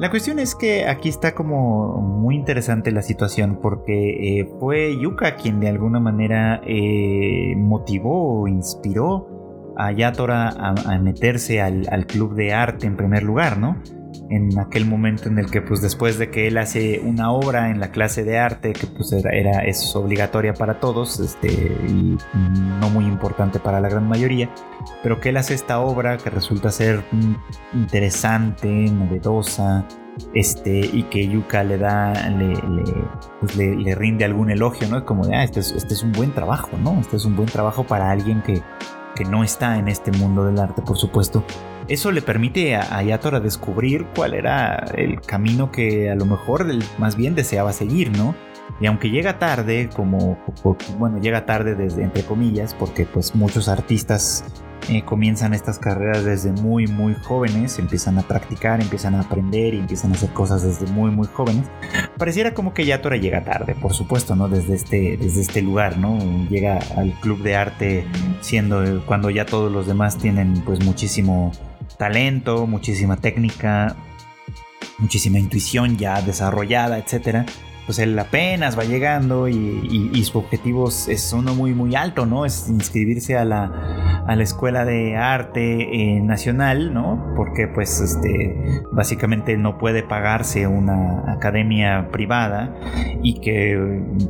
La 0.00 0.08
cuestión 0.08 0.38
es 0.38 0.54
que 0.54 0.86
aquí 0.86 1.10
está 1.10 1.34
como 1.34 2.00
muy 2.00 2.34
interesante 2.34 2.90
la 2.90 3.02
situación 3.02 3.58
porque 3.60 4.40
eh, 4.40 4.50
fue 4.58 4.98
Yuka 4.98 5.36
quien 5.36 5.60
de 5.60 5.68
alguna 5.68 6.00
manera 6.00 6.62
eh, 6.66 7.52
motivó 7.54 8.40
o 8.40 8.48
inspiró 8.48 9.74
a 9.76 9.92
Yatora 9.92 10.48
a, 10.48 10.98
meterse 10.98 11.60
al, 11.60 11.86
al, 11.90 12.06
club 12.06 12.34
de 12.34 12.54
arte 12.54 12.86
en 12.86 12.96
primer 12.96 13.24
lugar, 13.24 13.58
¿no? 13.58 13.76
En 14.30 14.56
aquel 14.60 14.86
momento 14.86 15.28
en 15.28 15.38
el 15.38 15.50
que 15.50 15.60
pues 15.60 15.82
después 15.82 16.16
de 16.16 16.30
que 16.30 16.46
él 16.46 16.56
hace 16.56 17.00
una 17.00 17.32
obra 17.32 17.70
en 17.70 17.80
la 17.80 17.90
clase 17.90 18.22
de 18.22 18.38
arte 18.38 18.72
que 18.72 18.86
pues 18.86 19.12
era, 19.12 19.64
es 19.64 19.94
obligatoria 19.96 20.54
para 20.54 20.78
todos 20.78 21.18
este 21.18 21.48
y 21.48 22.16
no 22.80 22.90
muy 22.90 23.06
importante 23.06 23.58
para 23.58 23.80
la 23.80 23.88
gran 23.88 24.08
mayoría 24.08 24.48
pero 25.02 25.20
que 25.20 25.30
él 25.30 25.36
hace 25.36 25.54
esta 25.54 25.80
obra 25.80 26.16
que 26.16 26.30
resulta 26.30 26.70
ser 26.70 27.02
interesante 27.74 28.68
novedosa 28.68 29.84
este 30.32 30.78
y 30.78 31.04
que 31.04 31.26
Yuka 31.26 31.64
le 31.64 31.78
da 31.78 32.12
le, 32.30 32.54
pues, 33.40 33.56
le, 33.56 33.94
rinde 33.96 34.24
algún 34.24 34.50
elogio 34.50 34.86
no 34.88 34.98
es 34.98 35.02
como 35.02 35.26
de 35.26 35.34
ah 35.34 35.42
este 35.42 35.58
es, 35.58 35.72
este 35.72 35.94
es 35.94 36.04
un 36.04 36.12
buen 36.12 36.32
trabajo 36.32 36.70
no 36.80 37.00
este 37.00 37.16
es 37.16 37.24
un 37.24 37.34
buen 37.34 37.48
trabajo 37.48 37.82
para 37.82 38.10
alguien 38.10 38.42
que 38.42 38.62
que 39.16 39.24
no 39.24 39.42
está 39.42 39.76
en 39.76 39.88
este 39.88 40.12
mundo 40.12 40.44
del 40.44 40.58
arte 40.60 40.82
por 40.82 40.96
supuesto 40.96 41.44
eso 41.90 42.12
le 42.12 42.22
permite 42.22 42.76
a, 42.76 43.02
Yatora 43.02 43.40
descubrir 43.40 44.06
cuál 44.14 44.34
era 44.34 44.76
el 44.94 45.20
camino 45.20 45.72
que 45.72 46.08
a 46.08 46.14
lo 46.14 46.24
mejor 46.24 46.64
más 46.98 47.16
bien 47.16 47.34
deseaba 47.34 47.72
seguir, 47.72 48.16
¿no? 48.16 48.36
Y 48.80 48.86
aunque 48.86 49.10
llega 49.10 49.40
tarde, 49.40 49.90
como, 49.94 50.38
bueno, 50.98 51.18
llega 51.18 51.44
tarde 51.46 51.74
desde 51.74 52.04
entre 52.04 52.22
comillas, 52.22 52.74
porque 52.74 53.06
pues 53.06 53.34
muchos 53.34 53.68
artistas 53.68 54.44
eh, 54.88 55.02
comienzan 55.04 55.52
estas 55.52 55.80
carreras 55.80 56.24
desde 56.24 56.52
muy 56.52 56.86
muy 56.86 57.14
jóvenes, 57.14 57.80
empiezan 57.80 58.18
a 58.18 58.22
practicar, 58.22 58.80
empiezan 58.80 59.16
a 59.16 59.22
aprender 59.22 59.74
y 59.74 59.78
empiezan 59.78 60.12
a 60.12 60.14
hacer 60.14 60.30
cosas 60.30 60.62
desde 60.62 60.86
muy 60.92 61.10
muy 61.10 61.26
jóvenes. 61.26 61.66
Pareciera 62.16 62.54
como 62.54 62.72
que 62.72 62.86
Yatora 62.86 63.16
llega 63.16 63.42
tarde, 63.42 63.74
por 63.74 63.94
supuesto, 63.94 64.36
¿no? 64.36 64.48
Desde 64.48 64.74
este, 64.74 65.16
desde 65.16 65.40
este 65.40 65.60
lugar, 65.60 65.98
¿no? 65.98 66.18
Llega 66.48 66.78
al 66.96 67.12
club 67.20 67.42
de 67.42 67.56
arte 67.56 68.06
siendo 68.40 69.04
cuando 69.06 69.28
ya 69.28 69.44
todos 69.44 69.72
los 69.72 69.88
demás 69.88 70.16
tienen 70.16 70.62
pues 70.64 70.84
muchísimo 70.84 71.50
talento, 71.98 72.66
muchísima 72.66 73.16
técnica, 73.16 73.96
muchísima 74.98 75.38
intuición 75.38 75.96
ya 75.96 76.20
desarrollada, 76.22 76.98
etcétera, 76.98 77.46
pues 77.86 77.98
él 77.98 78.18
apenas 78.18 78.78
va 78.78 78.84
llegando 78.84 79.48
y, 79.48 80.22
su 80.24 80.38
objetivo 80.38 80.88
es 80.88 81.32
uno 81.32 81.54
muy 81.54 81.74
muy 81.74 81.96
alto, 81.96 82.26
¿no? 82.26 82.44
Es 82.44 82.68
inscribirse 82.68 83.36
a 83.36 83.44
la, 83.44 84.22
a 84.26 84.36
la 84.36 84.42
escuela 84.44 84.84
de 84.84 85.16
arte 85.16 85.88
eh, 85.92 86.20
nacional, 86.20 86.94
¿no? 86.94 87.32
Porque 87.34 87.66
pues 87.66 88.00
este 88.00 88.82
básicamente 88.92 89.56
no 89.56 89.78
puede 89.78 90.04
pagarse 90.04 90.68
una 90.68 91.32
academia 91.32 92.10
privada 92.12 92.76
y 93.24 93.40
que 93.40 93.76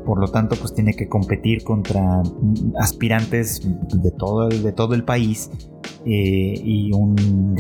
por 0.07 0.19
lo 0.19 0.29
tanto 0.29 0.57
pues 0.57 0.75
tiene 0.75 0.95
que 0.95 1.09
competir 1.09 1.65
contra 1.65 2.23
aspirantes 2.79 3.61
de 3.63 4.11
todo, 4.13 4.49
de 4.49 4.73
todo 4.73 4.95
el 4.95 5.05
país 5.05 5.51
eh, 6.07 6.55
y 6.65 6.93
un, 6.93 7.57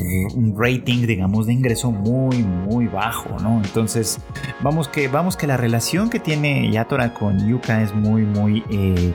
rating, 0.57 1.07
digamos, 1.07 1.47
de 1.47 1.53
ingreso 1.53 1.91
muy, 1.91 2.43
muy 2.43 2.87
bajo, 2.87 3.39
¿no? 3.41 3.61
Entonces, 3.63 4.19
vamos 4.63 4.89
que, 4.89 5.09
vamos 5.09 5.37
que 5.37 5.47
la 5.47 5.57
relación 5.57 6.11
que 6.11 6.19
tiene 6.19 6.71
Yatora 6.71 7.15
con 7.15 7.47
Yuka 7.47 7.83
es 7.83 7.95
muy, 7.95 8.23
muy, 8.23 8.65
eh, 8.71 9.15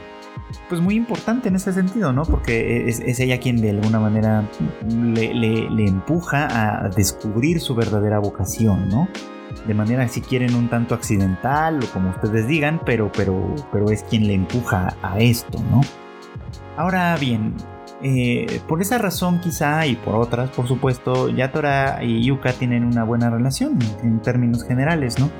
pues 0.69 0.81
muy 0.81 0.95
importante 0.95 1.49
en 1.49 1.55
ese 1.55 1.73
sentido, 1.73 2.13
¿no? 2.13 2.23
Porque 2.23 2.87
es, 2.87 3.19
ella 3.19 3.39
quien 3.39 3.61
de 3.61 3.71
alguna 3.71 3.99
manera 3.99 4.49
le, 4.87 5.33
le, 5.33 5.85
empuja 5.85 6.85
a 6.85 6.89
descubrir 6.89 7.59
su 7.59 7.75
verdadera 7.75 8.19
vocación, 8.19 8.89
¿no? 8.89 9.07
de 9.67 9.73
manera 9.73 10.07
si 10.07 10.21
quieren 10.21 10.53
un 10.53 10.69
tanto 10.69 10.93
accidental 10.93 11.79
o 11.83 11.87
como 11.87 12.09
ustedes 12.11 12.47
digan, 12.47 12.81
pero, 12.85 13.11
pero, 13.11 13.55
pero 13.71 13.89
es 13.89 14.03
quien 14.03 14.27
le 14.27 14.33
empuja 14.33 14.95
a 15.01 15.19
esto, 15.19 15.59
¿no? 15.71 15.81
Ahora 16.77 17.15
bien, 17.17 17.53
eh, 18.07 18.61
por 18.67 18.83
esa 18.83 18.99
razón 18.99 19.39
quizá 19.41 19.87
y 19.87 19.95
por 19.95 20.13
otras, 20.15 20.51
por 20.51 20.67
supuesto, 20.67 21.27
Yatora 21.27 22.03
y 22.03 22.23
Yuka 22.23 22.53
tienen 22.53 22.85
una 22.85 23.03
buena 23.03 23.31
relación 23.31 23.79
en 24.03 24.21
términos 24.21 24.63
generales, 24.63 25.17
¿no? 25.17 25.31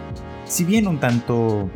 Si 0.46 0.64
bien 0.64 0.88
un 0.88 1.00
tanto 1.00 1.70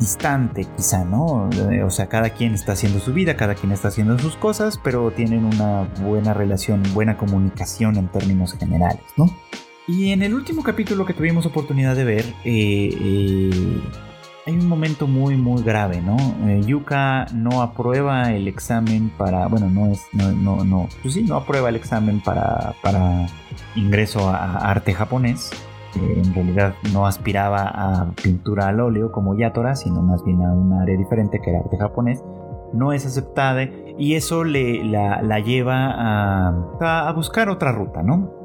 distante 0.00 0.66
quizá, 0.76 1.04
¿no? 1.04 1.48
Eh, 1.70 1.84
o 1.84 1.90
sea, 1.90 2.08
cada 2.08 2.30
quien 2.30 2.54
está 2.54 2.72
haciendo 2.72 2.98
su 2.98 3.12
vida, 3.12 3.36
cada 3.36 3.54
quien 3.54 3.70
está 3.70 3.86
haciendo 3.86 4.18
sus 4.18 4.34
cosas, 4.34 4.80
pero 4.82 5.12
tienen 5.12 5.44
una 5.44 5.88
buena 6.02 6.34
relación, 6.34 6.82
buena 6.92 7.16
comunicación 7.16 7.96
en 7.96 8.08
términos 8.08 8.54
generales, 8.54 9.04
¿no? 9.16 9.26
Y 9.86 10.10
en 10.10 10.22
el 10.22 10.34
último 10.34 10.64
capítulo 10.64 11.06
que 11.06 11.14
tuvimos 11.14 11.46
oportunidad 11.46 11.94
de 11.94 12.04
ver, 12.04 12.24
eh, 12.44 13.80
hay 14.46 14.54
un 14.54 14.68
momento 14.68 15.06
muy 15.06 15.36
muy 15.36 15.62
grave, 15.62 16.00
¿no? 16.00 16.16
Eh, 16.48 16.62
Yuka 16.64 17.26
no 17.32 17.62
aprueba 17.62 18.32
el 18.32 18.48
examen 18.48 19.10
para, 19.16 19.46
bueno, 19.46 19.70
no 19.70 19.86
es, 19.86 20.04
no, 20.12 20.32
no, 20.32 20.64
no, 20.64 20.88
pues 21.02 21.14
sí, 21.14 21.22
no 21.22 21.36
aprueba 21.36 21.68
el 21.68 21.76
examen 21.76 22.20
para, 22.20 22.74
para 22.82 23.26
ingreso 23.76 24.28
a 24.28 24.70
arte 24.70 24.94
japonés. 24.94 25.50
Eh, 25.94 26.22
en 26.24 26.34
realidad 26.34 26.74
no 26.92 27.06
aspiraba 27.06 27.68
a 27.68 28.10
pintura 28.22 28.68
al 28.68 28.80
óleo 28.80 29.12
como 29.12 29.36
Yatora, 29.36 29.76
sino 29.76 30.02
más 30.02 30.24
bien 30.24 30.42
a 30.42 30.52
un 30.52 30.72
área 30.72 30.96
diferente 30.96 31.40
que 31.40 31.50
era 31.50 31.60
arte 31.60 31.76
japonés. 31.76 32.24
No 32.72 32.92
es 32.92 33.04
aceptada 33.04 33.64
y 33.98 34.14
eso 34.14 34.44
le, 34.44 34.82
la, 34.84 35.20
la 35.22 35.40
lleva 35.40 35.90
a, 35.90 37.08
a 37.08 37.12
buscar 37.12 37.50
otra 37.50 37.72
ruta, 37.72 38.02
¿no? 38.02 38.41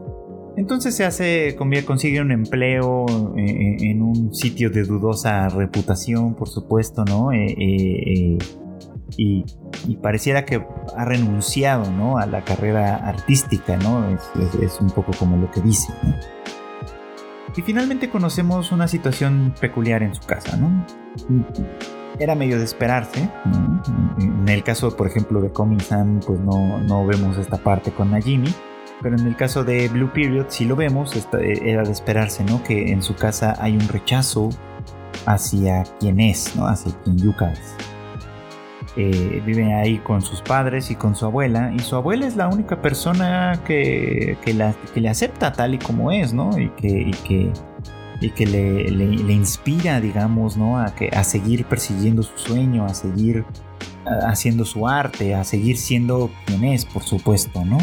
Entonces 0.58 0.95
se 0.95 1.05
hace, 1.05 1.55
consigue 1.86 2.20
un 2.20 2.32
empleo 2.32 3.05
eh, 3.38 3.41
eh, 3.45 3.78
en 3.91 4.01
un 4.01 4.34
sitio 4.34 4.72
de 4.72 4.84
dudosa 4.84 5.47
reputación, 5.49 6.34
por 6.34 6.49
supuesto, 6.49 7.05
¿no? 7.05 7.32
Eh, 7.32 8.39
y, 9.16 9.45
pareciera 10.01 10.45
que 10.45 10.66
ha 10.95 11.05
renunciado, 11.05 11.91
¿no? 11.91 12.18
A 12.18 12.26
la 12.26 12.43
carrera 12.43 12.95
artística, 12.95 13.78
¿no? 13.78 14.18
Es, 14.62 14.82
un 14.82 14.89
poco 14.89 15.12
como 15.18 15.38
lo 15.38 15.49
que 15.51 15.62
dice, 15.62 15.93
Y 17.55 17.62
finalmente 17.62 18.10
conocemos 18.10 18.72
una 18.72 18.88
situación 18.88 19.53
peculiar 19.62 20.01
en 20.01 20.16
su 20.16 20.26
casa, 20.26 20.58
¿no? 20.58 20.86
Era 22.20 22.34
medio 22.34 22.58
de 22.58 22.66
esperarse. 22.66 23.30
En 24.20 24.49
el 24.49 24.64
caso, 24.64 24.97
por 24.97 25.05
ejemplo, 25.05 25.39
de 25.39 25.51
Komi-san, 25.51 26.20
pues 26.26 26.39
no, 26.39 26.80
no 26.80 27.05
vemos 27.05 27.38
esta 27.38 27.58
parte 27.58 27.91
con 27.91 28.10
Najimi. 28.10 28.49
Pero 29.01 29.15
en 29.15 29.27
el 29.27 29.35
caso 29.35 29.63
de 29.63 29.87
Blue 29.89 30.11
Period 30.11 30.47
sí 30.49 30.65
lo 30.65 30.75
vemos, 30.75 31.13
era 31.33 31.83
de 31.83 31.91
esperarse, 31.91 32.43
¿no? 32.43 32.63
Que 32.63 32.91
en 32.91 33.03
su 33.03 33.15
casa 33.15 33.55
hay 33.59 33.73
un 33.73 33.87
rechazo 33.87 34.49
hacia 35.25 35.83
quien 35.99 36.19
es, 36.19 36.55
¿no? 36.55 36.65
Hacia 36.67 36.93
quien 37.03 37.17
Yuka 37.17 37.51
es. 37.51 37.75
Eh, 38.95 39.43
vive 39.45 39.71
ahí 39.75 39.99
con 39.99 40.23
sus 40.23 40.41
padres 40.41 40.89
y 40.89 40.95
con 40.95 41.15
su 41.15 41.25
abuela, 41.25 41.71
y 41.75 41.79
su 41.79 41.95
abuela 41.95 42.25
es 42.25 42.35
la 42.35 42.47
única 42.47 42.81
persona 42.81 43.61
que, 43.63 44.35
la, 44.55 44.73
que 44.91 45.01
le 45.01 45.09
acepta 45.09 45.53
tal 45.53 45.75
y 45.75 45.77
como 45.77 46.11
es, 46.11 46.33
¿no? 46.33 46.57
Y 46.57 46.69
que, 46.69 46.87
y 46.87 47.11
que, 47.11 47.51
y 48.19 48.31
que 48.31 48.47
le, 48.47 48.89
le, 48.89 49.33
inspira, 49.33 50.01
digamos, 50.01 50.57
¿no? 50.57 50.79
A, 50.79 50.95
que, 50.95 51.09
a 51.09 51.23
seguir 51.23 51.65
persiguiendo 51.65 52.23
su 52.23 52.35
sueño, 52.39 52.85
a 52.85 52.95
seguir 52.95 53.45
haciendo 54.25 54.65
su 54.65 54.87
arte, 54.87 55.35
a 55.35 55.43
seguir 55.43 55.77
siendo 55.77 56.31
quien 56.45 56.65
es, 56.65 56.85
por 56.85 57.03
supuesto, 57.03 57.63
¿no? 57.65 57.77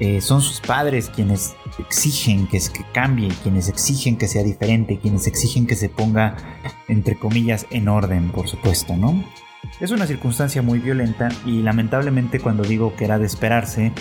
Eh, 0.00 0.20
son 0.20 0.40
sus 0.40 0.60
padres 0.60 1.10
quienes 1.10 1.56
exigen 1.78 2.46
que, 2.46 2.60
cambie, 2.92 3.30
quienes 3.42 3.68
exigen 3.68 4.16
que 4.16 4.28
sea 4.28 4.42
diferente, 4.42 4.98
quienes 4.98 5.26
exigen 5.26 5.66
que 5.66 5.74
se 5.74 5.88
ponga, 5.88 6.36
entre 6.86 7.18
comillas, 7.18 7.66
en 7.70 7.88
orden, 7.88 8.30
por 8.30 8.48
supuesto, 8.48 8.96
¿no? 8.96 9.24
Es 9.80 9.90
una 9.90 10.06
circunstancia 10.06 10.62
muy 10.62 10.78
violenta 10.78 11.28
y 11.44 11.62
lamentablemente 11.62 12.40
cuando 12.40 12.62
digo 12.62 12.94
que 12.96 13.04
era 13.04 13.18
de 13.18 13.26
esperarse, 13.26 13.92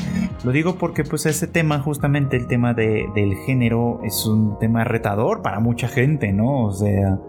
lo 0.43 0.51
digo 0.51 0.75
porque 0.75 1.03
pues 1.03 1.25
ese 1.25 1.47
tema, 1.47 1.79
justamente 1.79 2.37
el 2.37 2.47
tema 2.47 2.73
de, 2.73 3.07
del 3.15 3.35
género, 3.45 3.99
es 4.03 4.25
un 4.25 4.57
tema 4.59 4.83
retador 4.83 5.41
para 5.41 5.59
mucha 5.59 5.87
gente, 5.87 6.31
¿no? 6.31 6.65
O 6.65 6.73
sea, 6.73 7.19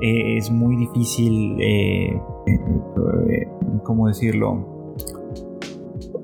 eh, 0.00 0.36
es 0.36 0.50
muy 0.50 0.76
difícil, 0.76 1.56
eh, 1.60 2.20
¿cómo 3.84 4.08
decirlo? 4.08 4.77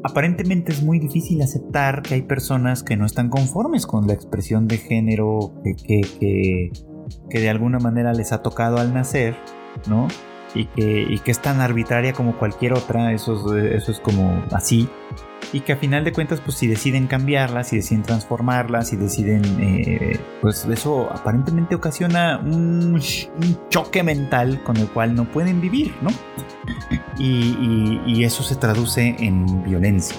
Aparentemente 0.04 0.70
es 0.70 0.82
muy 0.82 0.98
difícil 0.98 1.40
aceptar 1.42 2.02
que 2.02 2.14
hay 2.14 2.22
personas 2.22 2.82
que 2.82 2.96
no 2.96 3.06
están 3.06 3.30
conformes 3.30 3.86
con 3.86 4.06
la 4.06 4.12
expresión 4.12 4.68
de 4.68 4.76
género 4.76 5.52
que, 5.64 5.74
que, 5.74 6.70
que, 7.30 7.40
de 7.40 7.48
alguna 7.48 7.78
manera 7.78 8.12
les 8.12 8.32
ha 8.32 8.42
tocado 8.42 8.76
al 8.76 8.92
nacer, 8.92 9.34
¿no? 9.88 10.06
Y 10.54 10.66
que, 10.66 11.06
y 11.08 11.18
que 11.18 11.30
es 11.30 11.40
tan 11.40 11.60
arbitraria 11.60 12.12
como 12.12 12.38
cualquier 12.38 12.74
otra, 12.74 13.12
eso 13.12 13.56
eso 13.56 13.90
es 13.90 13.98
como 13.98 14.44
así 14.52 14.88
y 15.52 15.60
que 15.60 15.72
a 15.72 15.76
final 15.76 16.04
de 16.04 16.12
cuentas 16.12 16.40
pues 16.40 16.56
si 16.56 16.66
deciden 16.66 17.06
cambiarlas, 17.06 17.68
si 17.68 17.76
deciden 17.76 18.02
transformarlas, 18.02 18.88
si 18.88 18.96
deciden 18.96 19.42
eh, 19.60 20.18
pues 20.40 20.64
eso 20.66 21.08
aparentemente 21.10 21.74
ocasiona 21.74 22.38
un, 22.38 23.00
choque 23.70 24.02
mental 24.02 24.62
con 24.62 24.76
el 24.76 24.88
cual 24.88 25.14
no 25.14 25.24
pueden 25.24 25.60
vivir, 25.60 25.94
¿no? 26.00 26.10
Y, 27.18 28.24
eso 28.24 28.42
se 28.42 28.56
traduce 28.56 29.14
en 29.18 29.64
violencia, 29.64 30.16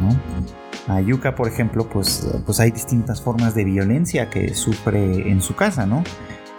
¿no? 0.00 0.92
A 0.92 1.00
Yuka, 1.00 1.36
por 1.36 1.46
ejemplo, 1.46 1.88
pues, 1.88 2.28
pues 2.44 2.58
hay 2.58 2.72
distintas 2.72 3.22
formas 3.22 3.54
de 3.54 3.64
violencia 3.64 4.28
que 4.28 4.54
sufre 4.54 5.30
en 5.30 5.40
su 5.40 5.54
casa, 5.54 5.86
¿no? 5.86 6.02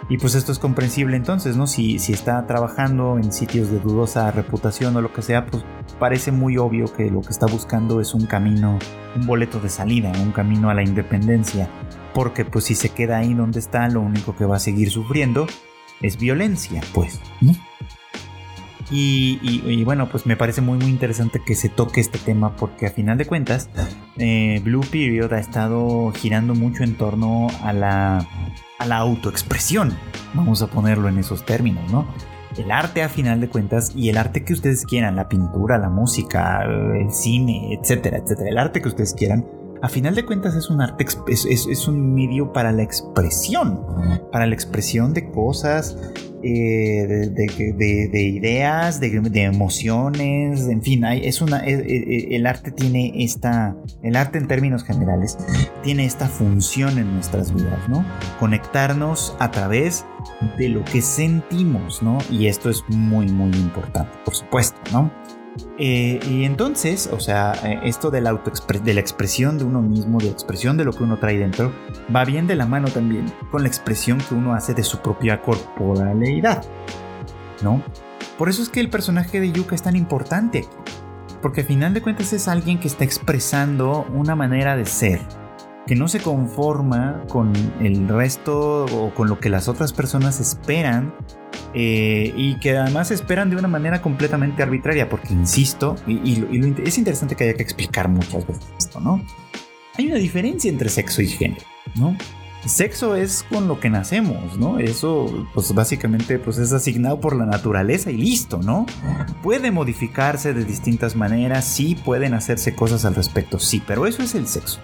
Y 0.08 0.18
pues 0.18 0.36
esto 0.36 0.52
es 0.52 0.60
comprensible 0.60 1.16
entonces, 1.16 1.56
¿no? 1.56 1.66
Si, 1.66 1.98
si 1.98 2.12
está 2.12 2.46
trabajando 2.46 3.18
en 3.18 3.32
sitios 3.32 3.70
de 3.70 3.80
dudosa 3.80 4.30
reputación 4.30 4.94
o 4.96 5.00
lo 5.00 5.12
que 5.12 5.22
sea, 5.22 5.46
pues 5.46 5.64
parece 5.98 6.30
muy 6.30 6.58
obvio 6.58 6.92
que 6.92 7.10
lo 7.10 7.22
que 7.22 7.30
está 7.30 7.46
buscando 7.46 8.00
es 8.00 8.14
un 8.14 8.26
camino, 8.26 8.78
un 9.16 9.26
boleto 9.26 9.58
de 9.58 9.68
salida, 9.68 10.12
un 10.22 10.30
camino 10.30 10.70
a 10.70 10.74
la 10.74 10.84
independencia. 10.84 11.68
Porque 12.14 12.44
pues 12.44 12.66
si 12.66 12.76
se 12.76 12.90
queda 12.90 13.18
ahí 13.18 13.34
donde 13.34 13.58
está, 13.58 13.88
lo 13.88 14.00
único 14.00 14.36
que 14.36 14.44
va 14.44 14.56
a 14.56 14.60
seguir 14.60 14.90
sufriendo 14.90 15.46
es 16.00 16.18
violencia, 16.18 16.82
pues. 16.94 17.20
Y, 18.90 19.82
bueno, 19.84 20.08
pues 20.08 20.26
me 20.26 20.36
parece 20.36 20.60
muy 20.60 20.78
muy 20.78 20.88
interesante 20.88 21.40
que 21.44 21.56
se 21.56 21.68
toque 21.68 22.00
este 22.00 22.18
tema 22.18 22.54
porque 22.54 22.86
a 22.86 22.90
final 22.90 23.18
de 23.18 23.26
cuentas 23.26 23.68
eh, 24.16 24.60
Blue 24.62 24.84
Period 24.88 25.32
ha 25.32 25.40
estado 25.40 26.12
girando 26.12 26.54
mucho 26.54 26.84
en 26.84 26.94
torno 26.94 27.48
a 27.62 27.72
la 27.72 28.26
la 28.86 28.98
autoexpresión. 28.98 29.92
Vamos 30.34 30.62
a 30.62 30.66
ponerlo 30.68 31.08
en 31.08 31.18
esos 31.18 31.44
términos, 31.44 31.90
¿no? 31.90 32.06
El 32.56 32.70
arte 32.70 33.02
a 33.02 33.08
final 33.08 33.40
de 33.40 33.48
cuentas 33.48 33.92
y 33.94 34.08
el 34.08 34.16
arte 34.16 34.44
que 34.44 34.54
ustedes 34.54 34.86
quieran, 34.86 35.16
la 35.16 35.28
pintura, 35.28 35.76
la 35.76 35.90
música, 35.90 36.62
el 36.64 37.12
cine, 37.12 37.78
etcétera, 37.78 38.18
etcétera, 38.18 38.48
el 38.48 38.58
arte 38.58 38.80
que 38.80 38.88
ustedes 38.88 39.12
quieran, 39.12 39.44
a 39.82 39.90
final 39.90 40.14
de 40.14 40.24
cuentas 40.24 40.54
es 40.54 40.70
un 40.70 40.80
arte, 40.80 41.04
es 41.28 41.88
un 41.88 42.14
medio 42.14 42.52
para 42.52 42.72
la 42.72 42.82
expresión, 42.82 43.84
para 44.32 44.46
la 44.46 44.54
expresión 44.54 45.12
de 45.12 45.30
cosas, 45.30 45.98
eh, 46.46 47.06
de, 47.06 48.22
ideas, 48.22 49.00
de, 49.00 49.42
emociones, 49.42 50.68
en 50.68 50.82
fin, 50.82 51.04
es 51.04 51.40
una, 51.40 51.58
el 51.64 52.46
arte 52.46 52.70
tiene 52.70 53.12
esta, 53.16 53.76
el 54.02 54.14
arte 54.16 54.38
en 54.38 54.46
términos 54.46 54.84
generales, 54.84 55.36
tiene 55.82 56.04
esta 56.04 56.28
función 56.28 56.98
en 56.98 57.12
nuestras 57.14 57.52
vidas, 57.52 57.88
¿no? 57.88 58.04
Conectarnos 58.38 59.36
a 59.40 59.50
través 59.50 60.04
de 60.58 60.68
lo 60.68 60.84
que 60.84 61.02
sentimos, 61.02 62.02
¿no? 62.02 62.18
Y 62.30 62.46
esto 62.46 62.70
es 62.70 62.82
muy, 62.88 63.26
muy 63.26 63.50
importante, 63.56 64.12
por 64.24 64.34
supuesto, 64.34 64.78
¿no? 64.92 65.10
Eh, 65.78 66.20
y 66.28 66.44
entonces, 66.44 67.08
o 67.12 67.20
sea, 67.20 67.52
eh, 67.64 67.80
esto 67.84 68.10
de 68.10 68.20
la, 68.20 68.40
de 68.82 68.94
la 68.94 69.00
expresión 69.00 69.58
de 69.58 69.64
uno 69.64 69.82
mismo, 69.82 70.18
de 70.18 70.26
la 70.26 70.32
expresión 70.32 70.76
de 70.76 70.84
lo 70.84 70.92
que 70.92 71.02
uno 71.02 71.18
trae 71.18 71.38
dentro, 71.38 71.72
va 72.14 72.24
bien 72.24 72.46
de 72.46 72.56
la 72.56 72.66
mano 72.66 72.88
también 72.88 73.26
con 73.50 73.62
la 73.62 73.68
expresión 73.68 74.18
que 74.18 74.34
uno 74.34 74.54
hace 74.54 74.74
de 74.74 74.82
su 74.82 74.98
propia 74.98 75.42
corporalidad, 75.42 76.64
¿no? 77.62 77.82
Por 78.38 78.48
eso 78.48 78.62
es 78.62 78.68
que 78.68 78.80
el 78.80 78.90
personaje 78.90 79.40
de 79.40 79.52
Yuka 79.52 79.74
es 79.74 79.82
tan 79.82 79.96
importante, 79.96 80.66
porque 81.42 81.62
al 81.62 81.66
final 81.66 81.94
de 81.94 82.02
cuentas 82.02 82.32
es 82.32 82.48
alguien 82.48 82.80
que 82.80 82.88
está 82.88 83.04
expresando 83.04 84.06
una 84.14 84.34
manera 84.34 84.76
de 84.76 84.86
ser, 84.86 85.20
que 85.86 85.94
no 85.94 86.08
se 86.08 86.20
conforma 86.20 87.22
con 87.28 87.52
el 87.80 88.08
resto 88.08 88.86
o 88.86 89.14
con 89.14 89.28
lo 89.28 89.38
que 89.38 89.48
las 89.48 89.68
otras 89.68 89.92
personas 89.92 90.40
esperan 90.40 91.14
eh, 91.74 92.32
y 92.36 92.58
que 92.58 92.76
además 92.76 93.10
esperan 93.10 93.50
de 93.50 93.56
una 93.56 93.68
manera 93.68 94.00
completamente 94.00 94.62
arbitraria, 94.62 95.08
porque 95.08 95.32
insisto, 95.32 95.96
y, 96.06 96.44
es 96.84 96.98
interesante 96.98 97.36
que 97.36 97.44
haya 97.44 97.54
que 97.54 97.62
explicar 97.62 98.08
muchas 98.08 98.46
veces 98.46 98.64
esto, 98.78 99.00
¿no? 99.00 99.22
Hay 99.98 100.06
una 100.06 100.16
diferencia 100.16 100.70
entre 100.70 100.88
sexo 100.88 101.22
y 101.22 101.28
género, 101.28 101.62
¿no? 101.94 102.16
Sexo 102.66 103.14
es 103.14 103.44
con 103.44 103.68
lo 103.68 103.78
que 103.78 103.90
nacemos, 103.90 104.58
¿no? 104.58 104.78
Eso, 104.78 105.46
pues 105.54 105.72
básicamente, 105.72 106.38
pues 106.38 106.58
es 106.58 106.72
asignado 106.72 107.20
por 107.20 107.36
la 107.36 107.46
naturaleza 107.46 108.10
y 108.10 108.16
listo, 108.16 108.58
¿no? 108.58 108.86
Puede 109.42 109.70
modificarse 109.70 110.52
de 110.52 110.64
distintas 110.64 111.14
maneras, 111.14 111.64
sí 111.64 111.94
pueden 111.94 112.34
hacerse 112.34 112.74
cosas 112.74 113.04
al 113.04 113.14
respecto, 113.14 113.58
sí, 113.58 113.82
pero 113.86 114.06
eso 114.06 114.22
es 114.22 114.34
el 114.34 114.48
sexo. 114.48 114.80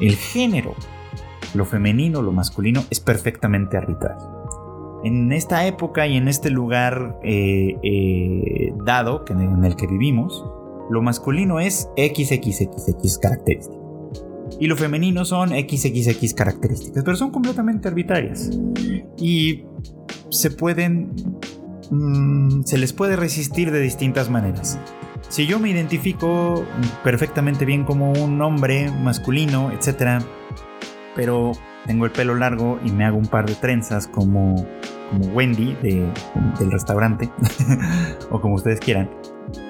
El 0.00 0.16
género, 0.16 0.74
lo 1.54 1.64
femenino, 1.64 2.22
lo 2.22 2.32
masculino, 2.32 2.84
es 2.90 3.00
perfectamente 3.00 3.76
arbitrario. 3.76 4.41
En 5.04 5.32
esta 5.32 5.66
época 5.66 6.06
y 6.06 6.16
en 6.16 6.28
este 6.28 6.50
lugar 6.50 7.18
eh, 7.22 7.76
eh, 7.82 8.72
dado 8.84 9.24
en 9.28 9.64
el 9.64 9.74
que 9.76 9.86
vivimos, 9.86 10.44
lo 10.90 11.02
masculino 11.02 11.58
es 11.58 11.88
XXXX 11.96 13.18
características. 13.18 13.82
Y 14.60 14.66
lo 14.66 14.76
femenino 14.76 15.24
son 15.24 15.50
XXX 15.50 16.34
características, 16.34 17.02
pero 17.02 17.16
son 17.16 17.30
completamente 17.30 17.88
arbitrarias. 17.88 18.50
Y 19.18 19.64
se 20.30 20.50
pueden... 20.50 21.12
Mm, 21.90 22.62
se 22.64 22.78
les 22.78 22.92
puede 22.92 23.16
resistir 23.16 23.70
de 23.70 23.80
distintas 23.80 24.30
maneras. 24.30 24.78
Si 25.28 25.46
yo 25.46 25.58
me 25.58 25.70
identifico 25.70 26.64
perfectamente 27.02 27.64
bien 27.64 27.84
como 27.84 28.12
un 28.12 28.40
hombre 28.42 28.90
masculino, 28.90 29.72
etc., 29.72 30.22
pero 31.16 31.52
tengo 31.86 32.04
el 32.04 32.12
pelo 32.12 32.34
largo 32.34 32.78
y 32.84 32.92
me 32.92 33.04
hago 33.04 33.16
un 33.16 33.26
par 33.26 33.46
de 33.46 33.54
trenzas 33.54 34.06
como, 34.06 34.66
como 35.10 35.26
Wendy 35.26 35.74
del 35.82 36.70
restaurante, 36.70 37.30
o 38.30 38.40
como 38.40 38.54
ustedes 38.54 38.80
quieran, 38.80 39.10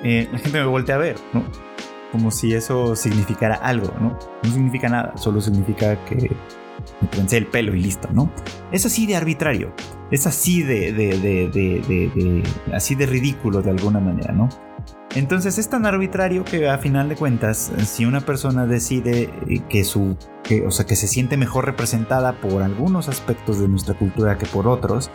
eh, 0.03 0.29
la 0.31 0.39
gente 0.39 0.59
me 0.59 0.67
voltea 0.67 0.97
a 0.97 0.99
ver, 0.99 1.17
¿no? 1.33 1.45
Como 2.11 2.31
si 2.31 2.53
eso 2.53 2.95
significara 2.95 3.55
algo, 3.55 3.93
¿no? 3.99 4.19
No 4.43 4.51
significa 4.51 4.89
nada, 4.89 5.17
solo 5.17 5.41
significa 5.41 5.97
que 6.05 6.31
me 7.01 7.09
trencé 7.09 7.39
el 7.39 7.47
pelo 7.47 7.75
y 7.75 7.81
listo, 7.81 8.09
¿no? 8.13 8.31
Es 8.71 8.85
así 8.85 9.07
de 9.07 9.17
arbitrario, 9.17 9.73
es 10.11 10.27
así 10.27 10.63
de, 10.63 10.93
de, 10.93 11.19
de, 11.19 11.49
de 11.49 12.43
así 12.75 12.95
de 12.95 13.07
ridículo 13.07 13.63
de 13.63 13.71
alguna 13.71 14.01
manera, 14.01 14.33
¿no? 14.33 14.49
Entonces 15.15 15.59
es 15.59 15.69
tan 15.69 15.85
arbitrario 15.85 16.45
que 16.45 16.69
a 16.69 16.79
final 16.79 17.09
de 17.09 17.17
cuentas, 17.17 17.71
si 17.85 18.07
una 18.07 18.23
persona 18.23 18.67
decide 18.67 19.31
que 19.69 19.85
su, 19.85 20.17
o 20.67 20.71
sea, 20.71 20.87
que 20.87 20.97
se 20.97 21.09
siente 21.09 21.37
mejor 21.37 21.65
representada 21.65 22.41
por 22.41 22.63
algunos 22.63 23.09
aspectos 23.09 23.59
de 23.59 23.69
nuestra 23.69 23.95
cultura 23.95 24.39
que 24.39 24.47
por 24.47 24.69
otros, 24.69 25.11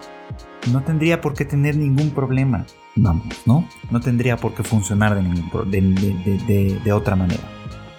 no 0.71 0.83
tendría 0.83 1.21
por 1.21 1.33
qué 1.33 1.45
tener 1.45 1.77
ningún 1.77 2.11
problema, 2.11 2.65
vamos, 2.95 3.27
¿no? 3.45 3.67
No 3.91 3.99
tendría 3.99 4.37
por 4.37 4.53
qué 4.53 4.63
funcionar 4.63 5.15
de, 5.15 5.21
ningún, 5.23 5.49
de, 5.71 6.81
de 6.83 6.91
otra 6.91 7.15
manera. 7.15 7.43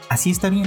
Así 0.09 0.31
está 0.31 0.51
bien. 0.51 0.67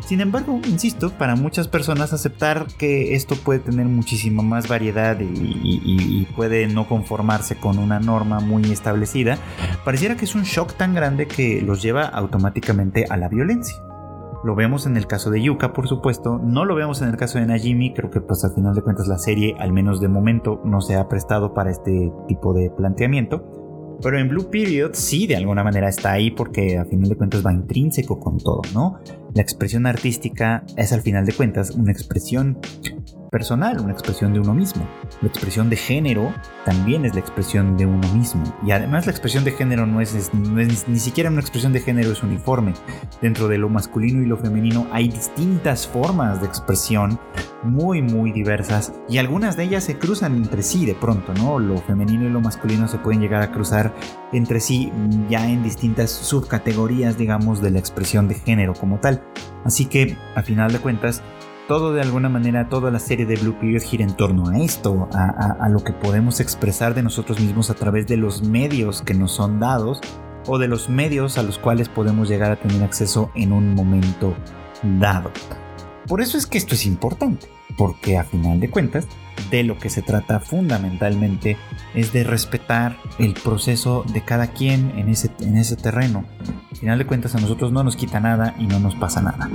Sin 0.00 0.20
embargo, 0.20 0.60
insisto, 0.66 1.10
para 1.10 1.36
muchas 1.36 1.68
personas 1.68 2.12
aceptar 2.12 2.66
que 2.78 3.14
esto 3.14 3.36
puede 3.36 3.60
tener 3.60 3.86
muchísima 3.86 4.42
más 4.42 4.68
variedad 4.68 5.18
y, 5.20 6.26
puede 6.36 6.66
no 6.66 6.88
conformarse 6.88 7.56
con 7.56 7.78
una 7.78 8.00
norma 8.00 8.40
muy 8.40 8.64
establecida, 8.72 9.38
pareciera 9.84 10.16
que 10.16 10.24
es 10.24 10.34
un 10.34 10.42
shock 10.42 10.74
tan 10.74 10.94
grande 10.94 11.26
que 11.26 11.62
los 11.62 11.82
lleva 11.82 12.04
automáticamente 12.04 13.06
a 13.08 13.16
la 13.16 13.28
violencia. 13.28 13.76
Lo 14.44 14.54
vemos 14.54 14.84
en 14.84 14.98
el 14.98 15.06
caso 15.06 15.30
de 15.30 15.40
Yuka, 15.40 15.72
por 15.72 15.88
supuesto. 15.88 16.38
No 16.38 16.66
lo 16.66 16.74
vemos 16.74 17.00
en 17.00 17.08
el 17.08 17.16
caso 17.16 17.38
de 17.38 17.46
Najimi. 17.46 17.94
Creo 17.94 18.10
que 18.10 18.20
pues 18.20 18.44
al 18.44 18.54
final 18.54 18.74
de 18.74 18.82
cuentas 18.82 19.08
la 19.08 19.16
serie, 19.16 19.54
al 19.58 19.72
menos 19.72 20.02
de 20.02 20.08
momento, 20.08 20.60
no 20.64 20.82
se 20.82 20.96
ha 20.96 21.08
prestado 21.08 21.54
para 21.54 21.70
este 21.70 22.12
tipo 22.28 22.52
de 22.52 22.70
planteamiento. 22.70 23.98
Pero 24.02 24.18
en 24.18 24.28
Blue 24.28 24.50
Period 24.50 24.90
sí 24.92 25.26
de 25.26 25.36
alguna 25.36 25.64
manera 25.64 25.88
está 25.88 26.12
ahí 26.12 26.30
porque 26.30 26.76
a 26.76 26.84
final 26.84 27.08
de 27.08 27.16
cuentas 27.16 27.46
va 27.46 27.54
intrínseco 27.54 28.20
con 28.20 28.36
todo, 28.36 28.60
¿no? 28.74 28.98
La 29.32 29.40
expresión 29.40 29.86
artística 29.86 30.64
es 30.76 30.92
al 30.92 31.00
final 31.00 31.24
de 31.24 31.32
cuentas 31.32 31.70
una 31.70 31.92
expresión 31.92 32.58
personal, 33.34 33.80
una 33.80 33.90
expresión 33.90 34.32
de 34.32 34.38
uno 34.38 34.54
mismo. 34.54 34.86
La 35.20 35.26
expresión 35.26 35.68
de 35.68 35.74
género 35.74 36.32
también 36.64 37.04
es 37.04 37.14
la 37.14 37.20
expresión 37.20 37.76
de 37.76 37.84
uno 37.84 38.06
mismo. 38.14 38.44
Y 38.64 38.70
además 38.70 39.06
la 39.06 39.10
expresión 39.10 39.42
de 39.42 39.50
género 39.50 39.86
no 39.86 40.00
es, 40.00 40.30
ni 40.32 41.00
siquiera 41.00 41.30
una 41.30 41.40
expresión 41.40 41.72
de 41.72 41.80
género 41.80 42.12
es 42.12 42.22
uniforme. 42.22 42.74
Dentro 43.20 43.48
de 43.48 43.58
lo 43.58 43.68
masculino 43.68 44.22
y 44.22 44.26
lo 44.26 44.36
femenino 44.36 44.86
hay 44.92 45.08
distintas 45.08 45.84
formas 45.84 46.40
de 46.40 46.46
expresión 46.46 47.18
muy 47.64 48.02
muy 48.02 48.30
diversas 48.30 48.92
y 49.08 49.18
algunas 49.18 49.56
de 49.56 49.64
ellas 49.64 49.82
se 49.82 49.98
cruzan 49.98 50.36
entre 50.36 50.62
sí 50.62 50.86
de 50.86 50.94
pronto, 50.94 51.34
¿no? 51.34 51.58
Lo 51.58 51.78
femenino 51.78 52.26
y 52.26 52.30
lo 52.30 52.40
masculino 52.40 52.86
se 52.86 52.98
pueden 52.98 53.20
llegar 53.20 53.42
a 53.42 53.50
cruzar 53.50 53.92
entre 54.32 54.60
sí 54.60 54.92
ya 55.28 55.50
en 55.50 55.64
distintas 55.64 56.12
subcategorías, 56.12 57.18
digamos, 57.18 57.60
de 57.60 57.72
la 57.72 57.80
expresión 57.80 58.28
de 58.28 58.36
género 58.36 58.74
como 58.74 59.00
tal. 59.00 59.24
Así 59.64 59.86
que, 59.86 60.16
a 60.36 60.42
final 60.42 60.70
de 60.70 60.78
cuentas, 60.78 61.22
todo 61.68 61.92
de 61.92 62.02
alguna 62.02 62.28
manera, 62.28 62.68
toda 62.68 62.90
la 62.90 62.98
serie 62.98 63.26
de 63.26 63.36
Blue 63.36 63.58
Period 63.58 63.82
gira 63.82 64.04
en 64.04 64.14
torno 64.14 64.48
a 64.48 64.58
esto, 64.58 65.08
a, 65.12 65.68
lo 65.68 65.82
que 65.82 65.92
podemos 65.92 66.40
expresar 66.40 66.94
de 66.94 67.02
nosotros 67.02 67.40
mismos 67.40 67.70
a 67.70 67.74
través 67.74 68.06
de 68.06 68.16
los 68.16 68.42
medios 68.42 69.02
que 69.02 69.14
nos 69.14 69.32
son 69.32 69.60
dados 69.60 70.00
o 70.46 70.58
de 70.58 70.68
los 70.68 70.88
medios 70.88 71.38
a 71.38 71.42
los 71.42 71.58
cuales 71.58 71.88
podemos 71.88 72.28
llegar 72.28 72.50
a 72.50 72.56
tener 72.56 72.82
acceso 72.82 73.30
en 73.34 73.52
un 73.52 73.74
momento 73.74 74.34
dado. 74.82 75.30
Por 76.06 76.20
eso 76.20 76.36
es 76.36 76.46
que 76.46 76.58
esto 76.58 76.74
es 76.74 76.84
importante, 76.84 77.48
porque 77.78 78.18
a 78.18 78.24
final 78.24 78.60
de 78.60 78.68
cuentas, 78.68 79.06
de 79.50 79.64
lo 79.64 79.78
que 79.78 79.88
se 79.88 80.02
trata 80.02 80.40
fundamentalmente 80.40 81.56
es 81.94 82.12
de 82.12 82.24
respetar 82.24 82.96
el 83.18 83.34
proceso 83.34 84.04
de 84.12 84.22
cada 84.22 84.48
quien 84.48 84.92
en 84.98 85.08
ese, 85.08 85.30
en 85.40 85.56
ese 85.56 85.76
terreno. 85.76 86.24
A 86.72 86.76
final 86.76 86.98
de 86.98 87.06
cuentas 87.06 87.34
a 87.34 87.40
nosotros 87.40 87.72
no 87.72 87.82
nos 87.82 87.96
quita 87.96 88.20
nada 88.20 88.54
y 88.58 88.66
no 88.66 88.78
nos 88.78 88.94
pasa 88.96 89.22
nada. 89.22 89.48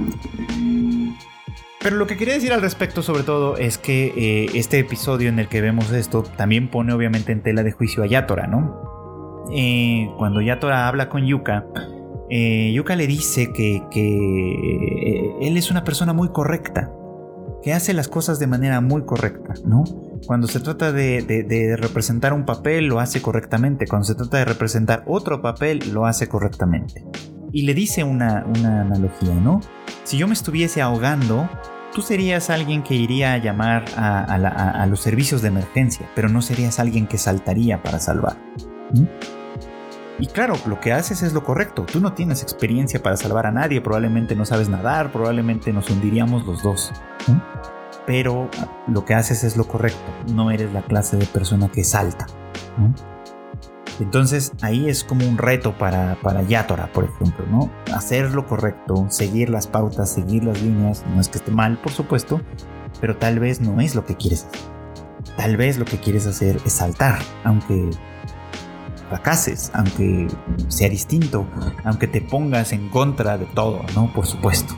Pero 1.81 1.95
lo 1.95 2.07
que 2.07 2.17
quería 2.17 2.33
decir 2.33 2.51
al 2.51 2.61
respecto 2.61 3.01
sobre 3.01 3.23
todo 3.23 3.55
es 3.55 3.77
que 3.77 4.07
eh, 4.17 4.49
este 4.53 4.79
episodio 4.79 5.29
en 5.29 5.39
el 5.39 5.47
que 5.47 5.61
vemos 5.61 5.91
esto 5.91 6.23
también 6.23 6.69
pone 6.69 6.91
obviamente 6.91 7.31
en 7.31 7.41
tela 7.41 7.63
de 7.63 7.71
juicio 7.71 8.03
a 8.03 8.05
Yatora, 8.05 8.47
¿no? 8.47 9.47
Eh, 9.53 10.11
cuando 10.17 10.41
Yatora 10.41 10.89
habla 10.89 11.07
con 11.07 11.25
Yuka, 11.25 11.65
eh, 12.29 12.73
Yuka 12.73 12.97
le 12.97 13.07
dice 13.07 13.53
que, 13.53 13.81
él 15.41 15.57
es 15.57 15.71
una 15.71 15.85
persona 15.85 16.11
muy 16.11 16.29
correcta, 16.29 16.91
que 17.63 17.73
hace 17.73 17.93
las 17.93 18.09
cosas 18.09 18.39
de 18.39 18.47
manera 18.47 18.81
muy 18.81 19.05
correcta, 19.05 19.53
¿no? 19.65 19.85
Cuando 20.27 20.47
se 20.47 20.59
trata 20.59 20.91
de, 20.91 21.77
representar 21.79 22.33
un 22.33 22.45
papel, 22.45 22.87
lo 22.87 22.99
hace 22.99 23.21
correctamente. 23.21 23.87
Cuando 23.87 24.05
se 24.05 24.15
trata 24.15 24.37
de 24.37 24.45
representar 24.45 25.03
otro 25.07 25.41
papel, 25.41 25.79
lo 25.93 26.05
hace 26.05 26.27
correctamente. 26.27 27.05
Y 27.53 27.63
le 27.63 27.73
dice 27.73 28.03
una, 28.03 28.45
una 28.45 28.81
analogía, 28.81 29.33
¿no? 29.33 29.61
Si 30.03 30.17
yo 30.17 30.27
me 30.27 30.33
estuviese 30.33 30.81
ahogando, 30.81 31.49
tú 31.93 32.01
serías 32.01 32.49
alguien 32.49 32.83
que 32.83 32.95
iría 32.95 33.33
a 33.33 33.37
llamar 33.37 33.85
a, 33.95 34.85
los 34.87 35.01
servicios 35.01 35.41
de 35.41 35.49
emergencia, 35.49 36.09
pero 36.15 36.29
no 36.29 36.41
serías 36.41 36.79
alguien 36.79 37.07
que 37.07 37.17
saltaría 37.17 37.81
para 37.81 37.99
salvar. 37.99 38.37
Y 40.19 40.27
claro, 40.27 40.55
lo 40.65 40.79
que 40.79 40.91
haces 40.91 41.23
es 41.23 41.33
lo 41.33 41.43
correcto. 41.43 41.85
Tú 41.85 42.01
no 42.01 42.13
tienes 42.13 42.43
experiencia 42.43 43.01
para 43.01 43.15
salvar 43.15 43.45
a 43.45 43.51
nadie, 43.51 43.79
probablemente 43.79 44.35
no 44.35 44.45
sabes 44.45 44.67
nadar, 44.67 45.11
probablemente 45.11 45.71
nos 45.71 45.89
hundiríamos 45.89 46.45
los 46.45 46.61
dos. 46.61 46.91
Pero 48.05 48.49
lo 48.87 49.05
que 49.05 49.13
haces 49.13 49.43
es 49.43 49.55
lo 49.55 49.65
correcto. 49.65 50.11
No 50.33 50.51
eres 50.51 50.73
la 50.73 50.81
clase 50.81 51.15
de 51.15 51.25
persona 51.25 51.69
que 51.69 51.83
salta. 51.83 52.25
Entonces 53.99 54.53
ahí 54.61 54.89
es 54.89 55.03
como 55.03 55.27
un 55.27 55.37
reto 55.37 55.77
para, 55.77 56.17
para 56.21 56.43
Yatora, 56.43 56.91
por 56.93 57.05
ejemplo, 57.05 57.45
¿no? 57.49 57.69
Hacer 57.93 58.31
lo 58.31 58.45
correcto, 58.45 59.07
seguir 59.09 59.49
las 59.49 59.67
pautas, 59.67 60.09
seguir 60.11 60.43
las 60.43 60.61
líneas, 60.61 61.05
no 61.13 61.19
es 61.19 61.27
que 61.27 61.37
esté 61.37 61.51
mal, 61.51 61.77
por 61.81 61.91
supuesto, 61.91 62.41
pero 63.01 63.17
tal 63.17 63.39
vez 63.39 63.59
no 63.61 63.81
es 63.81 63.95
lo 63.95 64.05
que 64.05 64.15
quieres 64.15 64.45
hacer. 64.45 64.79
Tal 65.35 65.57
vez 65.57 65.77
lo 65.77 65.85
que 65.85 65.97
quieres 65.99 66.25
hacer 66.25 66.57
es 66.65 66.73
saltar, 66.73 67.19
aunque 67.43 67.89
fracases, 69.09 69.71
aunque 69.73 70.27
sea 70.67 70.89
distinto, 70.89 71.47
aunque 71.83 72.07
te 72.07 72.21
pongas 72.21 72.71
en 72.73 72.89
contra 72.89 73.37
de 73.37 73.45
todo, 73.45 73.81
¿no? 73.95 74.13
Por 74.13 74.25
supuesto. 74.25 74.75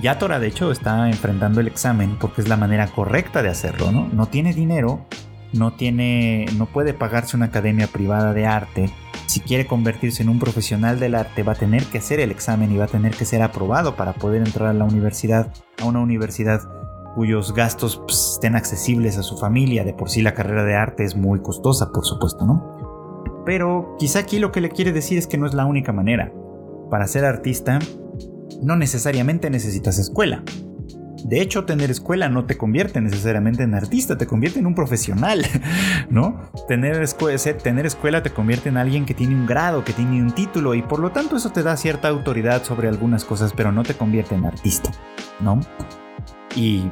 Yatora, 0.00 0.38
de 0.38 0.46
hecho, 0.46 0.70
está 0.70 1.08
enfrentando 1.08 1.60
el 1.60 1.66
examen 1.66 2.16
porque 2.20 2.40
es 2.40 2.48
la 2.48 2.56
manera 2.56 2.86
correcta 2.86 3.42
de 3.42 3.48
hacerlo, 3.48 3.90
¿no? 3.92 4.08
No 4.12 4.26
tiene 4.26 4.52
dinero, 4.54 5.06
no 5.52 5.72
tiene, 5.72 6.46
no 6.56 6.66
puede 6.66 6.94
pagarse 6.94 7.36
una 7.36 7.46
academia 7.46 7.86
privada 7.86 8.32
de 8.32 8.46
arte. 8.46 8.90
Si 9.26 9.40
quiere 9.40 9.66
convertirse 9.66 10.22
en 10.22 10.28
un 10.28 10.38
profesional 10.38 10.98
del 10.98 11.14
arte, 11.14 11.42
va 11.42 11.52
a 11.52 11.56
tener 11.56 11.84
que 11.84 11.98
hacer 11.98 12.20
el 12.20 12.30
examen 12.30 12.72
y 12.72 12.76
va 12.76 12.84
a 12.84 12.88
tener 12.88 13.14
que 13.14 13.24
ser 13.24 13.42
aprobado 13.42 13.96
para 13.96 14.14
poder 14.14 14.42
entrar 14.46 14.68
a 14.68 14.72
la 14.72 14.84
universidad, 14.84 15.52
a 15.80 15.84
una 15.84 16.00
universidad 16.00 16.62
cuyos 17.14 17.52
gastos 17.52 18.00
pues, 18.06 18.32
estén 18.34 18.54
accesibles 18.54 19.18
a 19.18 19.22
su 19.22 19.36
familia. 19.38 19.84
De 19.84 19.92
por 19.92 20.08
sí 20.08 20.22
la 20.22 20.34
carrera 20.34 20.64
de 20.64 20.76
arte 20.76 21.04
es 21.04 21.16
muy 21.16 21.40
costosa, 21.40 21.90
por 21.92 22.04
supuesto, 22.04 22.46
¿no? 22.46 22.78
Pero 23.44 23.96
quizá 23.98 24.20
aquí 24.20 24.38
lo 24.38 24.52
que 24.52 24.60
le 24.60 24.70
quiere 24.70 24.92
decir 24.92 25.18
es 25.18 25.26
que 25.26 25.38
no 25.38 25.46
es 25.46 25.54
la 25.54 25.66
única 25.66 25.92
manera. 25.92 26.32
Para 26.90 27.06
ser 27.06 27.24
artista, 27.24 27.78
no 28.62 28.76
necesariamente 28.76 29.50
necesitas 29.50 29.98
escuela. 29.98 30.42
De 31.24 31.40
hecho, 31.40 31.64
tener 31.64 31.90
escuela 31.90 32.28
no 32.28 32.44
te 32.44 32.56
convierte 32.56 33.00
necesariamente 33.00 33.62
en 33.62 33.74
artista, 33.74 34.16
te 34.16 34.26
convierte 34.26 34.58
en 34.58 34.66
un 34.66 34.74
profesional, 34.74 35.44
¿no? 36.10 36.50
Tener, 36.68 37.06
tener 37.62 37.86
escuela 37.86 38.22
te 38.22 38.30
convierte 38.30 38.68
en 38.68 38.76
alguien 38.76 39.04
que 39.04 39.14
tiene 39.14 39.34
un 39.34 39.46
grado, 39.46 39.84
que 39.84 39.92
tiene 39.92 40.22
un 40.22 40.32
título 40.32 40.74
y 40.74 40.82
por 40.82 41.00
lo 41.00 41.10
tanto 41.10 41.36
eso 41.36 41.50
te 41.50 41.62
da 41.62 41.76
cierta 41.76 42.08
autoridad 42.08 42.62
sobre 42.64 42.88
algunas 42.88 43.24
cosas, 43.24 43.52
pero 43.52 43.72
no 43.72 43.82
te 43.82 43.94
convierte 43.94 44.34
en 44.34 44.46
artista, 44.46 44.90
¿no? 45.40 45.60
Y 46.54 46.90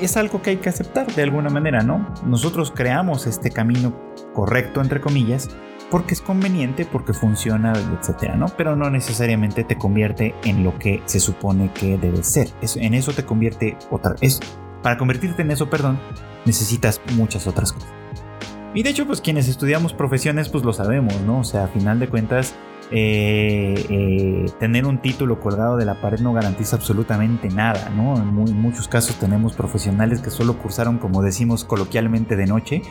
es 0.00 0.16
algo 0.16 0.42
que 0.42 0.50
hay 0.50 0.56
que 0.56 0.68
aceptar 0.68 1.06
de 1.06 1.22
alguna 1.22 1.50
manera, 1.50 1.82
¿no? 1.82 2.14
Nosotros 2.24 2.72
creamos 2.74 3.26
este 3.26 3.50
camino 3.50 3.94
correcto, 4.32 4.80
entre 4.80 5.00
comillas, 5.00 5.48
porque 5.90 6.14
es 6.14 6.20
conveniente, 6.20 6.84
porque 6.84 7.12
funciona, 7.12 7.72
etcétera, 7.72 8.36
¿no? 8.36 8.46
Pero 8.56 8.76
no 8.76 8.90
necesariamente 8.90 9.64
te 9.64 9.76
convierte 9.76 10.34
en 10.44 10.64
lo 10.64 10.78
que 10.78 11.02
se 11.06 11.20
supone 11.20 11.72
que 11.72 11.96
debe 11.98 12.22
ser. 12.22 12.48
en 12.60 12.94
eso 12.94 13.12
te 13.12 13.24
convierte 13.24 13.76
otra 13.90 14.14
vez. 14.20 14.40
Para 14.82 14.98
convertirte 14.98 15.42
en 15.42 15.50
eso, 15.50 15.68
perdón, 15.70 15.98
necesitas 16.44 17.00
muchas 17.16 17.46
otras 17.46 17.72
cosas. 17.72 17.92
Y 18.74 18.82
de 18.82 18.90
hecho, 18.90 19.06
pues 19.06 19.20
quienes 19.20 19.48
estudiamos 19.48 19.94
profesiones, 19.94 20.50
pues 20.50 20.62
lo 20.62 20.72
sabemos, 20.72 21.20
¿no? 21.22 21.40
O 21.40 21.44
sea, 21.44 21.64
a 21.64 21.68
final 21.68 21.98
de 21.98 22.08
cuentas, 22.08 22.54
eh, 22.90 23.86
eh, 23.90 24.46
tener 24.58 24.86
un 24.86 24.98
título 25.02 25.40
colgado 25.40 25.76
de 25.76 25.84
la 25.84 26.00
pared 26.00 26.20
no 26.20 26.32
garantiza 26.32 26.76
absolutamente 26.76 27.48
nada, 27.48 27.90
¿no? 27.90 28.16
En, 28.16 28.32
muchos 28.32 28.88
casos 28.88 29.16
tenemos 29.16 29.54
profesionales 29.54 30.20
que 30.20 30.30
solo 30.30 30.58
cursaron, 30.58 30.98
como 30.98 31.22
decimos 31.22 31.64
coloquialmente, 31.64 32.36
de 32.36 32.46
noche, 32.46 32.82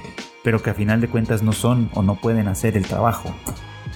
pero 0.47 0.63
que 0.63 0.69
a 0.69 0.73
final 0.73 1.01
de 1.01 1.09
cuentas 1.09 1.43
no 1.43 1.51
son 1.51 1.89
o 1.93 2.01
no 2.01 2.15
pueden 2.21 2.47
hacer 2.47 2.77
el 2.77 2.85
trabajo. 2.85 3.35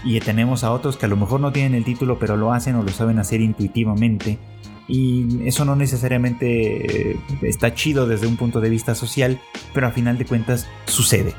Y 0.03 0.19
tenemos 0.19 0.65
a 0.65 0.73
otros 0.73 0.97
que 0.97 1.05
a 1.05 1.07
lo 1.07 1.15
mejor 1.15 1.39
no 1.39 1.53
tienen 1.53 1.75
el 1.75 1.85
título, 1.85 2.19
pero 2.19 2.35
lo 2.35 2.51
hacen 2.51 2.75
o 2.75 2.83
lo 2.83 2.89
saben 2.89 3.19
hacer 3.19 3.39
intuitivamente. 3.39 4.37
Y 4.85 5.47
eso 5.47 5.63
no 5.63 5.77
necesariamente 5.77 7.11
eh, 7.11 7.19
está 7.41 7.73
chido 7.73 8.05
desde 8.05 8.27
un 8.27 8.35
punto 8.35 8.59
de 8.59 8.69
vista 8.69 8.95
social, 8.95 9.39
pero 9.73 9.87
a 9.87 9.91
final 9.91 10.17
de 10.17 10.25
cuentas 10.25 10.67
sucede. 10.87 11.33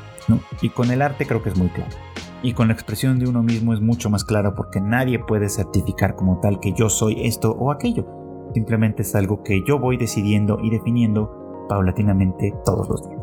Y 0.63 0.69
con 0.69 0.89
el 0.89 1.03
arte 1.03 1.27
creo 1.27 1.43
que 1.43 1.49
es 1.49 1.57
muy 1.57 1.67
claro. 1.67 1.95
Y 2.41 2.53
con 2.53 2.69
la 2.69 2.73
expresión 2.73 3.19
de 3.19 3.29
uno 3.29 3.43
mismo 3.43 3.75
es 3.75 3.81
mucho 3.81 4.09
más 4.09 4.25
claro 4.25 4.55
porque 4.55 4.81
nadie 4.81 5.19
puede 5.19 5.47
certificar 5.47 6.15
como 6.15 6.39
tal 6.39 6.59
que 6.59 6.73
yo 6.73 6.89
soy 6.89 7.23
esto 7.27 7.51
o 7.51 7.71
aquello. 7.71 8.07
Simplemente 8.55 9.03
es 9.03 9.13
algo 9.13 9.43
que 9.43 9.61
yo 9.63 9.77
voy 9.77 9.97
decidiendo 9.97 10.57
y 10.59 10.71
definiendo 10.71 11.67
paulatinamente 11.69 12.51
todos 12.65 12.89
los 12.89 13.07
días. 13.07 13.22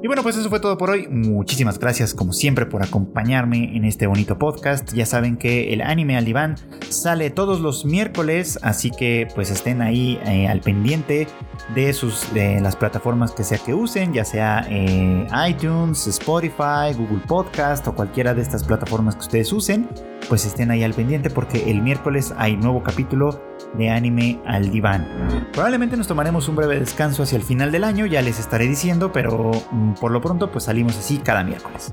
Y 0.00 0.06
bueno, 0.06 0.22
pues 0.22 0.36
eso 0.36 0.48
fue 0.48 0.60
todo 0.60 0.78
por 0.78 0.90
hoy. 0.90 1.08
Muchísimas 1.08 1.78
gracias 1.78 2.14
como 2.14 2.32
siempre 2.32 2.66
por 2.66 2.84
acompañarme 2.84 3.76
en 3.76 3.84
este 3.84 4.06
bonito 4.06 4.38
podcast. 4.38 4.92
Ya 4.92 5.04
saben 5.04 5.36
que 5.36 5.72
el 5.72 5.80
anime 5.80 6.16
al 6.16 6.24
diván 6.24 6.54
sale 6.88 7.30
todos 7.30 7.60
los 7.60 7.84
miércoles, 7.84 8.60
así 8.62 8.92
que 8.92 9.26
pues 9.34 9.50
estén 9.50 9.82
ahí 9.82 10.20
eh, 10.24 10.46
al 10.46 10.60
pendiente 10.60 11.26
de 11.74 11.92
sus 11.92 12.28
las 12.32 12.76
plataformas 12.76 13.32
que 13.32 13.42
sea 13.42 13.58
que 13.58 13.74
usen, 13.74 14.12
ya 14.12 14.24
sea 14.24 14.64
eh, 14.70 15.26
iTunes, 15.48 16.06
Spotify, 16.06 16.94
Google 16.96 17.22
Podcast 17.26 17.86
o 17.88 17.94
cualquiera 17.94 18.34
de 18.34 18.42
estas 18.42 18.62
plataformas 18.62 19.16
que 19.16 19.22
ustedes 19.22 19.52
usen. 19.52 19.88
Pues 20.28 20.44
estén 20.44 20.70
ahí 20.70 20.84
al 20.84 20.94
pendiente 20.94 21.30
porque 21.30 21.70
el 21.70 21.82
miércoles 21.82 22.34
hay 22.36 22.56
nuevo 22.56 22.82
capítulo 22.82 23.42
de 23.76 23.90
anime 23.90 24.40
al 24.46 24.70
diván. 24.70 25.06
Probablemente 25.52 25.96
nos 25.96 26.06
tomaremos 26.06 26.48
un 26.48 26.56
breve 26.56 26.78
descanso 26.78 27.22
hacia 27.22 27.36
el 27.36 27.42
final 27.42 27.72
del 27.72 27.84
año, 27.84 28.06
ya 28.06 28.22
les 28.22 28.38
estaré 28.38 28.66
diciendo, 28.66 29.12
pero 29.12 29.50
mm, 29.70 29.94
por 29.94 30.10
lo 30.10 30.20
pronto 30.20 30.50
pues 30.50 30.64
salimos 30.64 30.96
así 30.96 31.18
cada 31.18 31.44
miércoles. 31.44 31.92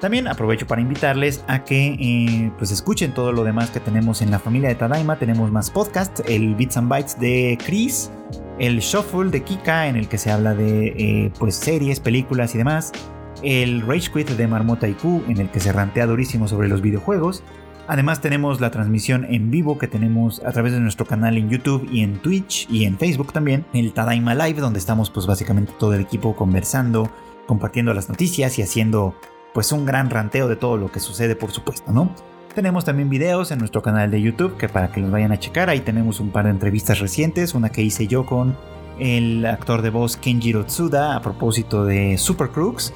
También 0.00 0.28
aprovecho 0.28 0.66
para 0.66 0.80
invitarles 0.80 1.44
a 1.48 1.64
que 1.64 1.96
eh, 1.98 2.52
pues 2.56 2.70
escuchen 2.70 3.12
todo 3.12 3.32
lo 3.32 3.42
demás 3.42 3.70
que 3.70 3.80
tenemos 3.80 4.22
en 4.22 4.30
la 4.30 4.38
familia 4.38 4.68
de 4.68 4.76
Tadaima. 4.76 5.18
Tenemos 5.18 5.50
más 5.50 5.70
podcasts, 5.70 6.22
el 6.28 6.54
Bits 6.54 6.76
and 6.76 6.88
Bytes 6.88 7.18
de 7.18 7.58
Chris, 7.64 8.12
el 8.60 8.78
Shuffle 8.78 9.30
de 9.30 9.42
Kika 9.42 9.88
en 9.88 9.96
el 9.96 10.08
que 10.08 10.16
se 10.16 10.30
habla 10.30 10.54
de 10.54 10.88
eh, 10.88 11.32
pues 11.38 11.56
series, 11.56 11.98
películas 11.98 12.54
y 12.54 12.58
demás, 12.58 12.92
el 13.42 13.82
Rage 13.82 14.10
Quit 14.12 14.30
de 14.30 14.46
Marmota 14.46 14.88
Q 14.94 15.24
en 15.28 15.38
el 15.38 15.50
que 15.50 15.60
se 15.60 15.72
rantea 15.72 16.06
durísimo 16.06 16.48
sobre 16.48 16.68
los 16.68 16.80
videojuegos. 16.82 17.42
Además 17.86 18.20
tenemos 18.20 18.60
la 18.60 18.70
transmisión 18.70 19.24
en 19.30 19.50
vivo 19.50 19.78
que 19.78 19.88
tenemos 19.88 20.42
a 20.44 20.52
través 20.52 20.72
de 20.72 20.80
nuestro 20.80 21.06
canal 21.06 21.38
en 21.38 21.48
YouTube 21.48 21.88
y 21.90 22.02
en 22.02 22.18
Twitch 22.18 22.68
y 22.70 22.84
en 22.84 22.98
Facebook 22.98 23.32
también, 23.32 23.64
el 23.72 23.92
Tadaima 23.92 24.34
Live 24.34 24.60
donde 24.60 24.78
estamos 24.78 25.08
pues 25.08 25.26
básicamente 25.26 25.72
todo 25.78 25.94
el 25.94 26.02
equipo 26.02 26.36
conversando, 26.36 27.10
compartiendo 27.46 27.94
las 27.94 28.10
noticias 28.10 28.58
y 28.58 28.62
haciendo 28.62 29.14
pues 29.54 29.72
un 29.72 29.86
gran 29.86 30.10
ranteo 30.10 30.48
de 30.48 30.56
todo 30.56 30.76
lo 30.76 30.92
que 30.92 31.00
sucede, 31.00 31.34
por 31.34 31.50
supuesto, 31.50 31.90
¿no? 31.90 32.14
Tenemos 32.54 32.84
también 32.84 33.08
videos 33.08 33.50
en 33.52 33.58
nuestro 33.58 33.82
canal 33.82 34.10
de 34.10 34.20
YouTube 34.20 34.56
que 34.56 34.68
para 34.68 34.92
que 34.92 35.00
los 35.00 35.10
vayan 35.10 35.32
a 35.32 35.38
checar, 35.38 35.70
ahí 35.70 35.80
tenemos 35.80 36.20
un 36.20 36.30
par 36.30 36.44
de 36.44 36.50
entrevistas 36.50 36.98
recientes, 36.98 37.54
una 37.54 37.70
que 37.70 37.82
hice 37.82 38.06
yo 38.06 38.26
con 38.26 38.56
el 38.98 39.46
actor 39.46 39.80
de 39.80 39.90
voz 39.90 40.16
Kenjiro 40.16 40.64
Tsuda 40.64 41.16
a 41.16 41.22
propósito 41.22 41.84
de 41.84 42.18
Super 42.18 42.48
Crooks. 42.48 42.92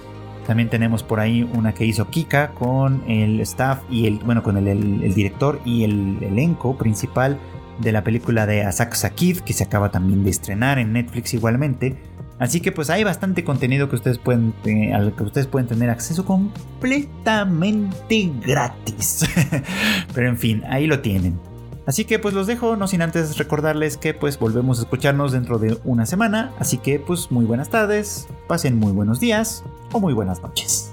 También 0.46 0.68
tenemos 0.68 1.02
por 1.02 1.20
ahí 1.20 1.48
una 1.54 1.72
que 1.72 1.84
hizo 1.84 2.08
Kika 2.08 2.50
con 2.50 3.02
el 3.08 3.40
staff 3.40 3.80
y 3.88 4.06
el, 4.06 4.18
bueno, 4.18 4.42
con 4.42 4.56
el, 4.56 5.14
director 5.14 5.60
y 5.64 5.84
el 5.84 6.18
elenco 6.20 6.76
principal 6.76 7.38
de 7.80 7.92
la 7.92 8.04
película 8.04 8.46
de 8.46 8.62
Asakusa 8.62 9.10
Kid, 9.10 9.38
que 9.38 9.52
se 9.52 9.64
acaba 9.64 9.90
también 9.90 10.24
de 10.24 10.30
estrenar 10.30 10.78
en 10.78 10.92
Netflix 10.92 11.34
igualmente. 11.34 11.96
Así 12.38 12.60
que 12.60 12.72
pues 12.72 12.90
hay 12.90 13.04
bastante 13.04 13.44
contenido 13.44 13.88
que 13.88 13.96
ustedes 13.96 14.18
pueden, 14.18 14.52
eh, 14.64 14.92
al 14.92 15.14
que 15.14 15.22
ustedes 15.22 15.46
pueden 15.46 15.68
tener 15.68 15.90
acceso 15.90 16.24
completamente 16.24 18.32
gratis. 18.44 19.24
Pero 20.14 20.28
en 20.28 20.38
fin, 20.38 20.62
ahí 20.68 20.88
lo 20.88 21.00
tienen. 21.00 21.51
Así 21.86 22.04
que 22.04 22.18
pues 22.18 22.34
los 22.34 22.46
dejo, 22.46 22.76
no 22.76 22.86
sin 22.86 23.02
antes 23.02 23.36
recordarles 23.38 23.96
que 23.96 24.14
pues 24.14 24.38
volvemos 24.38 24.78
a 24.78 24.82
escucharnos 24.82 25.32
dentro 25.32 25.58
de 25.58 25.78
una 25.84 26.06
semana. 26.06 26.52
Así 26.58 26.78
que 26.78 26.98
pues 26.98 27.30
muy 27.30 27.44
buenas 27.44 27.70
tardes, 27.70 28.28
pasen 28.46 28.78
muy 28.78 28.92
buenos 28.92 29.20
días 29.20 29.64
o 29.92 30.00
muy 30.00 30.12
buenas 30.12 30.42
noches. 30.42 30.91